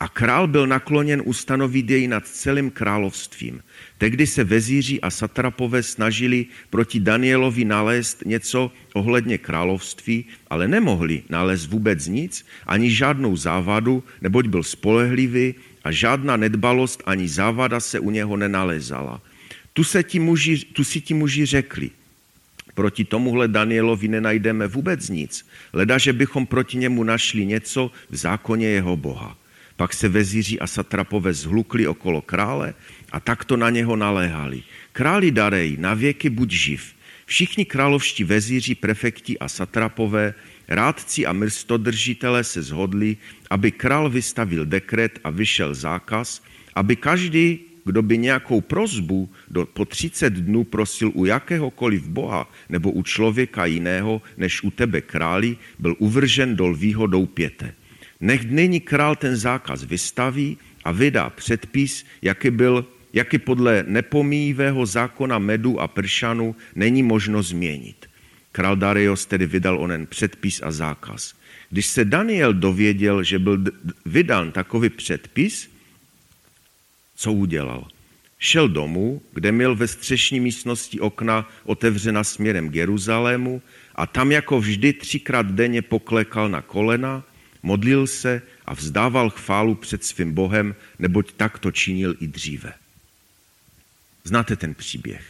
A 0.05 0.09
král 0.09 0.47
byl 0.47 0.67
nakloněn 0.67 1.23
ustanovit 1.25 1.91
jej 1.91 2.09
nad 2.09 2.27
celým 2.27 2.71
královstvím. 2.71 3.63
Tehdy 3.99 4.27
se 4.27 4.45
vezíři 4.45 5.01
a 5.01 5.11
satrapové 5.11 5.83
snažili 5.83 6.47
proti 6.71 7.01
Danielovi 7.01 7.65
nalézt 7.65 8.23
něco 8.27 8.73
ohledně 8.93 9.39
království, 9.39 10.25
ale 10.51 10.69
nemohli 10.69 11.23
nalézt 11.29 11.67
vůbec 11.67 12.07
nic, 12.07 12.47
ani 12.67 12.91
žádnou 12.91 13.37
závadu, 13.37 14.05
neboť 14.21 14.47
byl 14.47 14.63
spolehlivý 14.63 15.55
a 15.85 15.93
žádná 15.93 16.37
nedbalost 16.37 17.03
ani 17.07 17.29
závada 17.29 17.81
se 17.81 18.01
u 18.01 18.11
něho 18.11 18.37
nenalezala. 18.37 19.23
Tu, 19.73 19.85
se 19.85 20.03
ti 20.03 20.21
muži, 20.21 20.59
tu 20.73 20.85
si 20.85 21.01
ti 21.01 21.15
muži 21.15 21.47
řekli, 21.47 21.91
proti 22.75 23.05
tomuhle 23.05 23.49
Danielovi 23.49 24.09
nenajdeme 24.09 24.67
vůbec 24.67 25.09
nic, 25.09 25.47
leda, 25.73 25.99
že 25.99 26.13
bychom 26.13 26.47
proti 26.47 26.77
němu 26.77 27.05
našli 27.05 27.47
něco 27.47 27.91
v 28.11 28.17
zákoně 28.17 28.69
jeho 28.69 28.97
Boha. 28.97 29.37
Pak 29.77 29.95
se 29.95 30.09
vezíři 30.09 30.59
a 30.59 30.67
satrapové 30.67 31.33
zhlukli 31.33 31.87
okolo 31.87 32.23
krále 32.23 32.75
a 33.13 33.21
takto 33.21 33.57
na 33.57 33.71
něho 33.71 33.97
naléhali. 33.97 34.63
Králi 34.93 35.31
darej, 35.31 35.77
na 35.81 35.95
věky 35.95 36.31
buď 36.31 36.51
živ. 36.51 36.95
Všichni 37.27 37.65
královští 37.65 38.25
vezíři, 38.25 38.75
prefekti 38.75 39.39
a 39.39 39.49
satrapové, 39.49 40.35
rádci 40.69 41.27
a 41.27 41.33
mrstodržitelé 41.33 42.45
se 42.45 42.63
zhodli, 42.63 43.17
aby 43.51 43.73
král 43.73 44.11
vystavil 44.11 44.67
dekret 44.67 45.19
a 45.25 45.31
vyšel 45.31 45.75
zákaz, 45.75 46.43
aby 46.75 46.97
každý, 46.97 47.59
kdo 47.85 48.03
by 48.03 48.19
nějakou 48.19 48.61
prozbu 48.61 49.31
do, 49.51 49.67
po 49.67 49.85
30 49.85 50.33
dnů 50.33 50.65
prosil 50.65 51.11
u 51.15 51.25
jakéhokoliv 51.25 52.09
boha 52.09 52.51
nebo 52.69 52.91
u 52.91 53.03
člověka 53.03 53.67
jiného, 53.67 54.23
než 54.37 54.63
u 54.63 54.71
tebe 54.71 55.01
králi, 55.01 55.57
byl 55.79 55.97
uvržen 55.99 56.57
do 56.57 56.67
lvího 56.67 57.07
doupěte. 57.07 57.75
Nech 58.25 58.45
nyní 58.45 58.81
král 58.81 59.17
ten 59.17 59.37
zákaz 59.37 59.85
vystaví 59.85 60.59
a 60.85 60.93
vydá 60.93 61.31
předpis, 61.31 62.05
jaký 62.23 62.51
byl 62.51 62.87
jaký 63.13 63.39
podle 63.39 63.85
nepomíjivého 63.87 64.87
zákona 64.87 65.39
medu 65.39 65.81
a 65.81 65.89
pršanu 65.89 66.57
není 66.75 67.03
možno 67.03 67.43
změnit. 67.43 68.07
Král 68.53 68.77
Darius 68.77 69.27
tedy 69.27 69.47
vydal 69.47 69.81
onen 69.81 70.07
předpis 70.07 70.61
a 70.65 70.71
zákaz. 70.73 71.35
Když 71.71 71.87
se 71.87 72.05
Daniel 72.05 72.53
dověděl, 72.55 73.23
že 73.23 73.39
byl 73.39 73.65
vydán 74.07 74.53
takový 74.53 74.89
předpis, 74.89 75.71
co 77.17 77.33
udělal? 77.33 77.89
Šel 78.39 78.69
domů, 78.69 79.23
kde 79.33 79.53
měl 79.53 79.77
ve 79.77 79.89
střešní 79.89 80.41
místnosti 80.41 81.01
okna 81.01 81.49
otevřena 81.65 82.25
směrem 82.25 82.71
k 82.71 82.75
Jeruzalému 82.75 83.63
a 83.95 84.07
tam 84.07 84.33
jako 84.33 84.61
vždy 84.61 84.93
třikrát 84.93 85.47
denně 85.47 85.83
poklekal 85.83 86.49
na 86.49 86.63
kolena, 86.63 87.25
modlil 87.65 88.07
se 88.07 88.43
a 88.65 88.75
vzdával 88.75 89.31
chválu 89.31 89.75
před 89.75 90.05
svým 90.05 90.33
Bohem, 90.33 90.75
neboť 90.99 91.33
tak 91.33 91.59
to 91.59 91.73
činil 91.73 92.15
i 92.21 92.29
dříve. 92.29 92.73
Znáte 94.25 94.57
ten 94.57 94.75
příběh. 94.75 95.25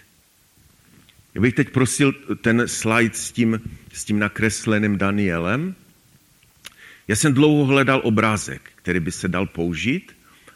Já 1.34 1.40
bych 1.40 1.54
teď 1.54 1.68
prosil 1.70 2.12
ten 2.42 2.68
slide 2.68 3.14
s 3.14 3.32
tím, 3.32 3.60
s 3.92 4.04
tím 4.04 4.18
nakresleným 4.18 4.98
Danielem. 4.98 5.74
Já 7.08 7.16
jsem 7.16 7.34
dlouho 7.34 7.64
hledal 7.64 8.00
obrázek, 8.04 8.70
který 8.74 9.00
by 9.00 9.12
se 9.12 9.28
dal 9.28 9.46
použít 9.46 10.12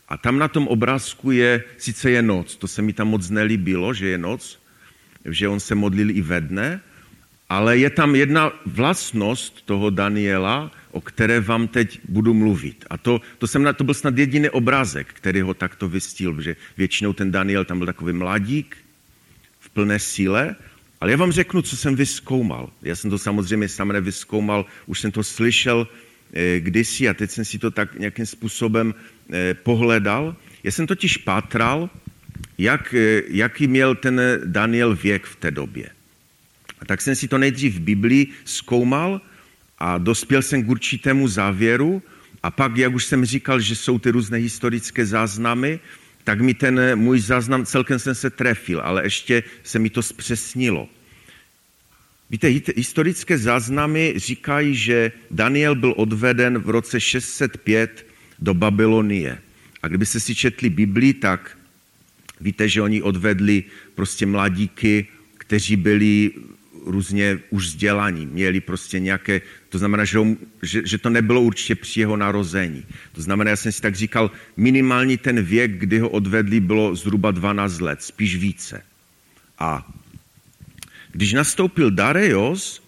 a 0.09 0.17
tam 0.17 0.39
na 0.39 0.49
tom 0.49 0.69
obrázku 0.69 1.31
je, 1.31 1.65
sice 1.79 2.11
je 2.11 2.23
noc, 2.23 2.57
to 2.57 2.69
se 2.69 2.83
mi 2.83 2.93
tam 2.93 3.09
moc 3.09 3.31
nelíbilo, 3.31 3.95
že 3.95 4.09
je 4.09 4.19
noc, 4.19 4.59
že 5.25 5.49
on 5.49 5.61
se 5.61 5.75
modlil 5.75 6.11
i 6.11 6.21
ve 6.23 6.41
dne, 6.41 6.81
ale 7.49 7.79
je 7.79 7.91
tam 7.91 8.15
jedna 8.15 8.53
vlastnost 8.67 9.63
toho 9.65 9.91
Daniela, 9.91 10.71
o 10.99 11.01
které 11.01 11.41
vám 11.41 11.69
teď 11.69 12.01
budu 12.09 12.35
mluvit. 12.35 12.85
A 12.91 12.99
to, 12.99 13.21
to, 13.39 13.47
jsem 13.47 13.63
to 13.77 13.85
byl 13.85 13.95
snad 13.95 14.19
jediný 14.19 14.51
obrázek, 14.51 15.07
který 15.15 15.41
ho 15.41 15.55
takto 15.55 15.89
vystil, 15.89 16.43
že 16.43 16.57
většinou 16.77 17.13
ten 17.13 17.31
Daniel 17.31 17.65
tam 17.65 17.79
byl 17.79 17.87
takový 17.87 18.13
mladík 18.13 18.77
v 19.61 19.71
plné 19.71 19.99
síle, 19.99 20.57
ale 21.01 21.11
já 21.11 21.17
vám 21.17 21.33
řeknu, 21.33 21.63
co 21.63 21.77
jsem 21.77 21.95
vyskoumal. 21.95 22.71
Já 22.83 22.97
jsem 22.99 23.11
to 23.11 23.19
samozřejmě 23.19 23.69
sám 23.69 23.95
nevyskoumal, 23.95 24.67
už 24.87 25.01
jsem 25.01 25.11
to 25.15 25.23
slyšel 25.23 25.87
eh, 25.87 26.61
kdysi 26.61 27.09
a 27.09 27.15
teď 27.15 27.31
jsem 27.31 27.45
si 27.45 27.59
to 27.59 27.71
tak 27.71 27.95
nějakým 27.95 28.27
způsobem 28.27 28.91
eh, 28.91 29.55
pohledal. 29.55 30.35
Já 30.67 30.71
jsem 30.71 30.87
totiž 30.87 31.23
pátral, 31.23 31.91
jak, 32.59 32.95
eh, 32.95 33.23
jaký 33.31 33.71
měl 33.71 33.95
ten 33.95 34.19
Daniel 34.51 34.99
věk 34.99 35.31
v 35.31 35.37
té 35.37 35.51
době. 35.55 35.95
A 36.83 36.85
tak 36.91 36.99
jsem 36.99 37.15
si 37.15 37.31
to 37.31 37.39
nejdřív 37.39 37.79
v 37.79 37.87
Biblii 37.95 38.23
zkoumal 38.45 39.23
a 39.79 39.99
dospěl 39.99 40.43
jsem 40.43 40.65
k 40.65 40.69
určitému 40.69 41.29
závěru 41.29 42.03
a 42.43 42.51
pak, 42.51 42.77
jak 42.77 42.95
už 42.95 43.05
jsem 43.05 43.25
říkal, 43.25 43.61
že 43.61 43.77
jsou 43.77 43.99
ty 43.99 44.11
různé 44.11 44.39
historické 44.39 45.07
záznamy, 45.07 45.81
tak 46.25 46.41
mi 46.41 46.55
ten 46.55 46.97
můj 46.99 47.21
záznam, 47.21 47.67
celkem 47.67 47.99
jsem 47.99 48.15
se 48.15 48.31
trefil, 48.31 48.81
ale 48.81 49.05
ještě 49.05 49.43
se 49.63 49.79
mi 49.79 49.91
to 49.91 50.03
zpřesnilo. 50.03 50.89
Víte, 52.31 52.49
historické 52.77 53.39
záznamy 53.39 54.15
říkají, 54.17 54.75
že 54.75 55.13
Daniel 55.31 55.75
byl 55.75 55.95
odveden 55.97 56.59
v 56.59 56.71
roce 56.71 57.01
605 57.01 58.07
do 58.39 58.55
Babylonie. 58.55 59.39
A 59.83 59.89
kdybyste 59.89 60.21
si 60.21 60.35
četli 60.35 60.71
Biblii, 60.71 61.15
tak 61.15 61.59
víte, 62.41 62.69
že 62.69 62.83
oni 62.83 63.03
odvedli 63.03 63.65
prostě 63.95 64.27
mladíky, 64.27 65.07
kteří 65.39 65.77
byli 65.77 66.31
různě 66.89 67.39
už 67.51 67.65
vzdělaní, 67.65 68.27
měli 68.27 68.61
prostě 68.61 69.01
nějaké, 69.01 69.41
to 69.69 69.79
znamená, 69.79 70.05
že, 70.05 70.19
že, 70.63 70.83
že 70.85 70.99
to 70.99 71.11
nebylo 71.11 71.41
určitě 71.41 71.75
při 71.75 72.01
jeho 72.01 72.17
narození. 72.17 72.85
To 73.13 73.23
znamená, 73.23 73.51
já 73.51 73.57
jsem 73.57 73.73
si 73.73 73.83
tak 73.83 73.95
říkal, 73.95 74.31
minimální 74.57 75.17
ten 75.17 75.43
věk, 75.43 75.71
kdy 75.79 75.99
ho 75.99 76.09
odvedli, 76.09 76.61
bylo 76.61 76.97
zhruba 76.97 77.31
12 77.31 77.81
let, 77.81 78.03
spíš 78.03 78.37
více. 78.37 78.83
A 79.59 79.87
když 81.13 81.33
nastoupil 81.33 81.91
Dareios 81.91 82.83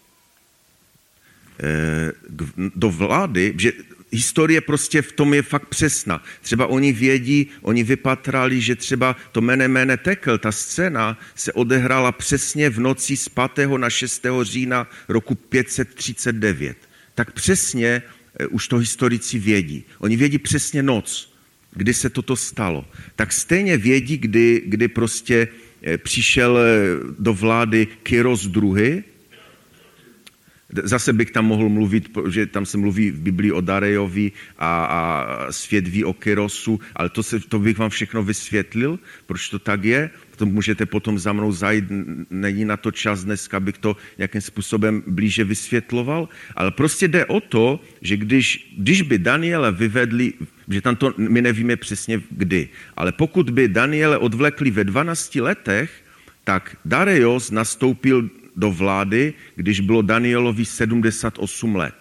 eh, 1.63 2.13
do 2.57 2.91
vlády, 2.91 3.55
že 3.59 3.73
historie 4.13 4.61
prostě 4.61 5.03
v 5.03 5.13
tom 5.13 5.35
je 5.35 5.43
fakt 5.43 5.69
přesná. 5.69 6.23
Třeba 6.43 6.67
oni 6.67 6.93
vědí, 6.93 7.47
oni 7.63 7.85
vypatrali, 7.85 8.61
že 8.61 8.77
třeba 8.77 9.17
to 9.33 9.41
mene 9.41 9.69
mene 9.69 9.97
tekel, 9.97 10.39
ta 10.39 10.53
scéna 10.53 11.19
se 11.35 11.53
odehrála 11.53 12.13
přesně 12.13 12.71
v 12.71 12.81
noci 12.81 13.17
z 13.17 13.29
5. 13.29 13.69
na 13.77 13.91
6. 13.91 14.27
října 14.43 14.91
roku 15.09 15.35
539. 15.35 16.77
Tak 17.15 17.33
přesně 17.33 18.03
eh, 18.41 18.47
už 18.47 18.69
to 18.69 18.77
historici 18.77 19.39
vědí. 19.39 19.85
Oni 19.99 20.17
vědí 20.17 20.39
přesně 20.39 20.83
noc, 20.83 21.35
kdy 21.73 21.95
se 21.95 22.11
toto 22.11 22.37
stalo. 22.37 22.85
Tak 23.17 23.33
stejně 23.33 23.77
vědí, 23.77 24.19
kdy, 24.19 24.63
kdy 24.67 24.89
prostě 24.89 25.49
eh, 25.83 25.99
přišel 25.99 26.59
eh, 26.59 27.15
do 27.19 27.35
vlády 27.35 27.87
Kyros 28.03 28.49
II, 28.57 29.05
Zase 30.73 31.13
bych 31.13 31.31
tam 31.31 31.47
mohl 31.47 31.69
mluvit, 31.69 32.19
že 32.31 32.47
tam 32.47 32.67
se 32.67 32.79
mluví 32.79 33.11
v 33.11 33.21
Biblii 33.21 33.53
o 33.53 33.61
Darejovi 33.61 34.33
a, 34.59 34.85
a 34.85 35.01
svět 35.53 35.89
ví 35.89 36.05
o 36.05 36.13
Kerosu, 36.13 36.81
ale 36.97 37.09
to, 37.09 37.23
se, 37.23 37.41
to 37.41 37.59
bych 37.59 37.79
vám 37.79 37.91
všechno 37.91 38.23
vysvětlil, 38.23 38.99
proč 39.27 39.49
to 39.49 39.59
tak 39.59 39.85
je. 39.85 40.11
to 40.37 40.47
můžete 40.47 40.87
potom 40.87 41.19
za 41.19 41.33
mnou 41.33 41.53
zajít, 41.53 41.85
není 42.31 42.65
na 42.65 42.77
to 42.77 42.91
čas 42.91 43.25
dneska, 43.25 43.57
abych 43.57 43.79
to 43.79 43.97
nějakým 44.19 44.41
způsobem 44.41 45.03
blíže 45.07 45.45
vysvětloval, 45.45 46.29
ale 46.57 46.71
prostě 46.71 47.09
jde 47.09 47.27
o 47.27 47.41
to, 47.41 47.81
že 48.01 48.17
když, 48.17 48.75
když 48.79 49.03
by 49.03 49.19
Daniela 49.19 49.71
vyvedli, 49.71 50.33
že 50.69 50.81
tam 50.81 50.97
to 50.97 51.15
my 51.17 51.43
nevíme 51.43 51.77
přesně 51.77 52.23
kdy, 52.31 52.69
ale 52.97 53.13
pokud 53.13 53.51
by 53.51 53.69
Daniele 53.69 54.19
odvlekli 54.19 54.71
ve 54.71 54.85
12 54.85 55.35
letech, 55.35 55.91
tak 56.45 56.77
Dareios 56.85 57.51
nastoupil 57.51 58.40
do 58.61 58.71
vlády, 58.71 59.35
když 59.57 59.81
bylo 59.81 60.03
Danielovi 60.03 60.65
78 60.65 61.41
let. 61.77 61.97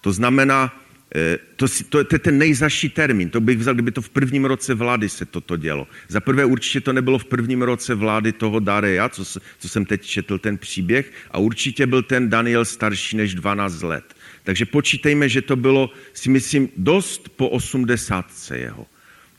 To 0.00 0.12
znamená, 0.12 0.84
Eh, 1.14 1.38
to, 1.56 1.66
to, 1.88 2.04
to 2.04 2.14
je 2.14 2.18
ten 2.18 2.38
nejzaší 2.38 2.88
termín. 2.88 3.30
To 3.30 3.40
bych 3.40 3.58
vzal, 3.58 3.74
kdyby 3.74 3.90
to 3.90 4.02
v 4.02 4.08
prvním 4.08 4.44
roce 4.44 4.74
vlády 4.74 5.08
se 5.08 5.24
toto 5.24 5.56
dělo. 5.56 5.86
Za 6.08 6.20
prvé 6.20 6.44
určitě 6.44 6.80
to 6.80 6.92
nebylo 6.92 7.18
v 7.18 7.24
prvním 7.24 7.62
roce 7.62 7.94
vlády 7.94 8.32
toho 8.32 8.60
Dareja, 8.60 9.08
co, 9.08 9.24
co 9.58 9.68
jsem 9.68 9.84
teď 9.84 10.02
četl 10.02 10.38
ten 10.38 10.58
příběh, 10.58 11.12
a 11.30 11.38
určitě 11.38 11.86
byl 11.86 12.02
ten 12.02 12.30
Daniel 12.30 12.64
starší 12.64 13.16
než 13.16 13.34
12 13.34 13.82
let. 13.82 14.04
Takže 14.42 14.66
počítejme, 14.66 15.28
že 15.28 15.42
to 15.42 15.56
bylo, 15.56 15.90
si 16.12 16.28
myslím, 16.28 16.68
dost 16.76 17.28
po 17.28 17.48
80 17.48 18.26
jeho. 18.54 18.86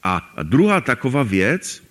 A 0.04 0.32
druhá 0.44 0.82
taková 0.82 1.24
věc, 1.24 1.84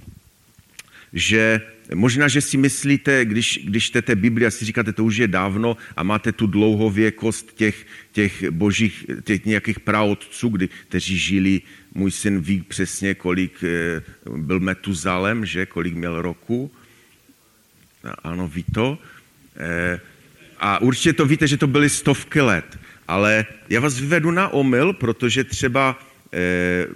že 1.12 1.61
Možná, 1.94 2.29
že 2.29 2.40
si 2.40 2.57
myslíte, 2.57 3.25
když, 3.25 3.61
když 3.64 3.85
čtete 3.85 4.16
Bibli 4.16 4.47
a 4.47 4.51
si 4.51 4.64
říkáte, 4.64 4.92
to 4.92 5.05
už 5.05 5.16
je 5.16 5.29
dávno 5.29 5.77
a 5.97 6.03
máte 6.03 6.33
tu 6.33 6.47
dlouhověkost 6.47 7.53
těch, 7.55 7.87
těch 8.12 8.51
božích, 8.51 9.07
těch 9.25 9.44
nějakých 9.44 9.81
praotců, 9.81 10.49
kdy, 10.49 10.68
kteří 10.88 11.18
žili, 11.18 11.61
můj 11.94 12.11
syn 12.11 12.40
ví 12.40 12.62
přesně, 12.62 13.14
kolik 13.14 13.64
eh, 13.64 14.03
byl 14.37 14.61
Metuzalem, 14.61 15.47
že, 15.47 15.66
kolik 15.66 15.94
měl 15.94 16.23
roku. 16.23 16.70
Ano, 18.25 18.49
ví 18.49 18.64
to. 18.75 18.99
Eh, 19.57 20.01
a 20.61 20.81
určitě 20.81 21.12
to 21.12 21.27
víte, 21.27 21.49
že 21.49 21.57
to 21.57 21.66
byly 21.66 21.88
stovky 21.88 22.40
let. 22.40 22.79
Ale 23.09 23.47
já 23.68 23.81
vás 23.81 24.01
vyvedu 24.01 24.31
na 24.31 24.49
omyl, 24.49 24.92
protože 24.92 25.44
třeba 25.44 25.99
eh, 26.33 26.87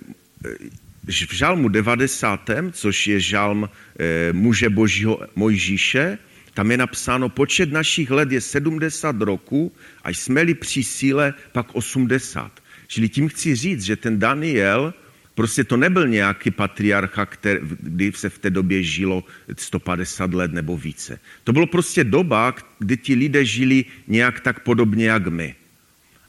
v 1.08 1.32
žalmu 1.32 1.68
90., 1.68 2.50
což 2.72 3.06
je 3.06 3.20
žalm 3.20 3.68
e, 3.98 4.32
muže 4.32 4.70
božího 4.70 5.20
Mojžíše, 5.36 6.18
tam 6.54 6.70
je 6.70 6.76
napsáno, 6.76 7.28
počet 7.28 7.72
našich 7.72 8.10
let 8.10 8.32
je 8.32 8.40
70 8.40 9.20
roků 9.20 9.72
a 10.04 10.10
jsme-li 10.10 10.54
při 10.54 10.84
síle, 10.84 11.34
pak 11.52 11.74
80. 11.74 12.52
Čili 12.86 13.08
tím 13.08 13.28
chci 13.28 13.54
říct, 13.54 13.82
že 13.82 13.96
ten 13.96 14.18
Daniel, 14.18 14.94
prostě 15.34 15.64
to 15.64 15.76
nebyl 15.76 16.08
nějaký 16.08 16.50
patriarcha, 16.50 17.26
který, 17.26 17.60
kdy 17.62 18.12
se 18.14 18.28
v 18.28 18.38
té 18.38 18.50
době 18.50 18.82
žilo 18.82 19.24
150 19.56 20.34
let 20.34 20.52
nebo 20.52 20.76
více. 20.76 21.20
To 21.44 21.52
bylo 21.52 21.66
prostě 21.66 22.04
doba, 22.04 22.54
kdy 22.78 22.96
ti 22.96 23.14
lidé 23.14 23.44
žili 23.44 23.84
nějak 24.08 24.40
tak 24.40 24.60
podobně 24.60 25.06
jak 25.06 25.26
my. 25.26 25.54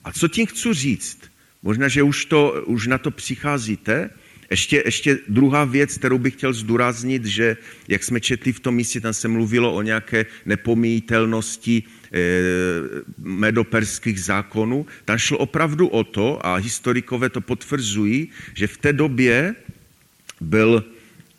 A 0.03 0.11
co 0.11 0.27
tím 0.27 0.45
chci 0.45 0.73
říct? 0.73 1.19
Možná, 1.63 1.87
že 1.87 2.03
už, 2.03 2.25
to, 2.25 2.63
už 2.65 2.87
na 2.87 2.97
to 2.97 3.11
přicházíte, 3.11 4.09
ještě, 4.49 4.83
ještě 4.85 5.19
druhá 5.27 5.65
věc, 5.65 5.97
kterou 5.97 6.17
bych 6.17 6.33
chtěl 6.33 6.53
zdůraznit, 6.53 7.25
že 7.25 7.57
jak 7.87 8.03
jsme 8.03 8.19
četli 8.19 8.53
v 8.53 8.59
tom 8.59 8.75
místě, 8.75 9.01
tam 9.01 9.13
se 9.13 9.27
mluvilo 9.27 9.73
o 9.73 9.81
nějaké 9.81 10.25
nepomítelnosti 10.45 11.83
e, 11.83 12.19
medoperských 13.17 14.21
zákonů. 14.21 14.85
Tam 15.05 15.17
šlo 15.17 15.37
opravdu 15.37 15.87
o 15.87 16.03
to, 16.03 16.45
a 16.45 16.55
historikové 16.55 17.29
to 17.29 17.41
potvrzují, 17.41 18.29
že 18.53 18.67
v 18.67 18.77
té 18.77 18.93
době 18.93 19.55
byl, 20.41 20.83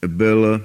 byl 0.07 0.64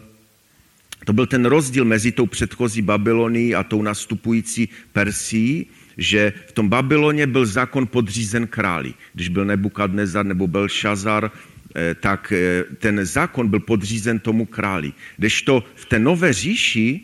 to 1.05 1.13
byl 1.13 1.25
ten 1.25 1.45
rozdíl 1.45 1.85
mezi 1.85 2.11
tou 2.11 2.25
předchozí 2.25 2.81
Babylonií 2.81 3.55
a 3.55 3.63
tou 3.63 3.81
nastupující 3.81 4.69
Persií, 4.93 5.65
že 5.97 6.33
v 6.47 6.51
tom 6.51 6.69
Babyloně 6.69 7.27
byl 7.27 7.45
zákon 7.45 7.87
podřízen 7.87 8.47
králi. 8.47 8.93
Když 9.13 9.29
byl 9.29 9.45
Nebukadnezar 9.45 10.25
nebo 10.25 10.47
Belšazar, 10.47 11.31
Eh, 11.31 11.54
tak 11.99 12.31
eh, 12.31 12.63
ten 12.79 13.05
zákon 13.05 13.47
byl 13.47 13.59
podřízen 13.59 14.19
tomu 14.19 14.45
králi. 14.45 14.93
Kdežto 15.17 15.63
v 15.75 15.85
té 15.85 15.99
nové 15.99 16.33
říši, 16.33 17.01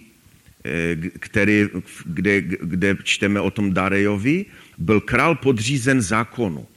eh, 0.66 0.96
který, 1.20 1.68
kde, 2.06 2.42
kde 2.42 2.98
čteme 3.04 3.40
o 3.42 3.52
tom 3.52 3.74
Darejovi, 3.74 4.46
byl 4.78 5.02
král 5.02 5.36
podřízen 5.36 6.02
zákonu. 6.02 6.68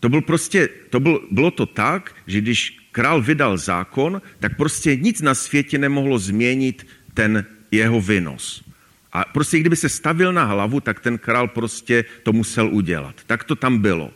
To 0.00 0.08
byl 0.08 0.20
prostě, 0.20 0.68
to 0.90 1.00
byl, 1.00 1.20
bylo 1.30 1.50
to 1.50 1.66
tak, 1.66 2.16
že 2.26 2.40
když 2.40 2.76
král 2.92 3.22
vydal 3.22 3.58
zákon, 3.58 4.22
tak 4.40 4.56
prostě 4.56 4.96
nic 4.96 5.20
na 5.20 5.34
světě 5.34 5.78
nemohlo 5.78 6.18
změnit 6.18 6.86
ten 7.14 7.44
jeho 7.70 8.00
vynos. 8.00 8.64
A 9.12 9.24
prostě 9.24 9.60
kdyby 9.60 9.76
se 9.76 9.88
stavil 9.88 10.32
na 10.32 10.44
hlavu, 10.44 10.80
tak 10.80 11.00
ten 11.00 11.18
král 11.18 11.48
prostě 11.48 12.04
to 12.22 12.32
musel 12.32 12.68
udělat. 12.72 13.14
Tak 13.26 13.44
to 13.44 13.56
tam 13.56 13.78
bylo. 13.78 14.10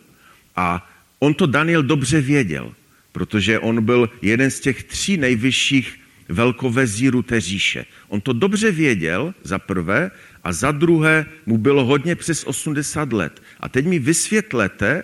A 0.57 0.96
On 1.27 1.35
to 1.35 1.47
Daniel 1.47 1.83
dobře 1.83 2.21
věděl, 2.21 2.73
protože 3.13 3.59
on 3.59 3.85
byl 3.85 4.11
jeden 4.23 4.51
z 4.51 4.61
těch 4.61 4.85
tří 4.85 5.17
nejvyšších 5.17 5.99
velkovezírů 6.29 7.23
té 7.23 7.41
říše. 7.41 7.85
On 8.09 8.21
to 8.21 8.33
dobře 8.33 8.71
věděl, 8.71 9.35
za 9.43 9.59
prvé, 9.59 10.11
a 10.45 10.53
za 10.53 10.71
druhé 10.71 11.27
mu 11.47 11.59
bylo 11.59 11.85
hodně 11.85 12.15
přes 12.15 12.45
80 12.45 13.13
let. 13.13 13.43
A 13.61 13.69
teď 13.69 13.87
mi 13.87 13.99
vysvětlete, 13.99 15.03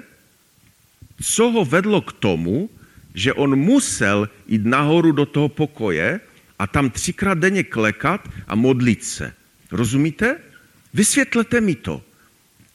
co 1.23 1.51
ho 1.51 1.65
vedlo 1.65 2.01
k 2.01 2.13
tomu, 2.13 2.71
že 3.15 3.33
on 3.33 3.57
musel 3.57 4.29
jít 4.47 4.63
nahoru 4.67 5.13
do 5.13 5.27
toho 5.27 5.49
pokoje 5.49 6.21
a 6.59 6.67
tam 6.67 6.91
třikrát 6.91 7.39
denně 7.39 7.65
klekat 7.65 8.29
a 8.47 8.55
modlit 8.55 9.05
se. 9.05 9.35
Rozumíte? 9.71 10.39
Vysvětlete 10.95 11.61
mi 11.61 11.75
to. 11.75 12.03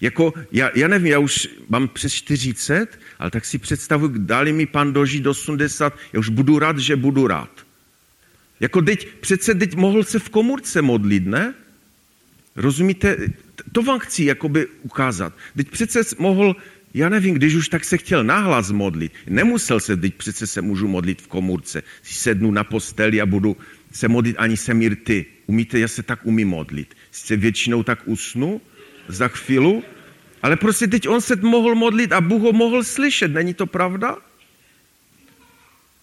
Jako, 0.01 0.33
já, 0.51 0.69
já 0.75 0.88
nevím, 0.88 1.07
já 1.07 1.19
už 1.19 1.49
mám 1.69 1.88
přes 1.88 2.13
40, 2.13 2.99
ale 3.19 3.31
tak 3.31 3.45
si 3.45 3.57
představuji, 3.57 4.13
dali 4.17 4.53
mi 4.53 4.65
pan 4.65 4.93
dožít 4.93 5.23
do 5.23 5.31
80, 5.31 5.97
já 6.13 6.19
už 6.19 6.29
budu 6.29 6.60
rád, 6.60 6.77
že 6.77 6.95
budu 6.95 7.27
rád. 7.27 7.49
Jako 8.60 8.81
teď, 8.81 9.07
přece 9.19 9.55
teď 9.55 9.75
mohl 9.75 10.03
se 10.03 10.19
v 10.19 10.29
komůrce 10.29 10.81
modlit, 10.81 11.27
ne? 11.27 11.53
Rozumíte? 12.55 13.17
To 13.71 13.81
vám 13.81 13.99
chci 13.99 14.23
jakoby 14.23 14.67
ukázat. 14.83 15.33
Teď 15.55 15.69
přece 15.69 16.01
mohl, 16.19 16.55
já 16.93 17.10
nevím, 17.10 17.36
když 17.36 17.55
už 17.55 17.69
tak 17.69 17.86
se 17.86 17.97
chtěl 17.97 18.23
nahlas 18.23 18.71
modlit. 18.71 19.12
Nemusel 19.27 19.79
se, 19.79 19.97
teď 19.97 20.15
přece 20.15 20.47
se 20.47 20.62
můžu 20.62 20.88
modlit 20.88 21.21
v 21.21 21.27
komůrce. 21.27 21.83
Si 22.03 22.13
sednu 22.13 22.51
na 22.51 22.63
posteli 22.63 23.21
a 23.21 23.25
budu 23.25 23.57
se 23.91 24.07
modlit 24.07 24.36
ani 24.39 24.57
se 24.57 24.73
ty. 25.03 25.25
Umíte, 25.45 25.79
já 25.79 25.88
se 25.88 26.03
tak 26.03 26.25
umím 26.25 26.47
modlit. 26.47 26.95
Sice 27.12 27.36
většinou 27.36 27.83
tak 27.83 27.99
usnu, 28.05 28.62
za 29.08 29.28
chvíli, 29.28 29.82
ale 30.41 30.56
prostě 30.56 30.88
teď 30.88 31.08
on 31.08 31.22
se 31.22 31.36
mohl 31.36 31.76
modlit 31.76 32.12
a 32.12 32.22
Bůh 32.22 32.41
ho 32.41 32.54
mohl 32.54 32.84
slyšet. 32.84 33.28
Není 33.28 33.54
to 33.54 33.65
pravda? 33.65 34.17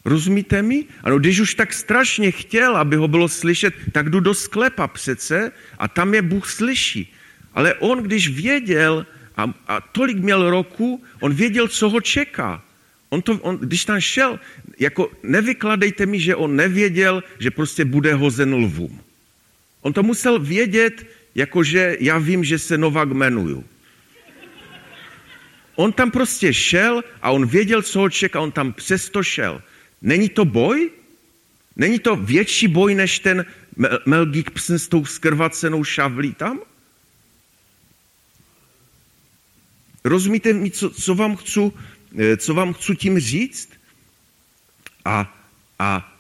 Rozumíte 0.05 0.63
mi? 0.63 0.85
Ano, 1.03 1.19
když 1.19 1.41
už 1.41 1.55
tak 1.55 1.73
strašně 1.73 2.31
chtěl, 2.31 2.77
aby 2.77 2.97
ho 2.97 3.09
bylo 3.09 3.29
slyšet, 3.29 3.75
tak 3.93 4.11
jdu 4.11 4.21
do 4.21 4.35
sklepa 4.35 4.89
přece 4.89 5.53
a 5.79 5.89
tam 5.89 6.15
je 6.15 6.23
Bůh 6.23 6.47
slyší. 6.51 7.13
Ale 7.55 7.75
on, 7.75 8.03
když 8.03 8.29
věděl, 8.29 9.07
a, 9.37 9.53
a 9.69 9.81
tolik 9.81 10.19
měl 10.19 10.51
roku, 10.51 11.03
on 11.21 11.35
věděl, 11.35 11.69
co 11.69 11.89
ho 11.89 12.01
čeká. 12.01 12.63
On 13.09 13.23
to, 13.23 13.33
on, 13.33 13.59
když 13.59 13.85
tam 13.85 14.01
šel, 14.01 14.41
jako 14.79 15.11
nevykladejte 15.23 16.07
mi, 16.07 16.21
že 16.21 16.37
on 16.37 16.57
nevěděl, 16.57 17.23
že 17.39 17.51
prostě 17.51 17.85
bude 17.85 18.15
hozen 18.15 18.55
lvům. 18.55 19.01
On 19.83 19.93
to 19.93 20.03
musel 20.03 20.39
vědět, 20.39 21.07
jakože 21.35 21.97
já 22.01 22.19
vím, 22.19 22.45
že 22.45 22.59
se 22.59 22.79
Novak 22.79 23.09
jmenuju. 23.11 23.65
On 25.75 25.93
tam 25.93 26.11
prostě 26.11 26.55
šel 26.55 27.05
a 27.23 27.31
on 27.31 27.47
věděl, 27.47 27.83
co 27.83 27.99
ho 28.01 28.11
čeká, 28.11 28.41
on 28.41 28.53
tam 28.53 28.73
přesto 28.73 29.23
šel. 29.23 29.63
Není 30.03 30.29
to 30.29 30.45
boj? 30.45 30.91
Není 31.77 31.99
to 31.99 32.17
větší 32.17 32.69
boj, 32.69 32.95
než 32.95 33.19
ten 33.19 33.47
Mel 34.07 34.27
Gibson 34.27 34.79
s 34.79 34.89
tou 34.89 35.05
skrvacenou 35.05 35.85
šavlí 35.85 36.35
tam? 36.35 36.61
Rozumíte 40.05 40.53
mi, 40.53 40.71
co, 40.71 40.91
co, 40.91 41.15
vám 41.15 41.37
chci, 41.37 41.73
eh, 42.19 42.37
co 42.37 42.55
vám 42.55 42.73
chci 42.73 42.97
tím 42.97 43.19
říct? 43.19 43.69
A, 45.05 45.35
a 45.79 46.15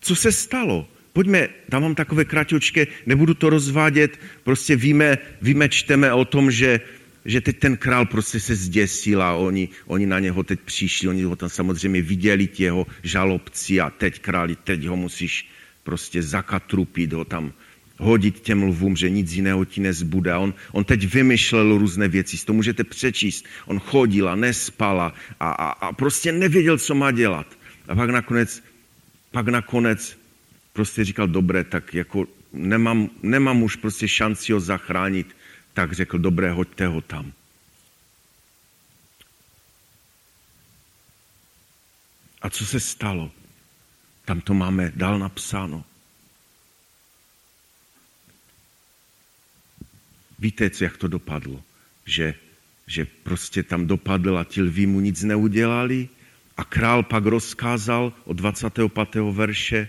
co 0.00 0.16
se 0.16 0.32
stalo? 0.32 0.88
Pojďme, 1.12 1.48
tam 1.68 1.82
mám 1.82 1.94
takové 1.94 2.24
kratočké, 2.24 2.86
nebudu 3.06 3.34
to 3.34 3.50
rozvádět, 3.50 4.20
prostě 4.44 4.76
víme, 4.76 5.18
víme 5.42 5.68
čteme 5.68 6.12
o 6.12 6.24
tom, 6.24 6.50
že, 6.50 6.80
že 7.24 7.40
teď 7.40 7.58
ten 7.58 7.76
král 7.76 8.06
prostě 8.06 8.40
se 8.40 8.54
zděsil 8.54 9.22
a 9.22 9.34
oni, 9.34 9.68
oni 9.86 10.06
na 10.06 10.18
něho 10.18 10.42
teď 10.42 10.60
přišli, 10.60 11.08
oni 11.08 11.22
ho 11.22 11.36
tam 11.36 11.48
samozřejmě 11.48 12.02
viděli, 12.02 12.46
ti 12.46 12.62
jeho 12.62 12.86
žalobci 13.02 13.80
a 13.80 13.90
teď 13.90 14.20
králi, 14.20 14.56
teď 14.56 14.86
ho 14.86 14.96
musíš 14.96 15.48
prostě 15.82 16.22
zakatrupit, 16.22 17.12
ho 17.12 17.24
tam 17.24 17.52
hodit 18.00 18.40
těm 18.40 18.62
lvům, 18.62 18.96
že 18.96 19.10
nic 19.10 19.32
jiného 19.32 19.64
ti 19.64 19.80
nezbude. 19.80 20.36
On, 20.36 20.54
on 20.72 20.84
teď 20.84 21.14
vymyšlel 21.14 21.78
různé 21.78 22.08
věci, 22.08 22.46
to 22.46 22.52
můžete 22.52 22.84
přečíst. 22.84 23.44
On 23.66 23.78
chodil 23.78 24.28
a 24.28 24.34
nespal 24.36 25.00
a, 25.00 25.12
a, 25.40 25.70
a 25.70 25.92
prostě 25.92 26.32
nevěděl, 26.32 26.78
co 26.78 26.94
má 26.94 27.10
dělat. 27.10 27.46
A 27.88 27.94
pak 27.94 28.10
nakonec, 28.10 28.62
pak 29.30 29.48
nakonec 29.48 30.19
prostě 30.80 31.04
říkal, 31.04 31.28
dobré, 31.28 31.64
tak 31.64 31.94
jako 31.94 32.26
nemám, 32.52 33.10
nemám 33.22 33.62
už 33.62 33.76
prostě 33.76 34.08
šanci 34.08 34.52
ho 34.52 34.60
zachránit, 34.60 35.36
tak 35.76 35.92
řekl, 35.92 36.18
dobré, 36.18 36.52
hoďte 36.52 36.86
ho 36.86 37.00
tam. 37.00 37.32
A 42.42 42.50
co 42.50 42.66
se 42.66 42.80
stalo? 42.80 43.28
Tam 44.24 44.40
to 44.40 44.54
máme 44.54 44.92
dál 44.96 45.18
napsáno. 45.18 45.84
Víte, 50.38 50.70
jak 50.80 50.96
to 50.96 51.08
dopadlo? 51.08 51.62
Že, 52.06 52.34
že 52.86 53.04
prostě 53.04 53.62
tam 53.62 53.86
dopadl 53.86 54.38
a 54.38 54.44
ti 54.44 54.62
lví 54.62 54.86
mu 54.86 55.00
nic 55.00 55.22
neudělali 55.22 56.08
a 56.56 56.64
král 56.64 57.02
pak 57.02 57.24
rozkázal 57.24 58.12
od 58.24 58.36
25. 58.36 59.20
verše, 59.32 59.88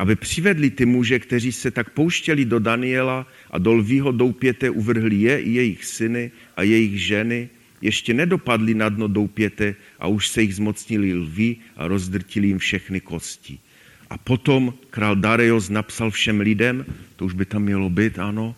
aby 0.00 0.16
přivedli 0.16 0.70
ty 0.70 0.86
muže, 0.86 1.18
kteří 1.18 1.52
se 1.52 1.70
tak 1.70 1.90
pouštěli 1.90 2.44
do 2.44 2.58
Daniela 2.58 3.26
a 3.50 3.58
do 3.58 3.72
lvího 3.72 4.12
doupěte 4.12 4.70
uvrhli 4.70 5.16
je 5.16 5.40
i 5.40 5.50
jejich 5.50 5.84
syny 5.84 6.30
a 6.56 6.62
jejich 6.62 7.02
ženy, 7.02 7.48
ještě 7.80 8.14
nedopadli 8.14 8.74
na 8.74 8.88
dno 8.88 9.08
doupěte 9.08 9.74
a 9.98 10.06
už 10.06 10.28
se 10.28 10.42
jich 10.42 10.54
zmocnili 10.54 11.14
lví 11.14 11.60
a 11.76 11.88
rozdrtili 11.88 12.46
jim 12.46 12.58
všechny 12.58 13.00
kosti. 13.00 13.58
A 14.10 14.18
potom 14.18 14.74
král 14.90 15.16
Darius 15.16 15.68
napsal 15.68 16.10
všem 16.10 16.40
lidem, 16.40 16.84
to 17.16 17.24
už 17.24 17.34
by 17.34 17.44
tam 17.44 17.62
mělo 17.62 17.90
být, 17.90 18.18
ano, 18.18 18.56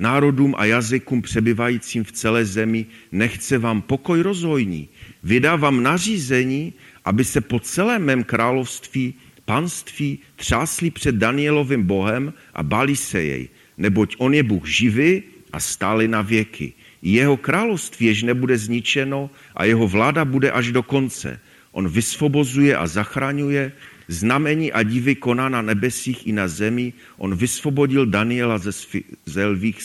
národům 0.00 0.54
a 0.58 0.64
jazykům 0.64 1.22
přebyvajícím 1.22 2.04
v 2.04 2.12
celé 2.12 2.44
zemi, 2.44 2.86
nechce 3.12 3.58
vám 3.58 3.82
pokoj 3.82 4.20
rozhojní. 4.20 4.88
Vydávám 5.22 5.82
nařízení, 5.82 6.72
aby 7.04 7.24
se 7.24 7.40
po 7.40 7.60
celém 7.60 8.04
mém 8.04 8.24
království, 8.24 9.14
panství 9.46 10.18
třásli 10.36 10.90
před 10.90 11.14
Danielovým 11.14 11.82
Bohem 11.82 12.32
a 12.54 12.62
bali 12.62 12.96
se 12.96 13.22
jej, 13.22 13.48
neboť 13.78 14.16
on 14.18 14.34
je 14.34 14.42
Bůh 14.42 14.66
živý 14.66 15.22
a 15.52 15.60
stále 15.60 16.08
na 16.08 16.22
věky. 16.22 16.72
Jeho 17.02 17.36
království 17.36 18.06
jež 18.06 18.22
nebude 18.22 18.58
zničeno 18.58 19.30
a 19.54 19.64
jeho 19.64 19.88
vláda 19.88 20.24
bude 20.24 20.50
až 20.50 20.72
do 20.72 20.82
konce. 20.82 21.40
On 21.72 21.88
vysvobozuje 21.88 22.76
a 22.76 22.86
zachraňuje, 22.86 23.72
znamení 24.08 24.72
a 24.72 24.82
divy 24.82 25.14
koná 25.14 25.48
na 25.48 25.62
nebesích 25.62 26.26
i 26.26 26.32
na 26.32 26.48
zemi. 26.48 26.92
On 27.16 27.30
vysvobodil 27.36 28.06
Daniela 28.06 28.58
ze, 28.58 28.72
svi, 28.72 29.04
ze 29.26 29.46
lvých 29.46 29.78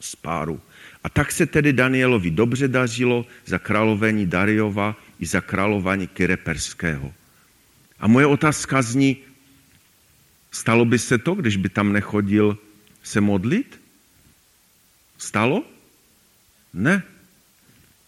spáru. 0.00 0.60
A 1.04 1.08
tak 1.08 1.32
se 1.32 1.46
tedy 1.46 1.72
Danielovi 1.72 2.30
dobře 2.30 2.68
dařilo 2.68 3.26
za 3.46 3.58
královení 3.58 4.26
Dariova 4.26 4.96
i 5.20 5.26
za 5.26 5.40
králování 5.40 6.06
Kyreperského. 6.06 7.12
A 8.00 8.06
moje 8.06 8.26
otázka 8.26 8.82
zní, 8.82 9.16
stalo 10.50 10.84
by 10.84 10.98
se 10.98 11.18
to, 11.18 11.34
když 11.34 11.56
by 11.56 11.68
tam 11.68 11.92
nechodil 11.92 12.58
se 13.02 13.20
modlit? 13.20 13.80
Stalo? 15.18 15.64
Ne. 16.74 17.02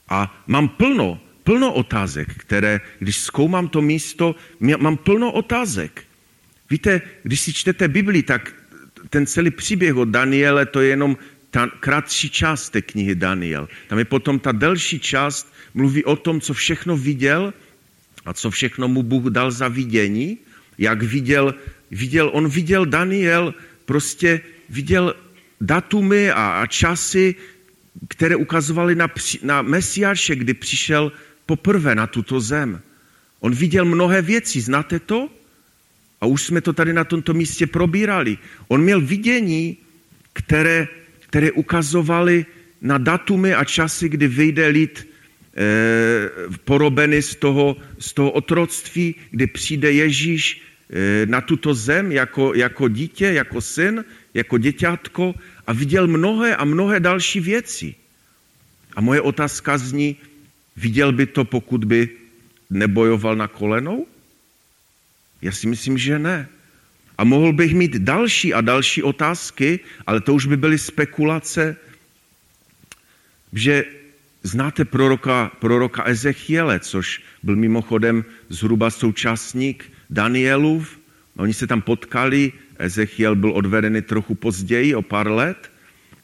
A 0.08 0.44
mám 0.46 0.68
plno, 0.68 1.20
plno 1.44 1.72
otázek, 1.72 2.34
které, 2.34 2.80
když 2.98 3.16
zkoumám 3.20 3.68
to 3.68 3.82
místo, 3.82 4.34
mám 4.78 4.96
plno 4.96 5.32
otázek. 5.32 6.04
Víte, 6.70 7.00
když 7.22 7.40
si 7.40 7.52
čtete 7.52 7.88
Bibli, 7.88 8.22
tak 8.22 8.54
ten 9.10 9.26
celý 9.26 9.50
příběh 9.50 9.96
o 9.96 10.04
Daniele, 10.04 10.66
to 10.66 10.80
je 10.80 10.88
jenom 10.88 11.16
ta 11.50 11.66
kratší 11.66 12.30
část 12.30 12.70
té 12.70 12.82
knihy 12.82 13.14
Daniel. 13.14 13.68
Tam 13.88 13.98
je 13.98 14.04
potom 14.04 14.38
ta 14.38 14.52
delší 14.52 15.00
část, 15.00 15.52
mluví 15.74 16.04
o 16.04 16.16
tom, 16.16 16.40
co 16.40 16.54
všechno 16.54 16.96
viděl 16.96 17.54
a 18.28 18.32
co 18.32 18.50
všechno 18.50 18.88
mu 18.88 19.02
Bůh 19.02 19.32
dal 19.32 19.50
za 19.50 19.68
vidění, 19.68 20.38
jak 20.78 21.02
viděl, 21.02 21.54
viděl 21.90 22.30
on 22.34 22.48
viděl 22.48 22.86
Daniel, 22.86 23.54
prostě 23.84 24.40
viděl 24.68 25.16
datumy 25.60 26.30
a, 26.30 26.60
a 26.60 26.66
časy, 26.66 27.34
které 28.08 28.36
ukazovaly 28.36 28.94
na, 28.94 29.08
na 29.42 29.62
Mesiáše, 29.62 30.36
kdy 30.36 30.54
přišel 30.54 31.12
poprvé 31.46 31.94
na 31.94 32.06
tuto 32.06 32.40
zem. 32.40 32.80
On 33.40 33.54
viděl 33.54 33.84
mnohé 33.84 34.22
věci, 34.22 34.60
znáte 34.60 35.00
to? 35.00 35.28
A 36.20 36.26
už 36.26 36.42
jsme 36.42 36.60
to 36.60 36.72
tady 36.72 36.92
na 36.92 37.04
tomto 37.04 37.34
místě 37.34 37.66
probírali. 37.66 38.38
On 38.68 38.82
měl 38.82 39.00
vidění, 39.00 39.76
které, 40.32 40.88
které 41.32 41.52
ukazovaly 41.52 42.46
na 42.82 42.98
datumy 42.98 43.54
a 43.54 43.64
časy, 43.64 44.08
kdy 44.08 44.28
vyjde 44.28 44.66
lid 44.66 45.08
e, 45.56 46.28
porobený 46.64 47.22
z 47.22 47.36
toho, 47.36 47.76
z 47.98 48.12
toho 48.12 48.30
otroctví, 48.30 49.14
kdy 49.30 49.46
přijde 49.46 49.92
Ježíš 49.92 50.62
e, 50.90 51.26
na 51.26 51.40
tuto 51.40 51.74
zem 51.74 52.12
jako, 52.12 52.54
jako 52.54 52.88
dítě, 52.88 53.26
jako 53.26 53.60
syn, 53.60 54.04
jako 54.34 54.58
děťátko 54.58 55.34
a 55.66 55.72
viděl 55.72 56.06
mnohé 56.06 56.56
a 56.56 56.64
mnohé 56.64 57.00
další 57.00 57.40
věci. 57.40 57.94
A 58.96 59.00
moje 59.00 59.20
otázka 59.20 59.78
zní, 59.78 60.16
viděl 60.76 61.12
by 61.12 61.26
to, 61.26 61.44
pokud 61.44 61.84
by 61.84 62.08
nebojoval 62.70 63.36
na 63.36 63.48
kolenou? 63.48 64.06
Já 65.42 65.52
si 65.52 65.66
myslím, 65.66 65.98
že 65.98 66.18
ne. 66.18 66.48
A 67.18 67.24
mohl 67.24 67.52
bych 67.52 67.74
mít 67.74 67.96
další 67.96 68.54
a 68.54 68.60
další 68.60 69.02
otázky, 69.02 69.80
ale 70.06 70.20
to 70.20 70.34
už 70.34 70.46
by 70.46 70.56
byly 70.56 70.78
spekulace, 70.78 71.76
že 73.52 73.84
znáte 74.42 74.84
proroka, 74.84 75.52
proroka 75.58 76.04
Ezechiele, 76.04 76.80
což 76.80 77.22
byl 77.42 77.56
mimochodem 77.56 78.24
zhruba 78.48 78.90
současník 78.90 79.92
Danielův. 80.10 80.98
Oni 81.36 81.54
se 81.54 81.66
tam 81.66 81.82
potkali, 81.82 82.52
Ezechiel 82.78 83.36
byl 83.36 83.52
odvedený 83.52 84.02
trochu 84.02 84.34
později, 84.34 84.94
o 84.94 85.02
pár 85.02 85.30
let, 85.30 85.70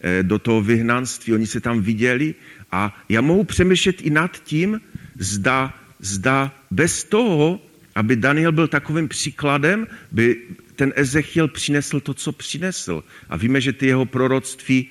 eh, 0.00 0.22
do 0.22 0.38
toho 0.38 0.62
vyhnanství, 0.62 1.34
oni 1.34 1.46
se 1.46 1.60
tam 1.60 1.80
viděli 1.80 2.34
a 2.72 3.04
já 3.08 3.20
mohu 3.20 3.44
přemýšlet 3.44 4.02
i 4.02 4.10
nad 4.10 4.42
tím, 4.42 4.80
zda, 5.18 5.74
zda 6.00 6.54
bez 6.70 7.04
toho, 7.04 7.60
aby 7.94 8.16
Daniel 8.16 8.52
byl 8.52 8.68
takovým 8.68 9.08
příkladem, 9.08 9.86
by 10.12 10.42
ten 10.76 10.92
Ezechiel 10.96 11.48
přinesl 11.48 12.00
to, 12.00 12.14
co 12.14 12.32
přinesl. 12.32 13.04
A 13.28 13.36
víme, 13.36 13.60
že 13.60 13.72
ty 13.72 13.86
jeho 13.86 14.06
proroctví, 14.06 14.90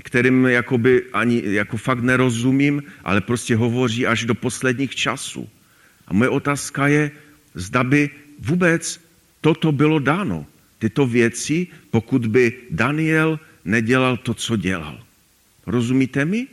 kterým 0.00 0.46
jakoby 0.46 1.04
ani 1.12 1.42
jako 1.44 1.76
fakt 1.76 2.00
nerozumím, 2.00 2.82
ale 3.04 3.20
prostě 3.20 3.56
hovoří 3.56 4.06
až 4.06 4.24
do 4.24 4.34
posledních 4.34 4.94
časů. 4.94 5.48
A 6.08 6.12
moje 6.12 6.30
otázka 6.30 6.88
je, 6.88 7.10
zda 7.54 7.84
by 7.84 8.10
vůbec 8.38 9.00
toto 9.40 9.72
bylo 9.72 9.98
dáno 9.98 10.46
tyto 10.78 11.06
věci, 11.06 11.66
pokud 11.90 12.26
by 12.26 12.52
Daniel 12.70 13.40
nedělal 13.64 14.16
to, 14.16 14.34
co 14.34 14.56
dělal. 14.56 15.04
Rozumíte 15.66 16.24
mi? 16.24 16.46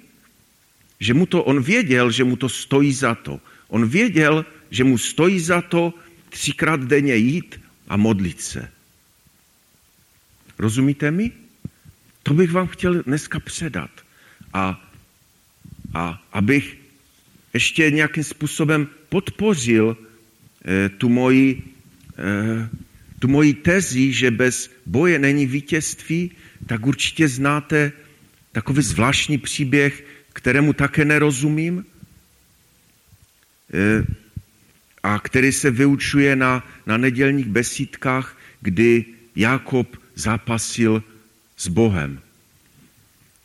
Že 0.99 1.13
mu 1.13 1.25
to, 1.25 1.43
on 1.43 1.63
věděl, 1.63 2.12
že 2.12 2.23
mu 2.23 2.36
to 2.36 2.49
stojí 2.49 2.93
za 2.93 3.15
to. 3.15 3.39
On 3.67 3.88
věděl, 3.88 4.45
že 4.71 4.84
mu 4.84 4.97
stojí 4.97 5.39
za 5.39 5.62
to 5.62 5.93
třikrát 6.30 6.84
denně 6.84 7.15
jít 7.15 7.62
a 7.88 7.97
modlit 7.97 8.41
se. 8.41 8.69
Rozumíte 10.60 11.12
mi? 11.12 11.48
To 12.23 12.34
bych 12.34 12.51
vám 12.51 12.67
chtěl 12.67 13.03
dneska 13.03 13.39
předat. 13.39 13.91
A, 14.53 14.89
a 15.93 16.23
abych 16.32 16.77
ještě 17.53 17.91
nějakým 17.91 18.23
způsobem 18.23 18.88
podpořil 19.10 19.97
eh, 20.65 20.89
tu 20.89 21.10
moji 21.10 21.63
eh, 22.17 22.69
tu 23.19 23.27
moji 23.27 23.53
tezi, 23.53 24.13
že 24.13 24.32
bez 24.32 24.71
boje 24.86 25.19
není 25.19 25.45
vítězství, 25.45 26.32
tak 26.65 26.86
určitě 26.88 27.27
znáte 27.27 27.91
takový 28.51 28.82
zvláštní 28.82 29.38
příběh, 29.38 30.03
kterému 30.34 30.73
také 30.73 31.05
nerozumím 31.05 31.86
eh, 33.73 34.03
a 35.03 35.19
který 35.19 35.51
se 35.51 35.71
vyučuje 35.71 36.36
na, 36.36 36.67
na 36.86 36.97
nedělních 36.97 37.47
besídkách, 37.47 38.38
kdy 38.62 39.05
Jakob 39.36 39.88
zápasil 40.15 41.04
s 41.60 41.67
Bohem. 41.67 42.19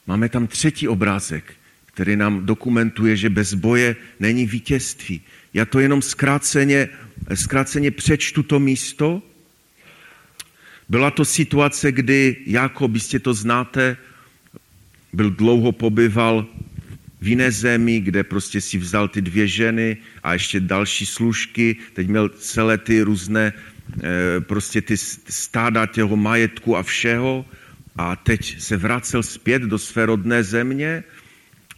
Máme 0.06 0.28
tam 0.28 0.46
třetí 0.46 0.88
obrázek, 0.88 1.54
který 1.86 2.16
nám 2.16 2.46
dokumentuje, 2.46 3.16
že 3.16 3.30
bez 3.30 3.54
boje 3.54 3.96
není 4.20 4.46
vítězství. 4.46 5.20
Já 5.54 5.64
to 5.64 5.80
jenom 5.80 6.02
zkráceně, 6.02 6.88
zkráceně 7.34 7.90
přečtu 7.90 8.42
to 8.42 8.60
místo, 8.60 9.22
byla 10.88 11.10
to 11.10 11.24
situace, 11.24 11.92
kdy 11.92 12.36
Jakob, 12.46 12.94
jistě 12.94 13.18
to 13.18 13.34
znáte, 13.34 13.96
byl 15.12 15.30
dlouho 15.30 15.72
pobyval 15.72 16.46
v 17.20 17.28
jiné 17.28 17.50
zemi, 17.50 18.00
kde 18.00 18.24
prostě 18.24 18.60
si 18.60 18.78
vzal 18.78 19.08
ty 19.08 19.20
dvě 19.22 19.46
ženy 19.48 19.96
a 20.22 20.32
ještě 20.32 20.60
další 20.60 21.06
služky. 21.06 21.76
Teď 21.92 22.08
měl 22.08 22.28
celé 22.28 22.78
ty 22.78 23.02
různé 23.02 23.52
eh, 23.52 24.40
prostě 24.40 24.82
ty 24.82 24.96
stáda 24.96 25.86
těho 25.86 26.16
majetku 26.16 26.76
a 26.76 26.82
všeho 26.82 27.44
a 27.96 28.16
teď 28.16 28.60
se 28.60 28.76
vracel 28.76 29.22
zpět 29.22 29.62
do 29.62 29.78
své 29.78 30.06
rodné 30.06 30.44
země 30.44 31.04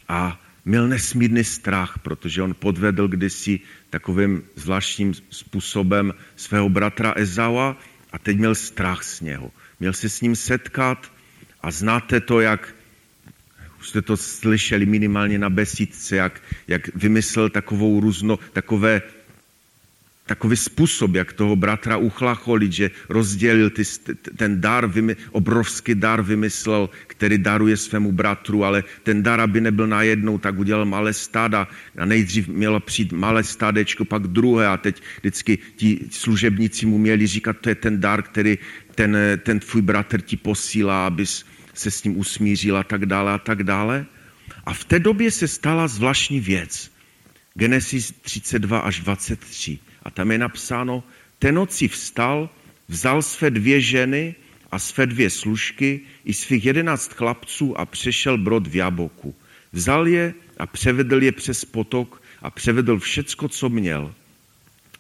a 0.09 0.41
měl 0.65 0.89
nesmírný 0.89 1.45
strach, 1.45 1.99
protože 1.99 2.43
on 2.43 2.55
podvedl 2.55 3.09
kdysi 3.09 3.61
takovým 3.91 4.43
zvláštním 4.57 5.15
způsobem 5.31 6.15
svého 6.37 6.69
bratra 6.69 7.13
Ezaua 7.17 7.77
a 8.13 8.19
teď 8.19 8.39
měl 8.39 8.55
strach 8.55 9.03
z 9.03 9.21
něho. 9.21 9.51
Měl 9.81 9.93
se 9.93 10.09
s 10.09 10.21
ním 10.21 10.37
setkat 10.37 11.13
a 11.61 11.71
znáte 11.71 12.21
to, 12.21 12.41
jak 12.41 12.75
už 13.81 13.89
jste 13.89 14.03
to 14.03 14.17
slyšeli 14.17 14.87
minimálně 14.87 15.39
na 15.39 15.51
besídce, 15.51 16.17
jak, 16.17 16.43
jak 16.69 16.95
vymyslel 16.95 17.51
takovou 17.51 18.01
různo, 18.01 18.39
takové 18.53 19.03
takový 20.27 20.57
způsob, 20.57 21.15
jak 21.15 21.33
toho 21.33 21.57
bratra 21.57 21.97
uchlacholit, 21.97 22.73
že 22.73 22.91
rozdělil 23.09 23.71
ty, 23.71 23.83
ten 24.37 24.61
dar, 24.61 24.91
obrovský 25.31 25.95
dar 25.95 26.23
vymyslel, 26.23 26.91
který 27.07 27.39
daruje 27.39 27.77
svému 27.77 28.13
bratru, 28.13 28.65
ale 28.65 28.85
ten 29.03 29.23
dar, 29.23 29.41
aby 29.41 29.61
nebyl 29.61 29.87
najednou, 29.87 30.39
tak 30.39 30.59
udělal 30.59 30.85
malé 30.85 31.13
stáda 31.13 31.69
a 31.99 32.05
nejdřív 32.05 32.49
mělo 32.49 32.81
přijít 32.81 33.13
malé 33.13 33.45
stádečko, 33.45 34.05
pak 34.05 34.27
druhé 34.27 34.67
a 34.67 34.77
teď 34.77 35.03
vždycky 35.21 35.59
ti 35.77 36.01
služebníci 36.11 36.87
mu 36.87 36.99
měli 36.99 37.27
říkat, 37.27 37.57
to 37.61 37.69
je 37.69 37.75
ten 37.75 38.01
dar, 38.01 38.23
který 38.23 38.59
ten, 38.95 39.17
ten 39.43 39.61
tvůj 39.61 39.83
bratr 39.83 40.21
ti 40.21 40.37
posílá, 40.37 41.07
abys 41.07 41.45
se 41.75 41.91
s 41.91 42.05
ním 42.05 42.19
usmířil 42.19 42.77
a 42.77 42.83
tak 42.83 43.07
dále 43.07 43.33
a 43.33 43.39
tak 43.39 43.63
dále. 43.63 44.07
A 44.67 44.75
v 44.75 44.85
té 44.85 44.99
době 44.99 45.31
se 45.31 45.49
stala 45.49 45.89
zvláštní 45.89 46.41
věc. 46.41 46.91
Genesis 47.55 48.13
32 48.23 48.79
až 48.79 49.01
23. 49.01 49.79
A 50.07 50.11
tam 50.11 50.31
je 50.31 50.39
napsáno, 50.39 51.03
ten 51.39 51.55
noci 51.55 51.89
vstal, 51.89 52.51
vzal 52.89 53.23
své 53.23 53.51
dvě 53.51 53.81
ženy 53.81 54.35
a 54.71 54.79
své 54.79 55.07
dvě 55.07 55.31
služky 55.31 56.01
i 56.25 56.35
svých 56.35 56.65
jedenáct 56.65 57.13
chlapců 57.13 57.81
a 57.81 57.87
přešel 57.87 58.39
brod 58.39 58.67
v 58.67 58.77
Jaboku. 58.77 59.35
Vzal 59.73 60.09
je 60.09 60.35
a 60.59 60.67
převedl 60.67 61.23
je 61.23 61.33
přes 61.33 61.65
potok 61.65 62.23
a 62.43 62.51
převedl 62.51 62.99
všecko, 62.99 63.49
co 63.49 63.69
měl. 63.69 64.15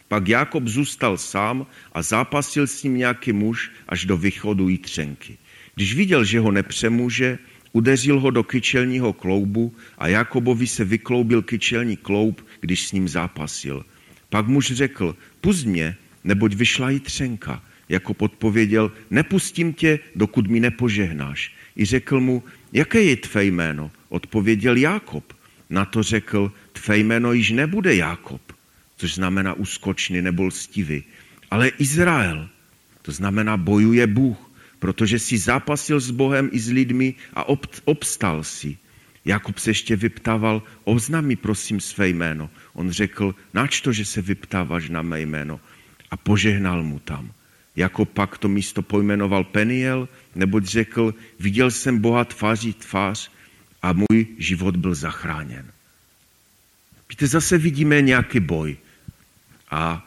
Pak 0.09 0.29
Jakob 0.29 0.67
zůstal 0.67 1.19
sám 1.19 1.67
a 1.93 2.03
zápasil 2.03 2.67
s 2.67 2.83
ním 2.83 2.97
nějaký 2.97 3.33
muž 3.33 3.71
až 3.89 4.05
do 4.05 4.17
východu 4.17 4.69
Jitřenky. 4.69 5.39
Když 5.75 5.95
viděl, 5.95 6.25
že 6.25 6.41
ho 6.41 6.51
nepřemůže, 6.51 7.39
udeřil 7.73 8.21
ho 8.21 8.31
do 8.31 8.43
kyčelního 8.43 9.13
kloubu 9.13 9.75
a 9.99 10.09
Jakobovi 10.09 10.67
se 10.67 10.85
vykloubil 10.85 11.43
kyčelní 11.43 11.97
kloub, 11.97 12.47
když 12.61 12.89
s 12.89 12.93
ním 12.93 13.09
zápasil. 13.09 13.85
Pak 14.31 14.47
muž 14.47 14.72
řekl, 14.72 15.16
pust 15.41 15.66
mě, 15.66 15.97
neboť 16.24 16.55
vyšla 16.55 16.91
jí 16.91 17.01
třenka. 17.01 17.62
Jako 17.89 18.14
podpověděl, 18.14 18.93
nepustím 19.11 19.72
tě, 19.72 19.99
dokud 20.16 20.47
mi 20.47 20.61
nepožehnáš. 20.61 21.55
I 21.77 21.85
řekl 21.85 22.20
mu, 22.20 22.43
jaké 22.72 23.03
je 23.03 23.16
tvé 23.16 23.45
jméno? 23.45 23.91
Odpověděl 24.09 24.77
Jákob. 24.77 25.33
Na 25.70 25.85
to 25.85 26.03
řekl, 26.03 26.53
tvé 26.72 26.99
jméno 26.99 27.33
již 27.33 27.51
nebude 27.51 27.95
Jákob, 27.95 28.43
což 28.97 29.14
znamená 29.14 29.55
uskočný 29.55 30.22
nebo 30.22 30.45
lstivý, 30.45 31.05
ale 31.51 31.68
Izrael. 31.68 32.49
To 33.03 33.12
znamená 33.12 33.57
bojuje 33.57 34.07
Bůh, 34.07 34.51
protože 34.79 35.18
si 35.18 35.39
zápasil 35.39 36.01
s 36.01 36.11
Bohem 36.11 36.51
i 36.53 36.59
s 36.59 36.68
lidmi 36.70 37.14
a 37.35 37.49
obstal 37.85 38.45
si. 38.45 38.77
Jakub 39.27 39.59
se 39.59 39.70
ještě 39.70 39.97
vyptával, 39.97 40.62
oznam 40.85 41.24
mi 41.24 41.37
prosím 41.37 41.81
své 41.81 42.09
jméno. 42.09 42.51
On 42.72 42.91
řekl, 42.91 43.35
nač 43.55 43.81
to, 43.81 43.93
že 43.93 44.05
se 44.05 44.22
vyptáváš 44.22 44.89
na 44.89 45.03
mé 45.03 45.20
jméno. 45.20 45.61
A 46.11 46.16
požehnal 46.16 46.83
mu 46.83 46.99
tam. 46.99 47.33
Jako 47.77 48.05
pak 48.05 48.39
to 48.39 48.49
místo 48.49 48.83
pojmenoval 48.83 49.45
Peniel, 49.45 50.09
neboť 50.35 50.64
řekl, 50.64 51.14
viděl 51.41 51.70
jsem 51.70 51.99
Boha 51.99 52.24
tváří 52.24 52.72
tvář 52.72 53.31
a 53.83 53.93
můj 53.93 54.27
život 54.39 54.77
byl 54.77 54.95
zachráněn. 54.95 55.66
Víte, 57.11 57.27
zase 57.27 57.59
vidíme 57.59 58.03
nějaký 58.03 58.41
boj. 58.41 58.77
A 59.70 60.07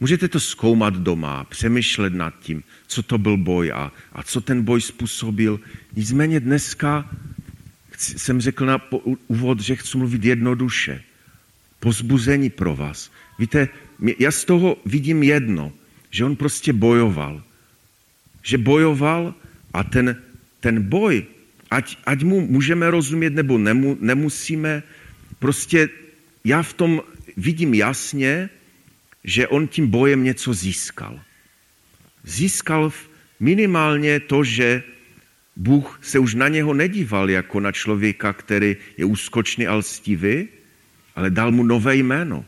můžete 0.00 0.28
to 0.28 0.40
zkoumat 0.40 0.94
doma, 0.94 1.44
přemýšlet 1.44 2.14
nad 2.14 2.34
tím, 2.40 2.62
co 2.86 3.02
to 3.02 3.18
byl 3.18 3.36
boj 3.36 3.72
a, 3.72 3.92
a 4.12 4.22
co 4.22 4.40
ten 4.40 4.62
boj 4.62 4.80
způsobil. 4.80 5.60
Nicméně 5.96 6.40
dneska 6.40 7.10
jsem 7.96 8.40
řekl 8.40 8.66
na 8.66 8.80
úvod, 9.26 9.60
že 9.60 9.76
chci 9.76 9.98
mluvit 9.98 10.24
jednoduše. 10.24 11.02
Pozbuzení 11.80 12.50
pro 12.50 12.76
vás. 12.76 13.10
Víte, 13.38 13.68
já 14.18 14.30
z 14.30 14.44
toho 14.44 14.76
vidím 14.84 15.22
jedno, 15.22 15.72
že 16.10 16.24
on 16.24 16.36
prostě 16.36 16.72
bojoval. 16.72 17.42
Že 18.42 18.58
bojoval 18.58 19.34
a 19.72 19.84
ten, 19.84 20.22
ten 20.60 20.82
boj, 20.82 21.24
ať, 21.70 21.98
ať 22.06 22.22
mu 22.22 22.40
můžeme 22.46 22.90
rozumět 22.90 23.34
nebo 23.34 23.58
nemu, 23.58 23.98
nemusíme, 24.00 24.82
prostě 25.38 25.88
já 26.44 26.62
v 26.62 26.72
tom 26.72 27.02
vidím 27.36 27.74
jasně, 27.74 28.50
že 29.24 29.48
on 29.48 29.66
tím 29.66 29.88
bojem 29.88 30.24
něco 30.24 30.54
získal. 30.54 31.20
Získal 32.24 32.92
minimálně 33.40 34.20
to, 34.20 34.44
že 34.44 34.82
Bůh 35.56 35.98
se 36.02 36.18
už 36.18 36.34
na 36.34 36.48
něho 36.48 36.74
nedíval 36.74 37.30
jako 37.30 37.60
na 37.60 37.72
člověka, 37.72 38.32
který 38.32 38.76
je 38.96 39.04
úskočný 39.04 39.66
a 39.66 39.74
lstivý, 39.74 40.48
ale 41.16 41.30
dal 41.30 41.52
mu 41.52 41.62
nové 41.64 41.96
jméno. 41.96 42.44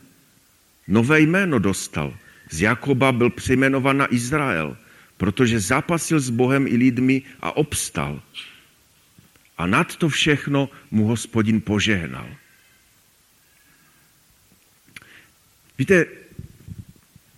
Nové 0.87 1.19
jméno 1.19 1.59
dostal. 1.59 2.17
Z 2.49 2.61
Jakoba 2.61 3.11
byl 3.11 3.29
přejmenován 3.29 3.97
na 3.97 4.13
Izrael, 4.13 4.77
protože 5.17 5.59
zápasil 5.59 6.19
s 6.19 6.29
Bohem 6.29 6.67
i 6.67 6.75
lidmi 6.75 7.21
a 7.41 7.57
obstal. 7.57 8.21
A 9.57 9.67
nad 9.67 9.95
to 9.95 10.09
všechno 10.09 10.69
mu 10.91 11.05
hospodin 11.05 11.61
požehnal. 11.61 12.29
Víte, 15.77 16.05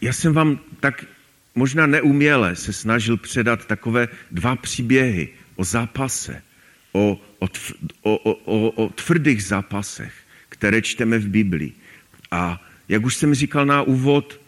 já 0.01 0.13
jsem 0.13 0.33
vám 0.33 0.59
tak 0.79 1.05
možná 1.55 1.85
neuměle 1.85 2.55
se 2.55 2.73
snažil 2.73 3.17
předat 3.17 3.65
takové 3.65 4.07
dva 4.31 4.55
příběhy 4.55 5.29
o 5.61 5.63
zápase, 5.63 6.41
o, 6.91 7.21
o, 7.39 7.47
o, 8.01 8.33
o, 8.33 8.69
o 8.69 8.89
tvrdých 8.89 9.43
zápasech, 9.43 10.13
které 10.49 10.81
čteme 10.81 11.21
v 11.21 11.27
Biblii. 11.29 11.73
A 12.31 12.57
jak 12.89 13.05
už 13.05 13.15
jsem 13.15 13.33
říkal 13.33 13.65
na 13.65 13.81
úvod, 13.81 14.41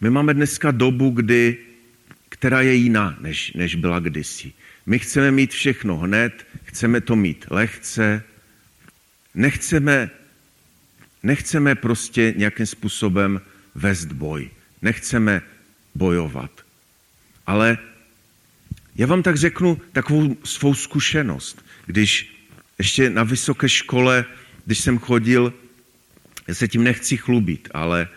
my 0.00 0.10
máme 0.10 0.34
dneska 0.34 0.70
dobu, 0.70 1.10
kdy, 1.10 1.58
která 2.28 2.60
je 2.60 2.74
jiná, 2.74 3.16
než, 3.20 3.52
než 3.52 3.74
byla 3.74 3.98
kdysi. 3.98 4.52
My 4.86 4.98
chceme 4.98 5.30
mít 5.30 5.50
všechno 5.52 5.96
hned, 5.96 6.46
chceme 6.64 7.00
to 7.00 7.16
mít 7.16 7.46
lehce, 7.50 8.22
nechceme, 9.34 10.10
nechceme 11.22 11.74
prostě 11.74 12.34
nějakým 12.36 12.66
způsobem 12.66 13.40
vést 13.74 14.12
boj, 14.12 14.50
nechceme 14.82 15.42
bojovat. 15.94 16.50
Ale 17.46 17.78
já 18.96 19.06
vám 19.06 19.22
tak 19.22 19.36
řeknu 19.36 19.80
takovou 19.92 20.36
svou 20.44 20.74
zkušenost. 20.74 21.64
Když 21.86 22.36
ještě 22.78 23.10
na 23.10 23.22
vysoké 23.22 23.68
škole, 23.68 24.24
když 24.66 24.78
jsem 24.78 24.98
chodil, 24.98 25.52
já 26.48 26.54
se 26.54 26.68
tím 26.68 26.84
nechci 26.84 27.16
chlubit, 27.16 27.68
ale 27.74 28.08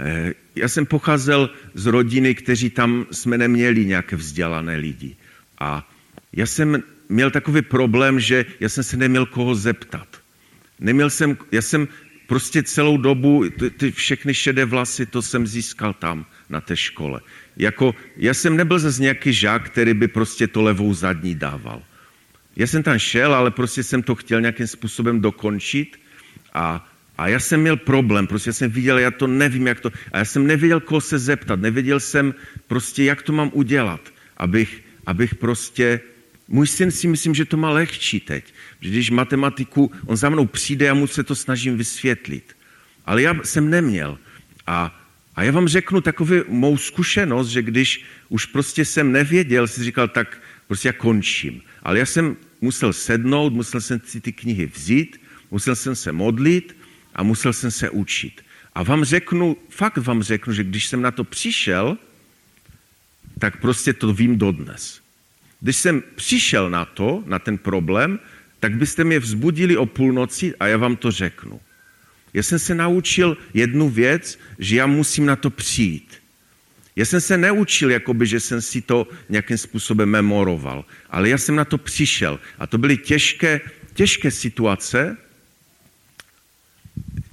eh, 0.00 0.34
já 0.54 0.68
jsem 0.68 0.86
pocházel 0.86 1.50
z 1.74 1.86
rodiny, 1.86 2.34
kteří 2.34 2.70
tam 2.70 3.06
jsme 3.10 3.38
neměli 3.38 3.86
nějaké 3.86 4.16
vzdělané 4.16 4.76
lidi. 4.76 5.16
A 5.58 5.90
já 6.32 6.46
jsem 6.46 6.82
měl 7.08 7.30
takový 7.30 7.62
problém, 7.62 8.20
že 8.20 8.46
já 8.60 8.68
jsem 8.68 8.84
se 8.84 8.96
neměl 8.96 9.26
koho 9.26 9.54
zeptat. 9.54 10.08
Neměl 10.80 11.10
jsem, 11.10 11.36
já 11.52 11.62
jsem 11.62 11.88
prostě 12.26 12.62
celou 12.62 12.96
dobu, 12.96 13.50
ty, 13.50 13.70
ty 13.70 13.90
všechny 13.90 14.34
šedé 14.34 14.64
vlasy, 14.64 15.06
to 15.06 15.22
jsem 15.22 15.46
získal 15.46 15.94
tam 15.94 16.26
na 16.48 16.60
té 16.60 16.76
škole. 16.76 17.20
Jako, 17.58 17.94
já 18.16 18.34
jsem 18.34 18.56
nebyl 18.56 18.78
zase 18.78 19.02
nějaký 19.02 19.32
žák, 19.32 19.70
který 19.70 19.94
by 19.94 20.08
prostě 20.08 20.46
to 20.46 20.62
levou 20.62 20.94
zadní 20.94 21.34
dával. 21.34 21.82
Já 22.56 22.66
jsem 22.66 22.82
tam 22.82 22.98
šel, 22.98 23.34
ale 23.34 23.50
prostě 23.50 23.82
jsem 23.82 24.02
to 24.02 24.14
chtěl 24.14 24.40
nějakým 24.40 24.66
způsobem 24.66 25.20
dokončit 25.20 26.00
a, 26.54 26.88
a 27.18 27.28
já 27.28 27.40
jsem 27.40 27.60
měl 27.60 27.76
problém, 27.76 28.26
prostě 28.26 28.52
jsem 28.52 28.70
viděl, 28.70 28.98
já 28.98 29.10
to 29.10 29.26
nevím, 29.26 29.66
jak 29.66 29.80
to, 29.80 29.90
a 30.12 30.18
já 30.18 30.24
jsem 30.24 30.46
nevěděl, 30.46 30.80
koho 30.80 31.00
se 31.00 31.18
zeptat, 31.18 31.60
nevěděl 31.60 32.00
jsem 32.00 32.34
prostě, 32.66 33.04
jak 33.04 33.22
to 33.22 33.32
mám 33.32 33.50
udělat, 33.54 34.00
abych, 34.36 34.84
abych 35.06 35.34
prostě, 35.34 36.00
můj 36.48 36.66
syn 36.66 36.90
si 36.90 37.08
myslím, 37.08 37.34
že 37.34 37.44
to 37.44 37.56
má 37.56 37.70
lehčí 37.70 38.20
teď, 38.20 38.54
když 38.80 39.10
matematiku, 39.10 39.92
on 40.06 40.16
za 40.16 40.28
mnou 40.28 40.46
přijde 40.46 40.90
a 40.90 40.94
mu 40.94 41.06
se 41.06 41.22
to 41.22 41.34
snažím 41.34 41.76
vysvětlit. 41.76 42.56
Ale 43.06 43.22
já 43.22 43.34
jsem 43.44 43.70
neměl. 43.70 44.18
A 44.66 45.07
a 45.38 45.42
já 45.42 45.52
vám 45.52 45.68
řeknu 45.68 46.00
takovou 46.00 46.34
mou 46.48 46.76
zkušenost, 46.76 47.48
že 47.48 47.62
když 47.62 48.04
už 48.28 48.46
prostě 48.46 48.84
jsem 48.84 49.12
nevěděl, 49.12 49.66
si 49.66 49.84
říkal, 49.84 50.08
tak 50.08 50.42
prostě 50.66 50.88
já 50.88 50.92
končím. 50.92 51.62
Ale 51.82 51.98
já 51.98 52.06
jsem 52.06 52.36
musel 52.60 52.92
sednout, 52.92 53.52
musel 53.52 53.80
jsem 53.80 54.00
si 54.04 54.20
ty 54.20 54.32
knihy 54.32 54.66
vzít, 54.66 55.20
musel 55.50 55.76
jsem 55.76 55.94
se 55.94 56.12
modlit 56.12 56.76
a 57.14 57.22
musel 57.22 57.52
jsem 57.52 57.70
se 57.70 57.90
učit. 57.90 58.42
A 58.74 58.82
vám 58.82 59.04
řeknu, 59.04 59.56
fakt 59.68 59.96
vám 59.98 60.22
řeknu, 60.22 60.52
že 60.52 60.64
když 60.64 60.86
jsem 60.86 61.02
na 61.02 61.10
to 61.10 61.24
přišel, 61.24 61.98
tak 63.38 63.60
prostě 63.60 63.92
to 63.92 64.12
vím 64.12 64.38
dodnes. 64.38 65.00
Když 65.60 65.76
jsem 65.76 66.02
přišel 66.14 66.70
na 66.70 66.84
to, 66.84 67.22
na 67.26 67.38
ten 67.38 67.58
problém, 67.58 68.18
tak 68.60 68.74
byste 68.74 69.04
mě 69.04 69.18
vzbudili 69.18 69.76
o 69.76 69.86
půlnoci 69.86 70.54
a 70.60 70.66
já 70.66 70.76
vám 70.76 70.96
to 70.96 71.10
řeknu. 71.10 71.60
Já 72.38 72.42
jsem 72.42 72.58
se 72.58 72.74
naučil 72.74 73.36
jednu 73.54 73.90
věc, 73.90 74.38
že 74.58 74.76
já 74.76 74.86
musím 74.86 75.26
na 75.26 75.36
to 75.36 75.50
přijít. 75.50 76.22
Já 76.96 77.04
jsem 77.04 77.20
se 77.20 77.36
neučil, 77.36 77.90
jakoby, 77.90 78.26
že 78.26 78.40
jsem 78.40 78.62
si 78.62 78.80
to 78.80 79.08
nějakým 79.28 79.58
způsobem 79.58 80.08
memoroval, 80.08 80.84
ale 81.10 81.28
já 81.28 81.38
jsem 81.38 81.56
na 81.56 81.64
to 81.64 81.78
přišel. 81.78 82.40
A 82.58 82.66
to 82.66 82.78
byly 82.78 82.96
těžké, 82.96 83.60
těžké 83.94 84.30
situace, 84.30 85.16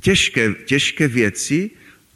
těžké, 0.02 0.54
těžké 0.66 1.08
věci 1.08 1.70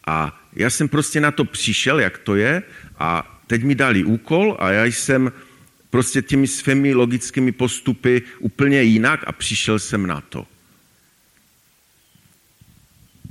a 0.07 0.41
já 0.55 0.69
jsem 0.69 0.89
prostě 0.89 1.21
na 1.21 1.31
to 1.31 1.45
přišel, 1.45 1.99
jak 1.99 2.17
to 2.17 2.35
je 2.35 2.63
a 2.97 3.41
teď 3.47 3.63
mi 3.63 3.75
dali 3.75 4.03
úkol 4.03 4.57
a 4.59 4.71
já 4.71 4.85
jsem 4.85 5.31
prostě 5.89 6.21
těmi 6.21 6.47
svými 6.47 6.93
logickými 6.93 7.51
postupy 7.51 8.21
úplně 8.39 8.81
jinak 8.81 9.23
a 9.27 9.31
přišel 9.31 9.79
jsem 9.79 10.07
na 10.07 10.21
to. 10.21 10.47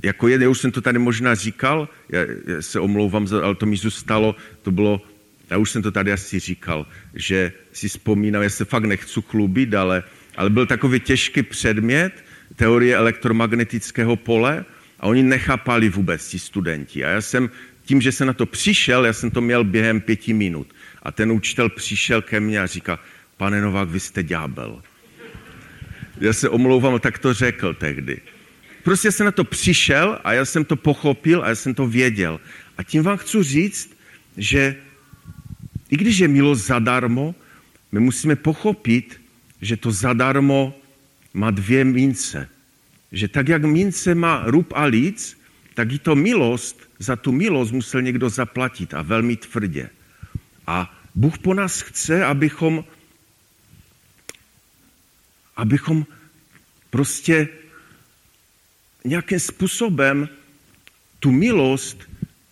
Jako 0.03 0.27
je, 0.27 0.39
já 0.41 0.49
už 0.49 0.59
jsem 0.59 0.71
to 0.71 0.81
tady 0.81 0.99
možná 0.99 1.35
říkal, 1.35 1.89
já, 2.09 2.19
já 2.21 2.61
se 2.61 2.79
omlouvám, 2.79 3.27
ale 3.43 3.55
to 3.55 3.65
mi 3.65 3.77
zůstalo, 3.77 4.35
to 4.61 4.71
bylo, 4.71 5.01
já 5.49 5.57
už 5.57 5.71
jsem 5.71 5.81
to 5.81 5.91
tady 5.91 6.11
asi 6.11 6.39
říkal, 6.39 6.87
že 7.13 7.51
si 7.73 7.87
vzpomínám, 7.87 8.43
já 8.43 8.49
se 8.49 8.65
fakt 8.65 8.83
nechci 8.83 9.21
chlubit, 9.21 9.73
ale, 9.73 10.03
ale 10.37 10.49
byl 10.49 10.65
takový 10.65 10.99
těžký 10.99 11.43
předmět, 11.43 12.23
teorie 12.55 12.95
elektromagnetického 12.95 14.15
pole 14.15 14.65
a 14.99 15.07
oni 15.07 15.23
nechápali 15.23 15.89
vůbec 15.89 16.27
ti 16.27 16.39
studenti. 16.39 17.05
A 17.05 17.09
já 17.09 17.21
jsem, 17.21 17.49
tím, 17.85 18.01
že 18.01 18.11
jsem 18.11 18.27
na 18.27 18.33
to 18.33 18.45
přišel, 18.45 19.05
já 19.05 19.13
jsem 19.13 19.31
to 19.31 19.41
měl 19.41 19.63
během 19.63 20.01
pěti 20.01 20.33
minut. 20.33 20.67
A 21.03 21.11
ten 21.11 21.31
učitel 21.31 21.69
přišel 21.69 22.21
ke 22.21 22.39
mně 22.39 22.61
a 22.61 22.65
říká, 22.65 22.99
pane 23.37 23.61
Novák, 23.61 23.89
vy 23.89 23.99
jste 23.99 24.23
ďábel. 24.23 24.81
Já 26.21 26.33
se 26.33 26.49
omlouvám, 26.49 26.99
tak 26.99 27.19
to 27.19 27.33
řekl 27.33 27.73
tehdy. 27.73 28.21
Prostě 28.83 29.11
jsem 29.11 29.25
na 29.25 29.31
to 29.31 29.43
přišel 29.43 30.19
a 30.23 30.33
já 30.33 30.45
jsem 30.45 30.65
to 30.65 30.75
pochopil 30.75 31.43
a 31.43 31.49
já 31.49 31.55
jsem 31.55 31.73
to 31.73 31.87
věděl. 31.87 32.39
A 32.77 32.83
tím 32.83 33.03
vám 33.03 33.17
chci 33.17 33.43
říct, 33.43 33.97
že 34.37 34.75
i 35.89 35.97
když 35.97 36.17
je 36.17 36.27
milost 36.27 36.67
zadarmo, 36.67 37.35
my 37.91 37.99
musíme 37.99 38.35
pochopit, 38.35 39.21
že 39.61 39.77
to 39.77 39.91
zadarmo 39.91 40.73
má 41.33 41.51
dvě 41.51 41.83
mince. 41.83 42.49
Že 43.11 43.27
tak, 43.27 43.47
jak 43.47 43.63
mince 43.63 44.15
má 44.15 44.43
rub 44.45 44.73
a 44.75 44.83
líc, 44.83 45.37
tak 45.73 45.91
i 45.91 45.99
to 45.99 46.15
milost, 46.15 46.89
za 46.99 47.15
tu 47.15 47.31
milost 47.31 47.71
musel 47.71 48.01
někdo 48.01 48.29
zaplatit 48.29 48.93
a 48.93 49.01
velmi 49.01 49.35
tvrdě. 49.35 49.89
A 50.67 50.99
Bůh 51.15 51.37
po 51.37 51.53
nás 51.53 51.81
chce, 51.81 52.25
abychom, 52.25 52.83
abychom 55.55 56.05
prostě 56.89 57.47
nějakým 59.09 59.39
způsobem 59.39 60.29
tu 61.19 61.31
milost, 61.31 62.05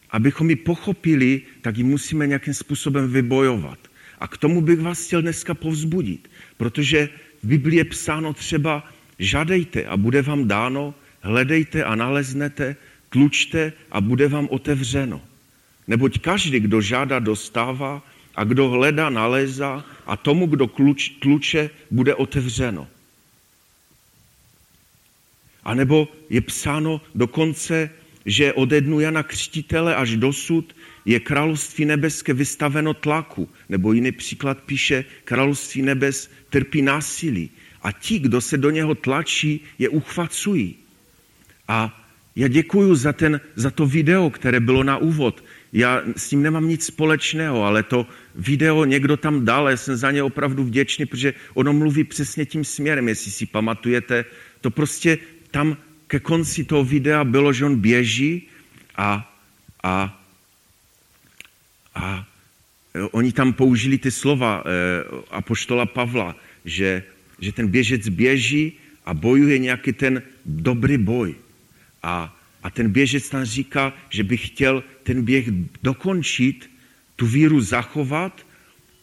abychom 0.10 0.50
ji 0.50 0.56
pochopili, 0.56 1.42
tak 1.62 1.78
ji 1.78 1.84
musíme 1.84 2.28
nějakým 2.28 2.54
způsobem 2.54 3.12
vybojovat. 3.12 3.80
A 4.20 4.28
k 4.28 4.38
tomu 4.38 4.62
bych 4.62 4.80
vás 4.80 5.06
chtěl 5.06 5.22
dneska 5.22 5.54
povzbudit, 5.54 6.28
protože 6.58 7.10
v 7.44 7.48
Biblii 7.48 7.78
je 7.78 7.86
psáno 7.86 8.34
třeba 8.34 8.84
žádejte 9.20 9.86
a 9.86 9.98
bude 9.98 10.22
vám 10.22 10.48
dáno, 10.48 10.94
hledejte 11.22 11.84
a 11.84 11.96
naleznete, 11.96 12.76
tlučte 13.10 13.74
a 13.92 14.02
bude 14.02 14.28
vám 14.28 14.48
otevřeno. 14.52 15.22
Neboť 15.88 16.20
každý, 16.20 16.60
kdo 16.60 16.82
žádá, 16.82 17.20
dostává 17.20 18.02
a 18.36 18.44
kdo 18.44 18.70
hledá, 18.70 19.10
nalézá 19.10 19.86
a 20.06 20.18
tomu, 20.18 20.48
kdo 20.48 20.68
tluče, 21.22 21.70
bude 21.92 22.16
otevřeno. 22.16 22.88
A 25.68 25.74
nebo 25.74 26.08
je 26.30 26.42
psáno 26.42 27.02
dokonce, 27.16 27.90
že 28.26 28.54
ode 28.54 28.82
dnu 28.82 29.00
Jana 29.00 29.24
Křtitele 29.24 29.96
až 29.96 30.16
dosud 30.16 30.76
je 31.06 31.20
království 31.20 31.86
nebeské 31.86 32.34
vystaveno 32.34 32.94
tlaku. 32.94 33.50
Nebo 33.70 33.94
jiný 33.94 34.12
příklad 34.12 34.64
píše, 34.64 35.06
království 35.24 35.82
nebes 35.82 36.32
trpí 36.50 36.82
násilí. 36.82 37.50
A 37.82 37.92
ti, 37.92 38.20
kdo 38.20 38.42
se 38.42 38.58
do 38.58 38.70
něho 38.70 38.96
tlačí, 38.96 39.60
je 39.80 39.90
uchvacují. 39.90 40.76
A 41.68 42.08
já 42.36 42.48
děkuji 42.48 42.96
za, 42.96 43.14
ten, 43.14 43.42
za 43.56 43.72
to 43.72 43.86
video, 43.86 44.30
které 44.30 44.60
bylo 44.60 44.84
na 44.84 44.98
úvod. 44.98 45.44
Já 45.74 46.02
s 46.16 46.30
tím 46.30 46.44
nemám 46.44 46.68
nic 46.68 46.86
společného, 46.86 47.64
ale 47.64 47.84
to 47.84 48.08
video 48.36 48.86
někdo 48.86 49.18
tam 49.18 49.46
dal, 49.46 49.70
já 49.70 49.78
jsem 49.78 49.96
za 49.96 50.12
ně 50.12 50.24
opravdu 50.24 50.64
vděčný, 50.64 51.06
protože 51.06 51.34
ono 51.54 51.74
mluví 51.74 52.04
přesně 52.04 52.46
tím 52.46 52.64
směrem, 52.64 53.08
jestli 53.08 53.32
si 53.32 53.46
pamatujete. 53.46 54.26
To 54.62 54.72
prostě 54.72 55.18
tam 55.58 55.74
ke 56.06 56.22
konci 56.22 56.70
toho 56.70 56.86
videa 56.86 57.26
bylo, 57.26 57.50
že 57.50 57.66
on 57.66 57.82
běží 57.82 58.46
a, 58.94 59.26
a, 59.84 59.96
a 61.98 62.06
oni 63.12 63.34
tam 63.34 63.58
použili 63.58 63.98
ty 63.98 64.14
slova 64.14 64.62
eh, 64.62 64.70
apoštola 65.34 65.90
Pavla, 65.90 66.38
že, 66.62 67.04
že 67.42 67.50
ten 67.52 67.74
běžec 67.74 68.06
běží 68.06 68.78
a 69.06 69.18
bojuje 69.18 69.58
nějaký 69.58 69.94
ten 69.98 70.22
dobrý 70.46 70.98
boj. 71.02 71.34
A, 72.06 72.30
a 72.64 72.68
ten 72.70 72.94
běžec 72.94 73.26
tam 73.26 73.42
říká, 73.42 73.94
že 74.14 74.22
by 74.24 74.38
chtěl 74.38 74.84
ten 75.04 75.26
běh 75.26 75.50
dokončit, 75.82 76.70
tu 77.18 77.26
víru 77.26 77.58
zachovat 77.62 78.46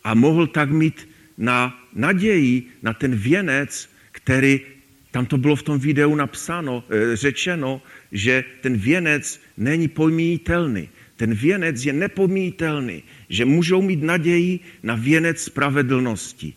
a 0.07 0.15
mohl 0.15 0.47
tak 0.47 0.71
mít 0.71 1.09
na 1.35 1.75
naději 1.95 2.79
na 2.83 2.95
ten 2.95 3.19
věnec, 3.19 3.91
který 4.13 4.74
tam 5.15 5.27
to 5.27 5.39
bylo 5.39 5.57
v 5.57 5.63
tom 5.63 5.79
videu 5.79 6.15
napsáno, 6.15 6.83
eh, 6.91 7.17
řečeno, 7.17 7.79
že 8.13 8.45
ten 8.61 8.75
věnec 8.75 9.41
není 9.55 9.87
pojmítelný. 9.89 10.91
Ten 11.17 11.35
věnec 11.35 11.79
je 11.85 11.93
nepomítelný, 11.93 13.03
že 13.31 13.45
můžou 13.47 13.79
mít 13.83 14.03
naději 14.03 14.83
na 14.83 14.99
věnec 14.99 15.39
spravedlnosti. 15.39 16.55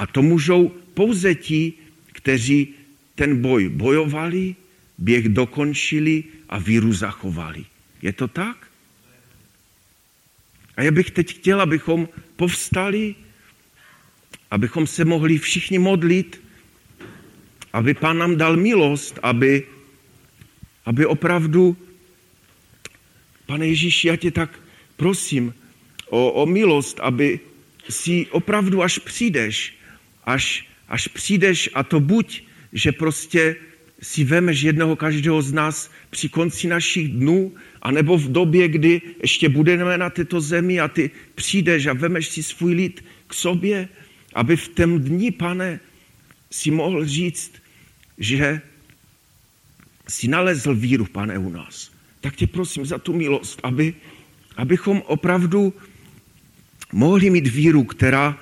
A 0.00 0.08
to 0.08 0.24
můžou 0.24 0.72
pouze 0.96 1.34
ti, 1.34 1.72
kteří 2.16 2.80
ten 3.12 3.44
boj 3.44 3.68
bojovali, 3.68 4.56
běh 4.98 5.28
dokončili 5.28 6.48
a 6.48 6.56
víru 6.58 6.96
zachovali. 6.96 7.64
Je 8.02 8.12
to 8.12 8.24
tak? 8.24 8.56
A 10.76 10.82
já 10.82 10.90
bych 10.90 11.10
teď 11.10 11.44
chtěl, 11.44 11.60
abychom 11.60 12.08
povstali, 12.40 13.14
abychom 14.50 14.86
se 14.88 15.04
mohli 15.04 15.38
všichni 15.38 15.76
modlit 15.78 16.41
aby 17.72 17.94
pán 17.94 18.18
nám 18.18 18.36
dal 18.36 18.56
milost, 18.56 19.18
aby, 19.22 19.66
aby 20.84 21.06
opravdu, 21.06 21.76
pane 23.46 23.66
Ježíši, 23.66 24.08
já 24.08 24.16
tě 24.16 24.30
tak 24.30 24.60
prosím 24.96 25.54
o, 26.08 26.32
o 26.32 26.46
milost, 26.46 27.00
aby 27.00 27.40
si 27.88 28.26
opravdu, 28.30 28.82
až 28.82 28.98
přijdeš, 28.98 29.74
až, 30.24 30.68
až 30.88 31.08
přijdeš 31.08 31.70
a 31.74 31.82
to 31.82 32.00
buď, 32.00 32.42
že 32.72 32.92
prostě 32.92 33.56
si 34.02 34.24
vemeš 34.24 34.62
jednoho 34.62 34.96
každého 34.96 35.42
z 35.42 35.52
nás 35.52 35.90
při 36.10 36.28
konci 36.28 36.68
našich 36.68 37.08
dnů, 37.08 37.54
anebo 37.82 38.18
v 38.18 38.32
době, 38.32 38.68
kdy 38.68 39.00
ještě 39.22 39.48
budeme 39.48 39.98
na 39.98 40.10
této 40.10 40.40
zemi 40.40 40.80
a 40.80 40.88
ty 40.88 41.10
přijdeš 41.34 41.86
a 41.86 41.92
vemeš 41.92 42.28
si 42.28 42.42
svůj 42.42 42.74
lid 42.74 43.04
k 43.26 43.34
sobě, 43.34 43.88
aby 44.34 44.56
v 44.56 44.68
tom 44.68 44.98
dní, 44.98 45.30
pane, 45.30 45.80
si 46.50 46.70
mohl 46.70 47.04
říct, 47.04 47.61
že 48.22 48.62
si 50.08 50.28
nalezl 50.30 50.74
víru, 50.74 51.04
pane, 51.10 51.38
u 51.38 51.50
nás. 51.50 51.90
Tak 52.20 52.36
tě 52.36 52.46
prosím 52.46 52.86
za 52.86 52.98
tu 52.98 53.12
milost, 53.12 53.60
aby, 53.62 53.94
abychom 54.56 55.02
opravdu 55.06 55.74
mohli 56.92 57.30
mít 57.30 57.46
víru, 57.46 57.84
která 57.84 58.38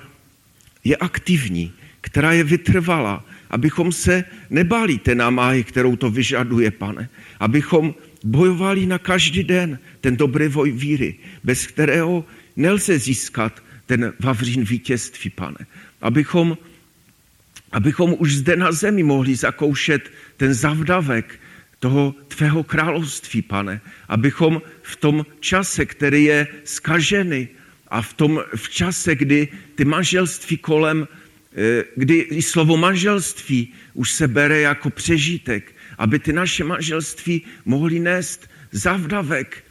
je 0.83 0.95
aktivní, 0.95 1.73
která 2.01 2.31
je 2.31 2.43
vytrvalá, 2.43 3.25
abychom 3.49 3.91
se 3.91 4.23
nebáli 4.49 4.97
té 4.97 5.15
námahy, 5.15 5.63
kterou 5.63 5.95
to 5.95 6.09
vyžaduje, 6.09 6.71
pane. 6.71 7.09
Abychom 7.39 7.95
bojovali 8.23 8.85
na 8.85 8.97
každý 9.01 9.43
den 9.43 9.79
ten 10.01 10.17
dobrý 10.17 10.47
voj 10.47 10.71
víry, 10.71 11.15
bez 11.43 11.67
kterého 11.67 12.25
nelze 12.55 12.99
získat 12.99 13.63
ten 13.85 14.13
vavřín 14.19 14.63
vítězství, 14.63 15.29
pane. 15.29 15.65
Abychom 16.01 16.57
abychom 17.71 18.15
už 18.19 18.35
zde 18.35 18.55
na 18.55 18.71
zemi 18.71 19.03
mohli 19.03 19.35
zakoušet 19.35 20.11
ten 20.37 20.53
zavdavek 20.53 21.39
toho 21.79 22.15
tvého 22.27 22.63
království, 22.63 23.41
pane. 23.41 23.81
Abychom 24.07 24.61
v 24.81 24.95
tom 24.95 25.25
čase, 25.39 25.85
který 25.85 26.23
je 26.23 26.47
skažený 26.63 27.47
a 27.87 28.01
v 28.01 28.13
tom 28.13 28.31
v 28.55 28.69
čase, 28.69 29.15
kdy 29.15 29.47
ty 29.75 29.85
manželství 29.85 30.57
kolem, 30.57 31.07
eh, 31.07 31.83
kdy 31.95 32.15
i 32.37 32.41
slovo 32.41 32.77
manželství 32.77 33.73
už 33.93 34.11
se 34.11 34.27
bere 34.27 34.61
jako 34.61 34.89
přežitek, 34.89 35.73
aby 35.97 36.19
ty 36.19 36.33
naše 36.33 36.63
manželství 36.63 37.65
mohly 37.65 37.99
nést 37.99 38.49
zavdavek, 38.71 39.63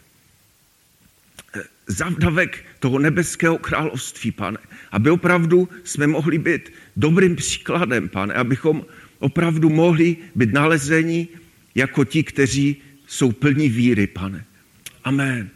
eh, 1.54 1.62
zavdavek 1.86 2.64
toho 2.82 2.98
nebeského 2.98 3.58
království, 3.58 4.30
pane. 4.34 4.58
Aby 4.90 5.10
opravdu 5.10 5.68
jsme 5.84 6.06
mohli 6.06 6.38
být 6.38 6.74
dobrým 7.00 7.36
příkladem, 7.36 8.08
pane. 8.08 8.34
Abychom 8.34 8.84
opravdu 9.18 9.70
mohli 9.70 10.16
být 10.34 10.52
nalezeni 10.52 11.28
jako 11.74 12.04
ti, 12.04 12.22
kteří 12.22 12.76
jsou 13.06 13.32
plní 13.32 13.68
víry, 13.68 14.06
pane. 14.06 14.44
Amen. 15.04 15.50